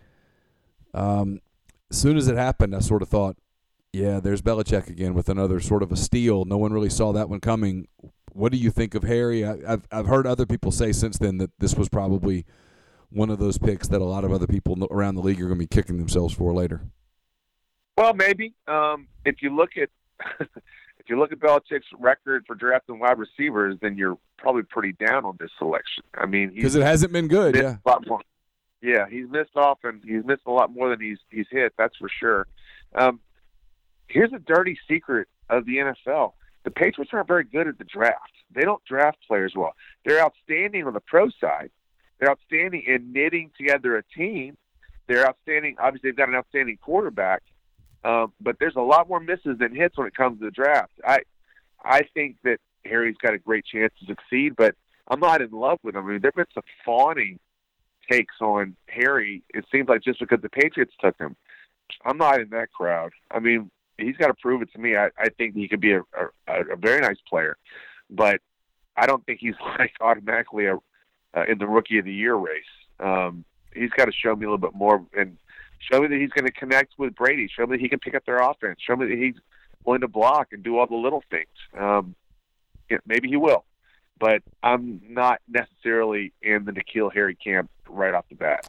Um, 0.94 1.41
as 1.91 1.98
soon 1.98 2.18
as 2.18 2.28
it 2.28 2.36
happened, 2.36 2.76
I 2.76 2.80
sort 2.80 3.02
of 3.02 3.10
thought, 3.10 3.38
yeah, 3.94 4.20
there's 4.20 4.41
Belichick 4.41 4.88
again 4.88 5.14
with 5.14 5.30
another 5.30 5.60
sort 5.60 5.84
of 5.84 5.91
a 5.91 5.96
steal. 5.96 6.46
No 6.46 6.58
one 6.58 6.74
really 6.74 6.89
saw 6.89 7.12
that 7.14 7.30
one 7.30 7.39
coming. 7.39 7.88
What 8.40 8.54
do 8.54 8.58
you 8.58 8.72
think 8.72 8.96
of 8.96 9.04
Harry? 9.04 9.44
I, 9.44 9.58
have 9.68 9.86
I've 9.92 10.08
heard 10.08 10.26
other 10.26 10.46
people 10.46 10.72
say 10.72 10.94
since 10.94 11.18
then 11.18 11.40
that 11.40 11.52
this 11.60 11.76
was 11.76 11.90
probably 11.90 12.46
one 13.10 13.30
of 13.30 13.38
those 13.38 13.58
picks 13.58 13.90
that 13.90 14.00
a 14.00 14.06
lot 14.06 14.24
of 14.24 14.32
other 14.32 14.48
people 14.48 14.88
around 14.90 15.16
the 15.16 15.22
league 15.22 15.42
are 15.42 15.48
going 15.48 15.60
to 15.60 15.60
be 15.60 15.68
kicking 15.68 15.98
themselves 15.98 16.34
for 16.34 16.54
later. 16.54 16.82
Well, 17.98 18.14
maybe 18.14 18.54
um, 18.66 19.10
if 19.26 19.42
you 19.42 19.54
look 19.54 19.72
at 19.76 19.90
if 20.40 21.10
you 21.10 21.20
look 21.20 21.34
at 21.34 21.40
Belichick's 21.40 21.88
record 22.00 22.46
for 22.48 22.56
drafting 22.56 22.98
wide 23.00 23.20
receivers, 23.20 23.76
then 23.82 23.98
you're 23.98 24.18
probably 24.38 24.64
pretty 24.64 24.94
down 24.94 25.26
on 25.26 25.36
this 25.38 25.52
selection. 25.58 26.06
I 26.14 26.26
mean, 26.26 26.54
because 26.56 26.76
it 26.76 26.82
hasn't 26.82 27.12
been 27.12 27.28
good. 27.28 27.58
Yeah, 27.58 27.76
yeah, 28.82 29.06
he's 29.10 29.30
missed 29.30 29.58
off 29.58 29.80
and 29.84 30.02
he's 30.02 30.24
missed 30.24 30.44
a 30.46 30.52
lot 30.52 30.72
more 30.72 30.90
than 30.90 31.02
he's 31.02 31.18
he's 31.30 31.48
hit. 31.52 31.74
That's 31.78 31.98
for 31.98 32.08
sure. 32.08 32.48
Um, 32.96 33.20
here's 34.08 34.32
a 34.32 34.40
dirty 34.40 34.80
secret 34.88 35.28
of 35.50 35.66
the 35.66 35.76
NFL 35.76 36.34
the 36.64 36.72
Patriots 36.72 37.12
aren't 37.14 37.28
very 37.28 37.43
good 37.43 37.68
at 37.68 37.78
the 37.78 37.86
draft. 37.86 38.32
They 38.53 38.62
don't 38.62 38.84
draft 38.86 39.18
players 39.28 39.53
well. 39.55 39.74
They're 40.05 40.22
outstanding 40.22 40.86
on 40.86 40.93
the 40.93 40.99
pro 40.99 41.30
side. 41.39 41.72
They're 42.20 42.32
outstanding 42.32 42.84
in 42.86 43.14
knitting 43.14 43.51
together 43.57 43.97
a 43.97 44.03
team. 44.03 44.57
They're 45.07 45.26
outstanding. 45.26 45.78
Obviously, 45.80 46.10
they've 46.10 46.18
got 46.18 46.30
an 46.30 46.36
outstanding 46.36 46.78
quarterback, 46.82 47.41
um, 48.03 48.34
but 48.41 48.57
there's 48.60 48.76
a 48.76 48.82
lot 48.82 49.07
more 49.07 49.20
misses 49.20 49.57
than 49.60 49.74
hits 49.74 49.97
when 49.97 50.07
it 50.07 50.16
comes 50.16 50.39
to 50.39 50.45
the 50.45 50.51
draft. 50.51 50.91
I, 51.05 51.20
I 51.84 52.01
think 52.14 52.38
that 52.43 52.57
Harry's 52.86 53.18
got 53.22 53.34
a 53.34 53.39
great 53.39 53.66
chance 53.66 53.93
to 53.99 54.05
succeed, 54.05 54.55
but 54.55 54.76
I'm 55.07 55.20
not 55.20 55.41
in 55.41 55.51
love 55.51 55.80
with 55.84 55.95
him. 55.95 56.05
I 56.05 56.12
mean, 56.12 56.22
there've 56.22 56.36
been 56.36 56.45
some 56.53 56.64
fawning 56.86 57.39
takes 58.12 58.36
on 58.41 58.76
Harry. 58.88 59.43
It 59.53 59.66
seems 59.72 59.88
like 59.88 60.03
just 60.03 60.20
because 60.20 60.41
the 60.41 60.49
Patriots 60.49 60.93
took 60.99 61.18
him, 61.20 61.36
I'm 62.05 62.18
not 62.18 62.39
in 62.39 62.49
that 62.49 62.72
crowd. 62.72 63.12
I 63.32 63.39
mean, 63.39 63.72
he's 64.00 64.18
got 64.18 64.28
to 64.28 64.34
prove 64.34 64.62
it 64.62 64.72
to 64.74 64.80
me. 64.80 64.95
I, 64.95 65.10
I 65.18 65.30
think 65.30 65.56
he 65.56 65.68
could 65.68 65.82
be 65.82 65.93
a, 65.93 66.02
a, 66.47 66.74
a 66.74 66.76
very 66.76 67.02
nice 67.02 67.18
player, 67.28 67.58
but 68.10 68.41
I 68.95 69.06
don't 69.06 69.26
think 69.26 69.39
he's 69.39 69.56
like 69.80 69.93
automatically 70.02 70.66
a 70.66 70.78
uh, 71.36 71.43
in 71.47 71.58
the 71.58 71.68
rookie 71.68 72.00
of 72.00 72.06
the 72.06 72.14
year 72.14 72.36
race. 72.36 72.64
Um, 73.00 73.45
he's 73.74 73.91
got 73.91 74.06
to 74.06 74.12
show 74.12 74.36
me 74.36 74.45
a 74.45 74.50
little 74.50 74.58
bit 74.58 74.74
more 74.76 75.06
and 75.16 75.38
show 75.80 76.02
me 76.02 76.08
that 76.08 76.20
he's 76.20 76.32
going 76.32 76.45
to 76.45 76.52
connect 76.52 76.93
with 76.97 77.16
Brady. 77.16 77.47
Show 77.47 77.66
me 77.66 77.78
that 77.78 77.82
he 77.82 77.89
can 77.89 78.00
pick 78.00 78.16
up 78.16 78.26
their 78.26 78.38
offense. 78.38 78.80
Show 78.82 78.95
me 78.95 79.08
that 79.08 79.18
he's 79.18 79.36
willing 79.86 80.02
to 80.02 80.08
block 80.08 80.50
and 80.52 80.64
do 80.64 80.78
all 80.78 80.88
the 80.88 80.95
little 80.95 81.24
things. 81.30 81.47
Um, 81.78 82.16
yeah, 82.89 82.97
maybe 83.06 83.28
he 83.30 83.36
will, 83.36 83.66
but 84.20 84.41
I'm 84.64 85.02
not 85.08 85.39
necessarily 85.47 86.34
in 86.41 86.66
the 86.66 86.72
N'Keal 86.72 87.14
Harry 87.14 87.36
camp 87.36 87.70
right 87.88 88.14
off 88.14 88.26
the 88.30 88.36
bat. 88.36 88.68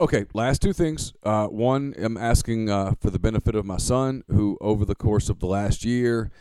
Okay, 0.00 0.26
last 0.34 0.60
two 0.60 0.72
things. 0.72 1.12
Uh, 1.22 1.46
one, 1.46 1.94
I'm 1.96 2.16
asking 2.16 2.68
uh, 2.68 2.94
for 3.00 3.10
the 3.10 3.18
benefit 3.18 3.54
of 3.54 3.64
my 3.64 3.76
son, 3.76 4.24
who 4.28 4.58
over 4.60 4.84
the 4.84 4.96
course 4.96 5.28
of 5.28 5.38
the 5.38 5.46
last 5.46 5.84
year 5.84 6.32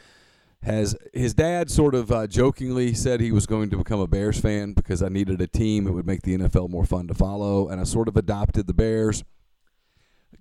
has 0.64 0.96
his 1.14 1.34
dad 1.34 1.70
sort 1.70 1.94
of 1.94 2.12
uh, 2.12 2.26
jokingly 2.26 2.94
said 2.94 3.20
he 3.20 3.32
was 3.32 3.46
going 3.46 3.70
to 3.70 3.78
become 3.78 4.00
a 4.00 4.08
Bears 4.08 4.40
fan 4.40 4.74
because 4.74 5.04
I 5.04 5.10
needed 5.10 5.40
a 5.42 5.48
team 5.48 5.84
that 5.84 5.92
would 5.92 6.08
make 6.08 6.24
the 6.24 6.38
NFL 6.38 6.70
more 6.70 6.86
fun 6.86 7.08
to 7.10 7.14
follow, 7.14 7.68
and 7.68 7.80
I 7.80 7.84
sort 7.84 8.08
of 8.08 8.18
adopted 8.18 8.66
the 8.66 8.74
Bears. 8.74 9.24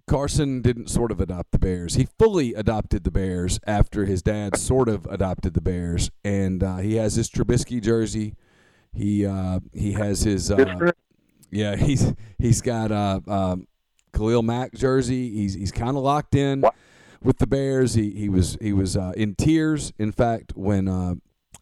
Carson 0.07 0.63
didn't 0.63 0.89
sort 0.89 1.13
of 1.13 1.21
adopt 1.21 1.53
the 1.53 1.59
Bears. 1.59 1.97
He 1.97 2.09
fully 2.19 2.55
adopted 2.55 3.05
the 3.05 3.11
Bears 3.11 3.61
after 3.67 4.05
his 4.07 4.23
dad 4.23 4.57
sort 4.57 4.89
of 4.89 5.07
adopted 5.07 5.55
the 5.55 5.61
Bears, 5.61 6.11
and 6.25 6.63
uh, 6.65 6.79
he 6.79 6.95
has 6.97 7.17
his 7.17 7.29
Trubisky 7.29 7.83
jersey. 7.83 8.37
He 8.95 9.27
uh, 9.27 9.61
he 9.73 9.93
has 9.93 10.23
his 10.23 10.51
uh, 10.51 10.93
yeah 11.53 11.77
he's 11.87 12.13
he's 12.39 12.61
got 12.61 12.91
uh, 12.91 13.21
um, 13.29 13.69
Khalil 14.13 14.43
Mack 14.43 14.75
jersey. 14.75 15.31
He's 15.31 15.55
he's 15.55 15.73
kind 15.73 15.97
of 15.97 16.03
locked 16.03 16.35
in. 16.35 16.63
What? 16.63 16.75
with 17.23 17.39
the 17.39 17.47
Bears. 17.47 17.95
He 17.95 18.11
he 18.11 18.29
was 18.29 18.57
he 18.61 18.73
was 18.73 18.97
uh, 18.97 19.13
in 19.17 19.35
tears. 19.35 19.93
In 19.99 20.13
fact, 20.13 20.53
when 20.57 20.89
uh, 20.89 21.15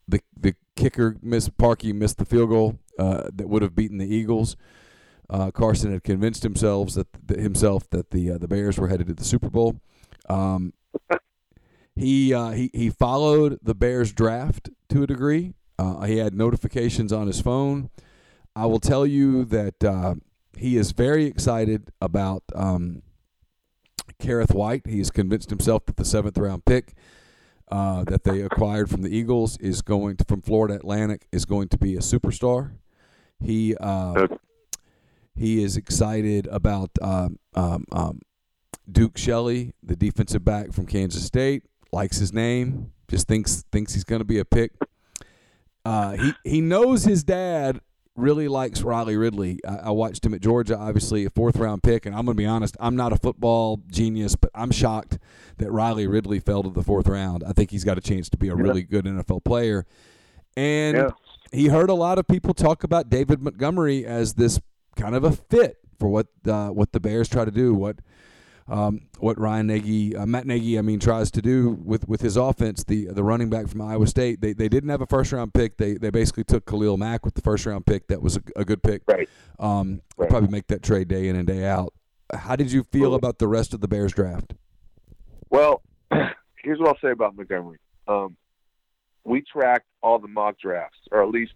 the 0.09 0.21
the 0.37 0.55
kicker 0.77 1.17
missed 1.23 1.57
Parkey 1.57 1.95
missed 1.95 2.19
the 2.19 2.25
field 2.25 2.51
goal 2.51 2.79
uh, 2.99 3.29
that 3.35 3.49
would 3.49 3.63
have 3.63 3.75
beaten 3.75 3.99
the 3.99 4.13
Eagles. 4.13 4.57
Uh, 5.29 5.51
Carson 5.51 5.93
had 5.93 6.03
convinced 6.03 6.43
himself 6.43 6.95
that, 6.95 7.07
that 7.27 7.39
himself 7.39 7.89
that 7.91 8.11
the 8.11 8.33
uh, 8.33 8.39
the 8.39 8.49
Bears 8.49 8.79
were 8.79 8.89
headed 8.89 9.07
to 9.09 9.15
the 9.15 9.25
Super 9.25 9.51
Bowl. 9.51 9.77
Um, 10.29 10.73
he 11.95 12.35
uh, 12.35 12.51
he 12.51 12.71
he 12.73 12.91
followed 12.91 13.59
the 13.63 13.75
Bears 13.75 14.13
draft 14.13 14.71
to 14.89 15.03
a 15.03 15.07
degree. 15.07 15.55
he 16.07 16.17
had 16.19 16.35
notifications 16.35 17.13
on 17.13 17.27
his 17.27 17.41
phone. 17.41 17.91
I 18.57 18.67
will 18.67 18.81
tell 18.81 19.07
you 19.07 19.45
that 19.47 20.21
he 20.57 20.77
is 20.77 20.93
very 20.93 21.25
excited 21.25 21.91
about 22.01 22.43
um, 22.55 23.03
Kerrith 24.21 24.55
Whyte. 24.55 24.87
He's 24.87 25.11
convinced 25.11 25.51
himself 25.51 25.87
that 25.87 25.97
the 25.97 26.05
seventh 26.05 26.37
round 26.37 26.65
pick 26.65 26.95
uh, 27.71 28.05
that 28.05 28.25
they 28.25 28.43
acquired 28.43 28.91
from 28.91 29.03
the 29.03 29.15
Eagles 29.15 29.57
is 29.59 29.83
going 29.83 30.17
to, 30.17 30.25
from 30.25 30.43
Florida 30.43 30.75
Atlantic 30.75 31.27
is 31.33 31.45
going 31.45 31.69
to 31.69 31.79
be 31.79 31.95
a 31.95 32.01
superstar. 32.01 32.73
He 33.39 33.75
uh, 33.77 34.27
he 35.35 35.63
is 35.63 35.77
excited 35.77 36.47
about 36.49 36.91
um, 37.01 37.39
um, 37.55 37.85
um, 37.93 38.21
Duke 38.91 39.17
Shelley, 39.17 39.73
the 39.83 39.97
defensive 39.97 40.45
back 40.45 40.73
from 40.73 40.87
Kansas 40.87 41.25
State. 41.25 41.63
Likes 41.93 42.19
his 42.19 42.33
name. 42.33 42.93
Just 43.09 43.27
thinks 43.27 43.65
thinks 43.73 43.95
he's 43.95 44.05
going 44.05 44.21
to 44.21 44.27
be 44.27 44.39
a 44.39 44.45
pick. 44.45 44.73
Uh, 45.85 46.13
he 46.13 46.35
he 46.45 46.61
knows 46.61 47.05
his 47.05 47.25
dad 47.25 47.81
really 48.17 48.49
likes 48.49 48.83
Riley 48.83 49.17
Ridley. 49.17 49.61
I, 49.67 49.77
I, 49.77 49.91
watched 49.91 50.25
him 50.25 50.35
at 50.35 50.41
Georgia, 50.41 50.77
obviously 50.77 51.25
a 51.25 51.31
fourth 51.31 51.57
round 51.57 51.83
pick, 51.83 52.07
and 52.07 52.15
I'm 52.15 52.25
going 52.25 52.37
to 52.37 52.41
be 52.41 52.47
honest, 52.47 52.77
I'm 52.81 52.97
not 52.97 53.13
a 53.13 53.17
football 53.17 53.83
genius, 53.91 54.37
but 54.37 54.51
I'm 54.55 54.71
shocked 54.71 55.19
that 55.59 55.71
Riley 55.71 56.07
Ridley 56.07 56.41
fell 56.41 56.63
to 56.63 56.71
the 56.71 56.83
fourth 56.83 57.09
round. 57.09 57.45
I 57.47 57.53
think 57.53 57.71
he's 57.71 57.85
got 57.85 57.99
a 57.99 58.01
chance 58.01 58.29
to 58.31 58.37
be 58.37 58.49
a 58.49 58.55
really 58.55 58.83
good 58.83 59.05
NFL 59.05 59.45
player. 59.45 59.87
And 60.57 60.97
yeah. 60.97 61.11
he 61.53 61.69
heard 61.69 61.91
a 61.91 61.95
lot 61.95 62.19
of 62.19 62.27
people 62.27 62.55
talk 62.55 62.85
about 62.85 63.09
David 63.09 63.41
Montgomery 63.41 64.05
as 64.05 64.35
this 64.35 64.61
kind 64.97 65.15
of 65.15 65.25
a 65.25 65.33
fit 65.33 65.79
for 65.99 66.09
what 66.09 66.27
uh, 66.47 66.69
what 66.69 66.93
the 66.93 67.01
Bears 67.01 67.29
try 67.29 67.45
to 67.45 67.51
do, 67.51 67.75
what 67.75 67.97
um, 68.71 69.01
what 69.19 69.39
Ryan 69.39 69.67
Nagy, 69.67 70.17
uh, 70.17 70.25
Matt 70.27 70.47
Nagy, 70.47 70.79
I 70.79 70.83
mean, 70.83 71.01
tries 71.01 71.31
to 71.33 71.43
do 71.43 71.71
with, 71.85 72.09
with 72.09 72.21
his 72.21 72.37
offense. 72.37 72.85
The 72.85 73.07
the 73.07 73.25
running 73.25 73.51
back 73.51 73.69
from 73.69 73.81
Iowa 73.81 74.07
State, 74.07 74.41
they, 74.41 74.53
they 74.53 74.69
didn't 74.69 74.91
have 74.91 75.01
a 75.01 75.07
first 75.07 75.33
round 75.33 75.53
pick. 75.53 75.77
They 75.77 75.95
they 75.95 76.11
basically 76.11 76.45
took 76.45 76.67
Khalil 76.67 76.97
Mack 76.97 77.25
with 77.25 77.35
the 77.35 77.43
first 77.43 77.67
round 77.67 77.85
pick. 77.85 78.07
That 78.07 78.23
was 78.23 78.37
a, 78.37 78.43
a 78.55 78.65
good 78.65 78.83
pick. 78.83 79.03
Right. 79.09 79.29
Um, 79.59 80.03
right. 80.17 80.31
Probably 80.31 80.51
make 80.51 80.69
that 80.69 80.85
trade 80.85 81.09
day 81.09 81.29
in 81.29 81.37
and 81.37 81.47
day 81.47 81.67
out. 81.67 81.93
How 82.33 82.55
did 82.55 82.71
you 82.71 82.85
feel 82.85 83.17
about 83.17 83.41
the 83.41 83.49
rest 83.49 83.75
of 83.75 83.81
the 83.81 83.89
Bears 83.89 84.13
draft? 84.13 84.55
Well, 85.51 85.83
here's 86.63 86.79
what 86.79 86.89
I'll 86.89 86.99
say 87.03 87.11
about 87.11 87.35
Montgomery. 87.37 87.79
Um, 88.07 88.37
we 89.25 89.43
tracked 89.43 89.87
all 90.01 90.21
the 90.21 90.29
mock 90.29 90.59
drafts, 90.61 90.99
or 91.11 91.25
at 91.25 91.29
least 91.29 91.55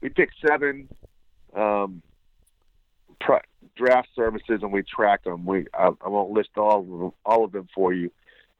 we 0.00 0.10
picked 0.10 0.34
seven 0.46 0.88
um, 1.56 2.02
draft 3.76 4.08
services 4.14 4.60
and 4.62 4.72
we 4.72 4.82
track 4.82 5.24
them. 5.24 5.44
We 5.44 5.66
I, 5.74 5.90
I 6.04 6.08
won't 6.08 6.32
list 6.32 6.50
all 6.56 6.80
of 6.80 6.86
them, 6.86 7.12
all 7.24 7.44
of 7.44 7.52
them 7.52 7.68
for 7.74 7.92
you, 7.92 8.10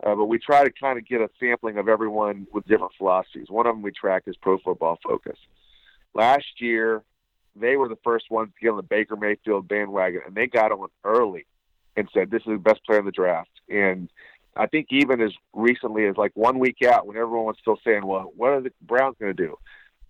uh, 0.05 0.15
but 0.15 0.27
we 0.27 0.39
try 0.39 0.65
to 0.65 0.71
kind 0.71 0.99
of 0.99 1.07
get 1.07 1.21
a 1.21 1.29
sampling 1.39 1.79
of 1.79 1.89
everyone 1.89 2.47
with 2.53 2.67
different 2.67 2.93
philosophies. 2.97 3.47
One 3.49 3.67
of 3.67 3.75
them 3.75 3.83
we 3.83 3.93
track 3.93 4.25
is 4.27 4.37
Pro 4.37 4.59
Football 4.59 4.99
Focus. 5.03 5.39
Last 6.15 6.61
year, 6.61 7.03
they 7.57 7.77
were 7.77 7.89
the 7.89 7.99
first 8.05 8.31
ones 8.31 8.51
to 8.55 8.61
get 8.61 8.71
on 8.71 8.77
the 8.77 8.83
Baker 8.83 9.17
Mayfield 9.17 9.69
bandwagon, 9.69 10.23
and 10.27 10.35
they 10.35 10.47
got 10.47 10.73
on 10.73 10.89
early 11.05 11.47
and 11.97 12.09
said 12.13 12.31
this 12.31 12.43
is 12.43 12.53
the 12.53 12.59
best 12.59 12.85
player 12.85 12.99
in 12.99 13.05
the 13.05 13.13
draft. 13.13 13.51
And 13.69 14.09
I 14.57 14.67
think 14.67 14.89
even 14.91 15.21
as 15.21 15.33
recently 15.53 16.07
as 16.07 16.17
like 16.17 16.33
one 16.35 16.59
week 16.59 16.79
out, 16.87 17.07
when 17.07 17.17
everyone 17.17 17.47
was 17.47 17.57
still 17.61 17.79
saying, 17.85 18.07
"Well, 18.07 18.33
what 18.37 18.51
are 18.51 18.61
the 18.61 18.73
Browns 18.83 19.17
going 19.19 19.35
to 19.35 19.43
do?" 19.47 19.59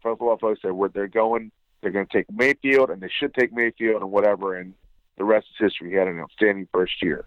Pro 0.01 0.13
Football 0.13 0.39
Focus 0.39 0.61
said, 0.63 0.73
"Where 0.73 0.89
they're 0.89 1.09
going." 1.09 1.53
They're 1.83 1.91
going 1.91 2.07
to 2.07 2.13
take 2.13 2.33
Mayfield, 2.33 2.91
and 2.91 3.03
they 3.03 3.11
should 3.21 3.35
take 3.35 3.53
Mayfield 3.53 4.03
and 4.03 4.11
whatever. 4.11 4.57
And 4.57 4.75
the 5.19 5.25
rest 5.25 5.47
is 5.51 5.67
history. 5.67 5.91
He 5.91 5.97
had 5.97 6.09
an 6.09 6.21
outstanding 6.21 6.69
first 6.73 7.03
year. 7.03 7.25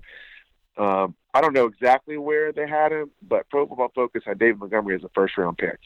Um, 0.77 1.15
I 1.33 1.41
don't 1.41 1.53
know 1.53 1.65
exactly 1.65 2.17
where 2.17 2.51
they 2.51 2.67
had 2.67 2.91
him, 2.91 3.11
but 3.21 3.49
Pro 3.49 3.67
Football 3.67 3.91
Focus 3.93 4.23
had 4.25 4.39
David 4.39 4.59
Montgomery 4.59 4.95
as 4.95 5.03
a 5.03 5.09
first 5.13 5.37
round 5.37 5.57
pick. 5.57 5.79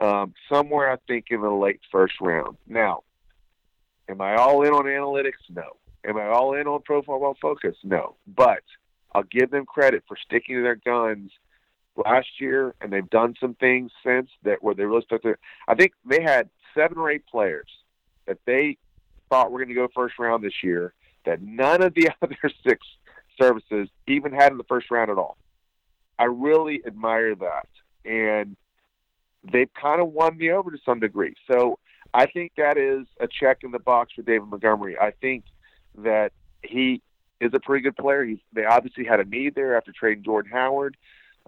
Um, 0.00 0.34
somewhere, 0.48 0.90
I 0.90 0.96
think, 1.06 1.26
in 1.30 1.40
the 1.40 1.50
late 1.50 1.80
first 1.90 2.14
round. 2.20 2.56
Now, 2.66 3.02
am 4.08 4.20
I 4.20 4.36
all 4.36 4.62
in 4.62 4.72
on 4.72 4.84
analytics? 4.84 5.32
No. 5.50 5.76
Am 6.04 6.16
I 6.16 6.26
all 6.26 6.54
in 6.54 6.66
on 6.66 6.82
Pro 6.82 7.00
Football 7.02 7.36
Focus? 7.40 7.76
No. 7.82 8.16
But 8.26 8.62
I'll 9.14 9.22
give 9.24 9.50
them 9.50 9.66
credit 9.66 10.02
for 10.06 10.16
sticking 10.16 10.56
to 10.56 10.62
their 10.62 10.76
guns 10.76 11.30
last 11.96 12.40
year, 12.40 12.74
and 12.80 12.92
they've 12.92 13.08
done 13.08 13.34
some 13.40 13.54
things 13.54 13.92
since 14.04 14.28
that 14.42 14.62
where 14.62 14.74
they 14.74 14.84
really 14.84 15.04
stuck 15.04 15.22
to. 15.22 15.36
I 15.68 15.74
think 15.74 15.92
they 16.04 16.22
had 16.22 16.50
seven 16.74 16.98
or 16.98 17.10
eight 17.10 17.24
players 17.26 17.68
that 18.26 18.38
they 18.46 18.78
thought 19.28 19.50
were 19.50 19.58
going 19.58 19.68
to 19.68 19.74
go 19.74 19.88
first 19.94 20.18
round 20.18 20.44
this 20.44 20.62
year 20.62 20.94
that 21.24 21.42
none 21.42 21.82
of 21.82 21.94
the 21.94 22.10
other 22.22 22.36
six 22.66 22.86
services 23.40 23.88
even 24.06 24.32
had 24.32 24.52
in 24.52 24.58
the 24.58 24.64
first 24.64 24.90
round 24.90 25.10
at 25.10 25.18
all. 25.18 25.36
I 26.18 26.24
really 26.24 26.82
admire 26.86 27.34
that. 27.34 27.68
And 28.04 28.56
they've 29.50 29.72
kind 29.74 30.00
of 30.00 30.12
won 30.12 30.36
me 30.36 30.50
over 30.50 30.70
to 30.70 30.78
some 30.84 31.00
degree. 31.00 31.34
So 31.50 31.78
I 32.12 32.26
think 32.26 32.52
that 32.56 32.76
is 32.76 33.06
a 33.20 33.26
check 33.26 33.58
in 33.62 33.70
the 33.70 33.78
box 33.78 34.12
for 34.14 34.22
David 34.22 34.48
Montgomery. 34.48 34.96
I 34.98 35.10
think 35.10 35.44
that 35.98 36.32
he 36.62 37.02
is 37.40 37.52
a 37.54 37.60
pretty 37.60 37.82
good 37.82 37.96
player. 37.96 38.24
He's, 38.24 38.38
they 38.52 38.64
obviously 38.64 39.04
had 39.04 39.20
a 39.20 39.24
need 39.24 39.54
there 39.54 39.76
after 39.76 39.92
trading 39.92 40.24
Jordan 40.24 40.52
Howard. 40.52 40.96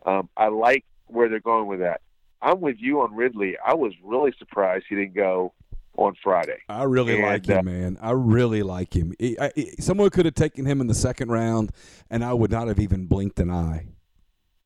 Um, 0.04 0.28
I 0.36 0.48
like 0.48 0.84
where 1.06 1.28
they're 1.28 1.40
going 1.40 1.66
with 1.66 1.80
that. 1.80 2.00
I'm 2.42 2.60
with 2.60 2.76
you 2.78 3.00
on 3.00 3.14
Ridley. 3.14 3.56
I 3.64 3.74
was 3.74 3.92
really 4.04 4.32
surprised 4.38 4.86
he 4.88 4.96
didn't 4.96 5.14
go 5.14 5.52
on 5.96 6.14
Friday. 6.22 6.58
I 6.68 6.84
really 6.84 7.14
and, 7.14 7.22
like 7.22 7.46
him, 7.46 7.58
uh, 7.58 7.62
man. 7.62 7.98
I 8.00 8.10
really 8.12 8.62
like 8.62 8.94
him. 8.94 9.14
I, 9.20 9.50
someone 9.78 10.10
could 10.10 10.24
have 10.24 10.34
taken 10.34 10.66
him 10.66 10.80
in 10.80 10.86
the 10.86 10.94
second 10.94 11.30
round, 11.30 11.72
and 12.10 12.24
I 12.24 12.32
would 12.32 12.50
not 12.50 12.68
have 12.68 12.78
even 12.78 13.06
blinked 13.06 13.40
an 13.40 13.50
eye. 13.50 13.86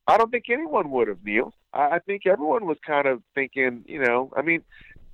I 0.07 0.17
don't 0.17 0.31
think 0.31 0.45
anyone 0.49 0.91
would 0.91 1.07
have, 1.07 1.23
Neil. 1.23 1.53
I, 1.73 1.95
I 1.95 1.99
think 1.99 2.25
everyone 2.25 2.65
was 2.65 2.77
kind 2.85 3.07
of 3.07 3.21
thinking, 3.33 3.85
you 3.87 4.01
know, 4.01 4.31
I 4.35 4.41
mean, 4.41 4.63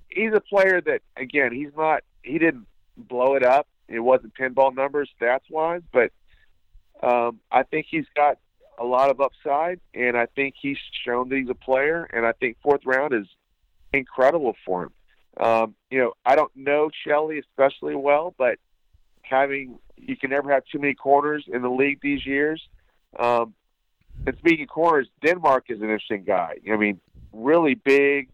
he's 0.09 0.34
a 0.34 0.41
player 0.41 0.82
that, 0.82 1.01
again, 1.15 1.53
he's 1.53 1.72
not, 1.78 2.03
he 2.24 2.39
didn't 2.39 2.65
blow 2.97 3.36
it 3.36 3.43
up. 3.43 3.68
It 3.88 3.99
wasn't 3.99 4.34
pinball 4.36 4.76
numbers 4.76 5.09
stats 5.20 5.49
wise, 5.49 5.82
but 5.93 6.11
um, 7.01 7.39
I 7.51 7.63
think 7.63 7.86
he's 7.89 8.05
got 8.15 8.38
a 8.80 8.84
lot 8.84 9.09
of 9.09 9.22
upside, 9.22 9.80
and 9.93 10.18
I 10.18 10.26
think 10.26 10.55
he's 10.59 10.78
shown 11.05 11.30
that 11.30 11.38
he's 11.38 11.49
a 11.49 11.55
player. 11.55 12.09
And 12.11 12.26
I 12.26 12.32
think 12.34 12.57
fourth 12.61 12.86
round 12.86 13.13
is 13.13 13.28
incredible 13.93 14.55
for 14.65 14.84
him. 14.84 14.91
Um, 15.40 15.76
you 15.92 16.00
know, 16.00 16.14
I 16.26 16.36
don't 16.36 16.56
know 16.56 16.90
Shelley 17.06 17.40
especially 17.40 17.96
well, 17.96 18.34
but 18.38 18.58
having 19.22 19.80
you 19.98 20.16
can 20.16 20.30
never 20.30 20.52
have 20.52 20.64
too 20.72 20.80
many 20.80 20.94
corners 20.94 21.46
in 21.48 21.62
the 21.62 21.70
league 21.70 22.00
these 22.02 22.26
years. 22.26 22.62
Um, 23.20 23.54
and 24.26 24.36
speaking 24.38 24.64
of 24.64 24.70
corners, 24.70 25.08
Denmark 25.24 25.66
is 25.70 25.80
an 25.80 25.86
interesting 25.86 26.24
guy. 26.24 26.56
I 26.72 26.76
mean, 26.76 27.00
really 27.34 27.76
big, 27.76 28.30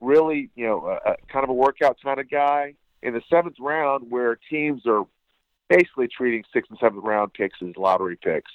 really 0.00 0.50
you 0.54 0.66
know, 0.66 0.86
a, 0.86 1.10
a 1.10 1.16
kind 1.28 1.44
of 1.44 1.50
a 1.50 1.54
workout 1.54 1.98
kind 2.02 2.20
of 2.20 2.30
guy. 2.30 2.74
In 3.02 3.14
the 3.14 3.22
seventh 3.30 3.56
round, 3.60 4.10
where 4.10 4.36
teams 4.50 4.82
are 4.86 5.04
basically 5.68 6.08
treating 6.08 6.44
sixth 6.52 6.70
and 6.70 6.78
seventh 6.80 7.04
round 7.04 7.32
picks 7.34 7.58
as 7.62 7.76
lottery 7.76 8.16
picks, 8.16 8.50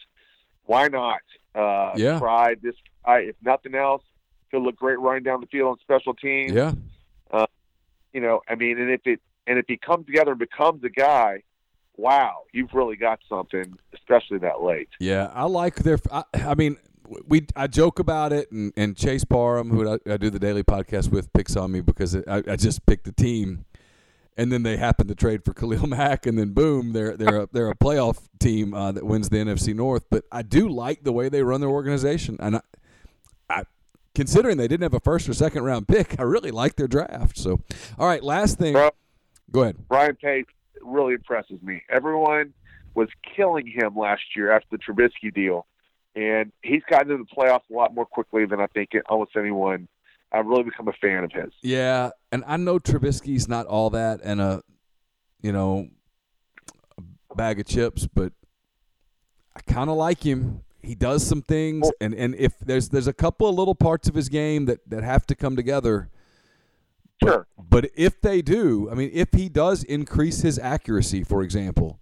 why 0.66 0.88
not 0.88 1.22
uh, 1.56 1.94
Yeah. 1.96 2.20
try 2.20 2.56
this? 2.56 2.76
If 3.08 3.36
nothing 3.42 3.76
else, 3.76 4.04
he'll 4.50 4.64
look 4.64 4.76
great 4.76 5.00
running 5.00 5.24
down 5.24 5.42
the 5.42 5.48
field 5.48 5.70
on 5.70 5.80
special 5.80 6.14
teams 6.14 6.54
Yeah. 6.54 6.74
You 8.14 8.22
know, 8.22 8.42
I 8.48 8.56
mean, 8.56 8.80
and 8.80 8.92
if 8.92 9.02
it 9.06 9.22
and 9.48 9.58
if 9.58 9.66
he 9.68 9.78
comes 9.78 10.06
together 10.06 10.32
and 10.32 10.40
becomes 10.40 10.84
a 10.84 10.90
guy, 10.90 11.44
wow, 11.98 12.44
you've 12.52 12.74
really 12.74 12.96
got 12.96 13.20
something, 13.28 13.78
especially 13.94 14.40
that 14.40 14.62
late. 14.62 14.90
Yeah, 15.00 15.32
I 15.34 15.46
like 15.46 15.76
their. 15.78 16.00
I, 16.12 16.24
I 16.34 16.56
mean, 16.56 16.78
we 17.28 17.48
I 17.56 17.68
joke 17.68 18.00
about 18.00 18.34
it, 18.34 18.52
and, 18.52 18.74
and 18.76 18.96
Chase 18.96 19.24
Parham, 19.24 19.70
who 19.70 19.88
I, 19.90 20.00
I 20.12 20.18
do 20.18 20.30
the 20.30 20.40
daily 20.40 20.64
podcast 20.64 21.12
with, 21.12 21.32
picks 21.34 21.56
on 21.56 21.72
me 21.72 21.82
because 21.82 22.16
I, 22.16 22.44
I 22.48 22.56
just 22.56 22.86
picked 22.86 23.06
the 23.06 23.12
team, 23.12 23.66
and 24.38 24.52
then 24.52 24.64
they 24.64 24.78
happen 24.78 25.08
to 25.08 25.16
trade 25.16 25.44
for 25.46 25.54
Khalil 25.54 25.88
Mack, 25.88 26.26
and 26.26 26.38
then 26.38 26.54
boom, 26.54 26.94
they're 26.94 27.16
they're 27.16 27.42
a, 27.42 27.50
they're 27.52 27.70
a 27.70 27.76
playoff 27.76 28.28
team 28.40 28.74
uh, 28.74 28.92
that 28.92 29.06
wins 29.06 29.30
the 29.30 29.38
NFC 29.38 29.74
North. 29.74 30.06
But 30.10 30.26
I 30.32 30.42
do 30.42 30.68
like 30.70 31.04
the 31.04 31.14
way 31.14 31.30
they 31.30 31.44
run 31.44 31.62
their 31.62 31.70
organization, 31.70 32.38
and 32.40 32.58
I 32.58 32.62
considering 34.16 34.58
they 34.58 34.68
didn't 34.68 34.84
have 34.84 34.94
a 34.94 35.00
first 35.00 35.28
or 35.30 35.34
second 35.34 35.64
round 35.64 35.88
pick, 35.88 36.20
I 36.20 36.24
really 36.24 36.52
like 36.52 36.76
their 36.76 36.88
draft. 36.88 37.38
So, 37.38 37.62
all 37.98 38.08
right, 38.08 38.24
last 38.24 38.58
thing. 38.58 38.74
Bro. 38.74 38.92
Go 39.52 39.64
ahead. 39.64 39.78
Ryan 39.90 40.16
Pace 40.16 40.46
really 40.82 41.14
impresses 41.14 41.62
me. 41.62 41.84
Everyone 41.90 42.54
was 42.94 43.10
killing 43.36 43.68
him 43.68 43.96
last 43.96 44.22
year 44.36 44.52
after 44.52 44.68
the 44.72 44.78
Trubisky 44.78 45.34
deal, 45.34 45.66
and 46.16 46.52
he's 46.62 46.82
gotten 46.90 47.12
into 47.12 47.24
the 47.24 47.36
playoffs 47.36 47.70
a 47.70 47.74
lot 47.74 47.94
more 47.94 48.06
quickly 48.06 48.46
than 48.46 48.60
I 48.60 48.68
think 48.68 48.92
almost 49.10 49.32
anyone. 49.36 49.88
I've 50.34 50.46
really 50.46 50.64
become 50.64 50.88
a 50.88 50.94
fan 50.94 51.26
of 51.26 51.32
his. 51.34 51.52
Yeah, 51.62 52.12
and 52.32 52.46
I 52.48 52.56
know 52.56 52.80
Trubisky's 52.80 53.50
not 53.50 53.66
all 53.66 53.90
that 53.90 54.22
and 54.24 54.40
a, 54.40 54.64
you 55.42 55.52
know, 55.52 55.90
a 56.98 57.36
bag 57.36 57.60
of 57.60 57.66
chips, 57.66 58.08
but 58.08 58.32
I 59.54 59.60
kind 59.70 59.90
of 59.90 59.98
like 59.98 60.24
him. 60.24 60.64
He 60.84 60.96
does 60.96 61.26
some 61.26 61.44
things, 61.44 61.90
and, 62.02 62.14
and 62.14 62.34
if 62.36 62.58
there's 62.60 62.90
there's 62.90 63.08
a 63.08 63.14
couple 63.14 63.48
of 63.48 63.56
little 63.56 63.76
parts 63.76 64.10
of 64.10 64.16
his 64.16 64.30
game 64.30 64.66
that, 64.66 64.80
that 64.90 65.04
have 65.04 65.28
to 65.28 65.36
come 65.36 65.56
together. 65.56 66.10
Sure. 67.24 67.46
But 67.58 67.92
if 67.96 68.20
they 68.20 68.42
do, 68.42 68.90
I 68.90 68.96
mean, 68.96 69.12
if 69.14 69.30
he 69.34 69.48
does 69.48 69.84
increase 69.84 70.42
his 70.42 70.58
accuracy, 70.58 71.24
for 71.24 71.44
example, 71.44 72.00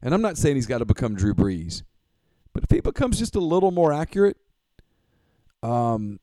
and 0.00 0.14
I'm 0.14 0.22
not 0.22 0.38
saying 0.38 0.56
he's 0.56 0.66
got 0.66 0.78
to 0.78 0.86
become 0.86 1.14
Drew 1.16 1.34
Brees, 1.34 1.82
but 2.54 2.64
if 2.64 2.70
he 2.70 2.80
becomes 2.80 3.18
just 3.18 3.36
a 3.36 3.40
little 3.40 3.70
more 3.70 3.92
accurate, 3.92 4.38
um, 5.62 6.18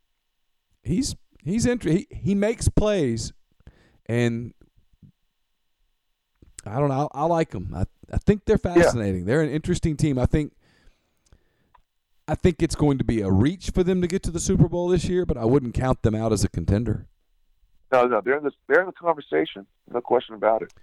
he's 0.81 1.15
he's 1.43 1.67
inter- 1.67 1.91
he, 1.91 2.07
he 2.09 2.33
makes 2.33 2.67
plays, 2.67 3.31
and 4.07 4.55
I 6.65 6.79
don't 6.79 6.89
know. 6.89 7.09
I, 7.13 7.21
I 7.21 7.25
like 7.25 7.51
them. 7.51 7.73
I 7.75 7.85
I 8.11 8.17
think 8.17 8.45
they're 8.45 8.57
fascinating. 8.57 9.25
They're 9.25 9.41
an 9.41 9.51
interesting 9.51 9.95
team. 9.95 10.17
I 10.17 10.25
think. 10.25 10.53
I 12.27 12.35
think 12.35 12.61
it's 12.61 12.75
going 12.75 12.97
to 12.99 13.03
be 13.03 13.21
a 13.21 13.29
reach 13.29 13.71
for 13.71 13.83
them 13.83 14.01
to 14.01 14.07
get 14.07 14.23
to 14.23 14.31
the 14.31 14.39
Super 14.39 14.69
Bowl 14.69 14.87
this 14.87 15.05
year, 15.05 15.25
but 15.25 15.37
I 15.37 15.45
wouldn't 15.45 15.73
count 15.73 16.03
them 16.03 16.15
out 16.15 16.31
as 16.31 16.43
a 16.43 16.49
contender. 16.49 17.07
No, 17.91 18.05
no, 18.05 18.21
they're 18.23 18.37
in 18.37 18.43
the 18.43 18.51
they're 18.67 18.79
in 18.79 18.87
the 18.87 18.93
conversation. 18.93 19.67
No 19.91 20.01
question 20.01 20.35
about 20.35 20.63
it. 20.63 20.73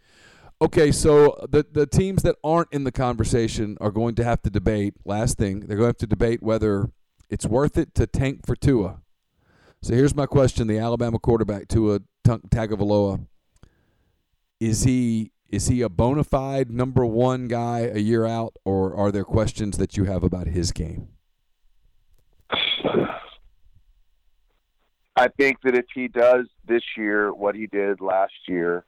Okay, 0.62 0.92
so 0.92 1.44
the 1.48 1.66
the 1.70 1.86
teams 1.86 2.22
that 2.22 2.36
aren't 2.44 2.72
in 2.72 2.84
the 2.84 2.92
conversation 2.92 3.76
are 3.80 3.90
going 3.90 4.14
to 4.16 4.24
have 4.24 4.42
to 4.42 4.50
debate. 4.50 4.94
Last 5.04 5.38
thing, 5.38 5.60
they're 5.60 5.76
going 5.76 5.86
to 5.86 5.94
have 5.94 5.96
to 5.98 6.06
debate 6.06 6.42
whether 6.42 6.90
it's 7.28 7.46
worth 7.46 7.78
it 7.78 7.94
to 7.94 8.06
tank 8.06 8.46
for 8.46 8.54
Tua. 8.54 9.00
So 9.82 9.94
here's 9.94 10.14
my 10.14 10.26
question: 10.26 10.66
The 10.66 10.78
Alabama 10.78 11.18
quarterback 11.18 11.68
Tua 11.68 12.00
Tagovailoa 12.24 13.26
is 14.60 14.84
he 14.84 15.32
is 15.48 15.66
he 15.66 15.82
a 15.82 15.88
bona 15.88 16.22
fide 16.22 16.70
number 16.70 17.04
one 17.04 17.48
guy 17.48 17.90
a 17.92 17.98
year 17.98 18.26
out, 18.26 18.54
or 18.64 18.94
are 18.94 19.10
there 19.10 19.24
questions 19.24 19.78
that 19.78 19.96
you 19.96 20.04
have 20.04 20.22
about 20.22 20.46
his 20.46 20.70
game? 20.70 21.08
I 25.16 25.28
think 25.28 25.58
that 25.64 25.74
if 25.74 25.86
he 25.94 26.08
does 26.08 26.46
this 26.66 26.82
year 26.96 27.32
what 27.32 27.54
he 27.54 27.66
did 27.66 28.00
last 28.00 28.32
year, 28.48 28.84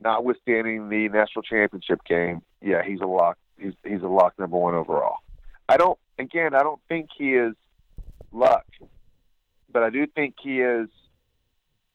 notwithstanding 0.00 0.88
the 0.88 1.08
national 1.08 1.42
championship 1.42 2.02
game, 2.04 2.42
yeah, 2.62 2.82
he's 2.82 3.00
a 3.00 3.06
lock. 3.06 3.36
He's 3.58 3.74
he's 3.84 4.02
a 4.02 4.08
lock 4.08 4.38
number 4.38 4.56
one 4.56 4.74
overall. 4.74 5.16
I 5.68 5.76
don't. 5.76 5.98
Again, 6.18 6.54
I 6.54 6.62
don't 6.62 6.80
think 6.88 7.08
he 7.16 7.34
is 7.34 7.54
luck, 8.32 8.66
but 9.72 9.82
I 9.82 9.90
do 9.90 10.06
think 10.06 10.36
he 10.42 10.60
is 10.60 10.88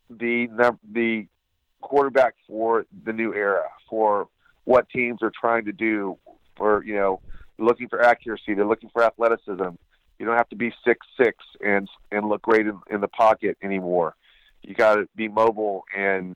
the 0.09 0.47
the 0.91 1.27
quarterback 1.81 2.35
for 2.47 2.85
the 3.03 3.13
new 3.13 3.33
era 3.33 3.69
for 3.89 4.27
what 4.63 4.89
teams 4.89 5.21
are 5.21 5.31
trying 5.39 5.65
to 5.65 5.71
do. 5.71 6.17
For 6.57 6.83
you 6.85 6.95
know, 6.95 7.19
looking 7.57 7.89
for 7.89 8.01
accuracy, 8.01 8.53
they're 8.53 8.65
looking 8.65 8.89
for 8.89 9.03
athleticism. 9.03 9.75
You 10.19 10.25
don't 10.25 10.37
have 10.37 10.49
to 10.49 10.55
be 10.55 10.73
six 10.85 11.05
six 11.17 11.37
and 11.63 11.89
and 12.11 12.27
look 12.29 12.41
great 12.41 12.67
in, 12.67 12.79
in 12.89 13.01
the 13.01 13.07
pocket 13.07 13.57
anymore. 13.61 14.15
You 14.61 14.73
got 14.73 14.95
to 14.95 15.07
be 15.15 15.27
mobile 15.27 15.83
and 15.95 16.35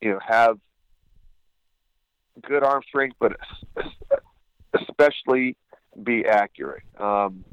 you 0.00 0.10
know 0.10 0.20
have 0.26 0.58
good 2.42 2.62
arm 2.62 2.82
strength, 2.86 3.16
but 3.18 3.36
especially 4.80 5.56
be 6.02 6.24
accurate. 6.26 6.82
Um, 6.98 7.44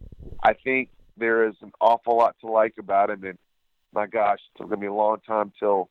I 0.43 0.53
think 0.53 0.89
there 1.17 1.47
is 1.47 1.55
an 1.61 1.71
awful 1.79 2.17
lot 2.17 2.35
to 2.41 2.47
like 2.47 2.75
about 2.77 3.09
him, 3.09 3.23
and 3.23 3.37
my 3.93 4.07
gosh, 4.07 4.39
it's 4.51 4.59
going 4.59 4.71
to 4.71 4.77
be 4.77 4.87
a 4.87 4.93
long 4.93 5.19
time 5.25 5.51
till 5.59 5.89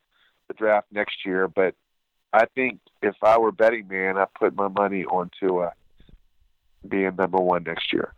the 0.49 0.55
draft 0.55 0.87
next 0.93 1.25
year. 1.25 1.49
But 1.49 1.75
I 2.33 2.47
think 2.55 2.81
if 3.03 3.15
I 3.23 3.39
were 3.39 3.53
betting 3.53 3.89
man, 3.89 4.19
I 4.19 4.27
put 4.39 4.55
my 4.55 4.69
money 4.69 5.05
onto 5.05 5.59
uh, 5.59 5.71
being 6.87 7.17
number 7.17 7.39
one 7.39 7.65
next 7.65 7.93
year. 7.93 8.15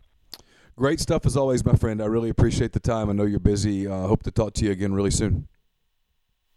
Great 0.77 0.99
stuff 0.99 1.25
as 1.25 1.37
always, 1.37 1.63
my 1.63 1.75
friend. 1.75 2.01
I 2.01 2.05
really 2.05 2.29
appreciate 2.29 2.73
the 2.73 2.81
time. 2.81 3.09
I 3.09 3.13
know 3.13 3.23
you're 3.23 3.39
busy. 3.39 3.87
Uh, 3.87 4.07
hope 4.07 4.23
to 4.23 4.31
talk 4.31 4.53
to 4.55 4.65
you 4.65 4.71
again 4.71 4.93
really 4.93 5.11
soon. 5.11 5.47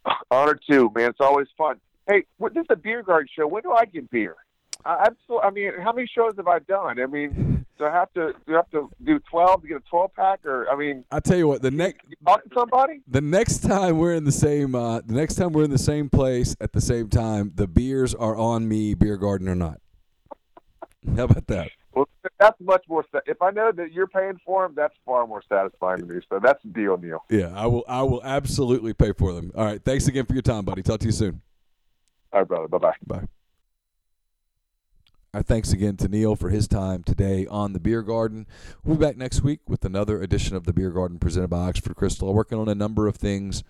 Honored 0.31 0.61
too, 0.69 0.91
man. 0.95 1.11
It's 1.11 1.21
always 1.21 1.47
fun. 1.57 1.81
Hey, 2.09 2.25
what, 2.39 2.53
this 2.53 2.63
is 2.63 2.67
a 2.71 2.77
beer 2.77 3.03
garden 3.03 3.29
show. 3.37 3.47
When 3.47 3.63
do 3.63 3.73
I 3.73 3.85
get 3.85 4.11
beer? 4.11 4.35
I, 4.85 4.97
I'm 5.07 5.17
so. 5.29 5.41
I 5.41 5.51
mean, 5.51 5.71
how 5.83 5.93
many 5.93 6.09
shows 6.13 6.33
have 6.37 6.49
I 6.49 6.59
done? 6.59 7.01
I 7.01 7.07
mean, 7.07 7.65
do 7.79 7.85
I 7.85 7.93
have 7.93 8.13
to 8.15 8.33
do 8.47 8.55
I 8.55 8.57
have 8.57 8.71
to 8.71 8.91
do 9.05 9.21
twelve 9.31 9.63
to 9.63 9.69
get 9.69 9.77
a 9.77 9.83
twelve 9.89 10.13
pack, 10.15 10.45
or 10.45 10.69
I 10.69 10.77
mean, 10.77 11.05
I 11.11 11.21
tell 11.21 11.37
you 11.37 11.47
what, 11.47 11.63
the 11.63 11.71
next 11.71 12.01
talk 12.27 12.43
to 12.43 12.51
somebody? 12.55 13.01
the 13.07 13.21
next 13.21 13.59
time 13.59 13.99
we're 13.99 14.15
in 14.15 14.25
the 14.25 14.33
same 14.33 14.75
uh, 14.75 15.01
the 15.05 15.15
next 15.15 15.37
time 15.37 15.53
we're 15.53 15.65
in 15.65 15.71
the 15.71 15.79
same 15.79 16.09
place 16.09 16.57
at 16.61 16.73
the 16.73 16.81
same 16.81 17.09
time, 17.09 17.53
the 17.55 17.67
beers 17.67 18.15
are 18.15 18.37
on 18.37 18.69
me, 18.69 18.95
beer 18.95 19.17
garden 19.17 19.49
or 19.49 19.55
not. 19.55 19.81
How 21.17 21.25
about 21.25 21.47
that? 21.49 21.71
Well, 21.95 22.09
that's 22.39 22.61
much 22.61 22.85
more. 22.89 23.05
If 23.27 23.41
I 23.43 23.51
know 23.51 23.73
that 23.73 23.93
you're 23.93 24.07
paying 24.07 24.39
for 24.45 24.65
them, 24.65 24.75
that's 24.77 24.95
far 25.05 25.27
more 25.27 25.43
satisfying 25.49 26.01
to 26.01 26.07
me. 26.07 26.21
So 26.29 26.39
that's 26.43 26.63
the 26.63 26.69
deal, 26.69 26.97
Neil. 26.99 27.25
Yeah, 27.31 27.53
I 27.55 27.67
will. 27.67 27.85
I 27.89 28.03
will 28.03 28.23
absolutely 28.23 28.93
pay 28.93 29.13
for 29.13 29.33
them. 29.33 29.51
All 29.55 29.65
right. 29.65 29.83
Thanks 29.83 30.07
again 30.07 30.27
for 30.27 30.35
your 30.35 30.43
time, 30.43 30.65
buddy. 30.65 30.83
Talk 30.83 31.01
to 31.01 31.07
you 31.07 31.13
soon. 31.13 31.41
All 32.33 32.41
right, 32.41 32.49
brother. 32.49 32.69
Bye 32.69 32.79
bye. 32.79 32.95
Bye. 33.07 33.25
Our 35.35 35.43
thanks 35.43 35.73
again 35.73 35.97
to 35.99 36.09
Neil 36.09 36.37
for 36.37 36.49
his 36.49 36.67
time 36.67 37.03
today 37.03 37.47
on 37.51 37.75
the 37.75 37.81
Beer 37.81 38.03
Garden. 38.03 38.47
We'll 38.83 38.97
be 38.97 39.05
back 39.05 39.19
next 39.19 39.43
week 39.43 39.61
with 39.69 39.85
another 39.85 40.23
edition 40.23 40.57
of 40.57 40.65
the 40.65 40.73
Beer 40.73 40.91
Garden 40.91 41.19
presented 41.19 41.49
by 41.49 41.69
Oxford 41.69 41.97
Krystal. 41.97 42.33
Working 42.33 42.59
on 42.59 42.67
a 42.67 42.75
number 42.75 43.07
of 43.07 43.17
things, 43.17 43.63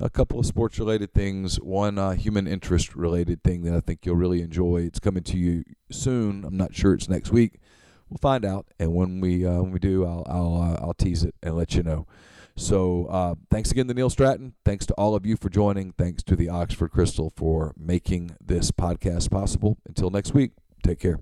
a 0.00 0.10
couple 0.10 0.40
of 0.40 0.46
sports 0.46 0.76
related 0.80 1.14
things, 1.14 1.60
one 1.60 1.98
uh, 1.98 2.10
human 2.12 2.48
interest 2.48 2.96
related 2.96 3.44
thing 3.44 3.62
that 3.62 3.74
I 3.74 3.80
think 3.80 4.04
you'll 4.04 4.16
really 4.16 4.42
enjoy. 4.42 4.78
It's 4.78 4.98
coming 4.98 5.22
to 5.22 5.38
you 5.38 5.64
soon. 5.88 6.44
I'm 6.44 6.56
not 6.56 6.74
sure 6.74 6.94
it's 6.94 7.08
next 7.08 7.30
week. 7.30 7.60
We'll 8.14 8.30
find 8.30 8.44
out, 8.44 8.66
and 8.78 8.94
when 8.94 9.20
we 9.20 9.44
uh, 9.44 9.60
when 9.60 9.72
we 9.72 9.80
do, 9.80 10.04
I'll 10.04 10.24
I'll 10.28 10.62
uh, 10.62 10.86
I'll 10.86 10.94
tease 10.94 11.24
it 11.24 11.34
and 11.42 11.56
let 11.56 11.74
you 11.74 11.82
know. 11.82 12.06
So 12.56 13.06
uh, 13.06 13.34
thanks 13.50 13.72
again 13.72 13.88
to 13.88 13.94
Neil 13.94 14.08
Stratton. 14.08 14.54
Thanks 14.64 14.86
to 14.86 14.94
all 14.94 15.16
of 15.16 15.26
you 15.26 15.36
for 15.36 15.48
joining. 15.48 15.90
Thanks 15.90 16.22
to 16.24 16.36
the 16.36 16.48
Oxford 16.48 16.92
Krystal 16.92 17.32
for 17.34 17.74
making 17.76 18.36
this 18.40 18.70
podcast 18.70 19.32
possible. 19.32 19.78
Until 19.88 20.10
next 20.10 20.32
week, 20.32 20.52
take 20.84 21.00
care. 21.00 21.18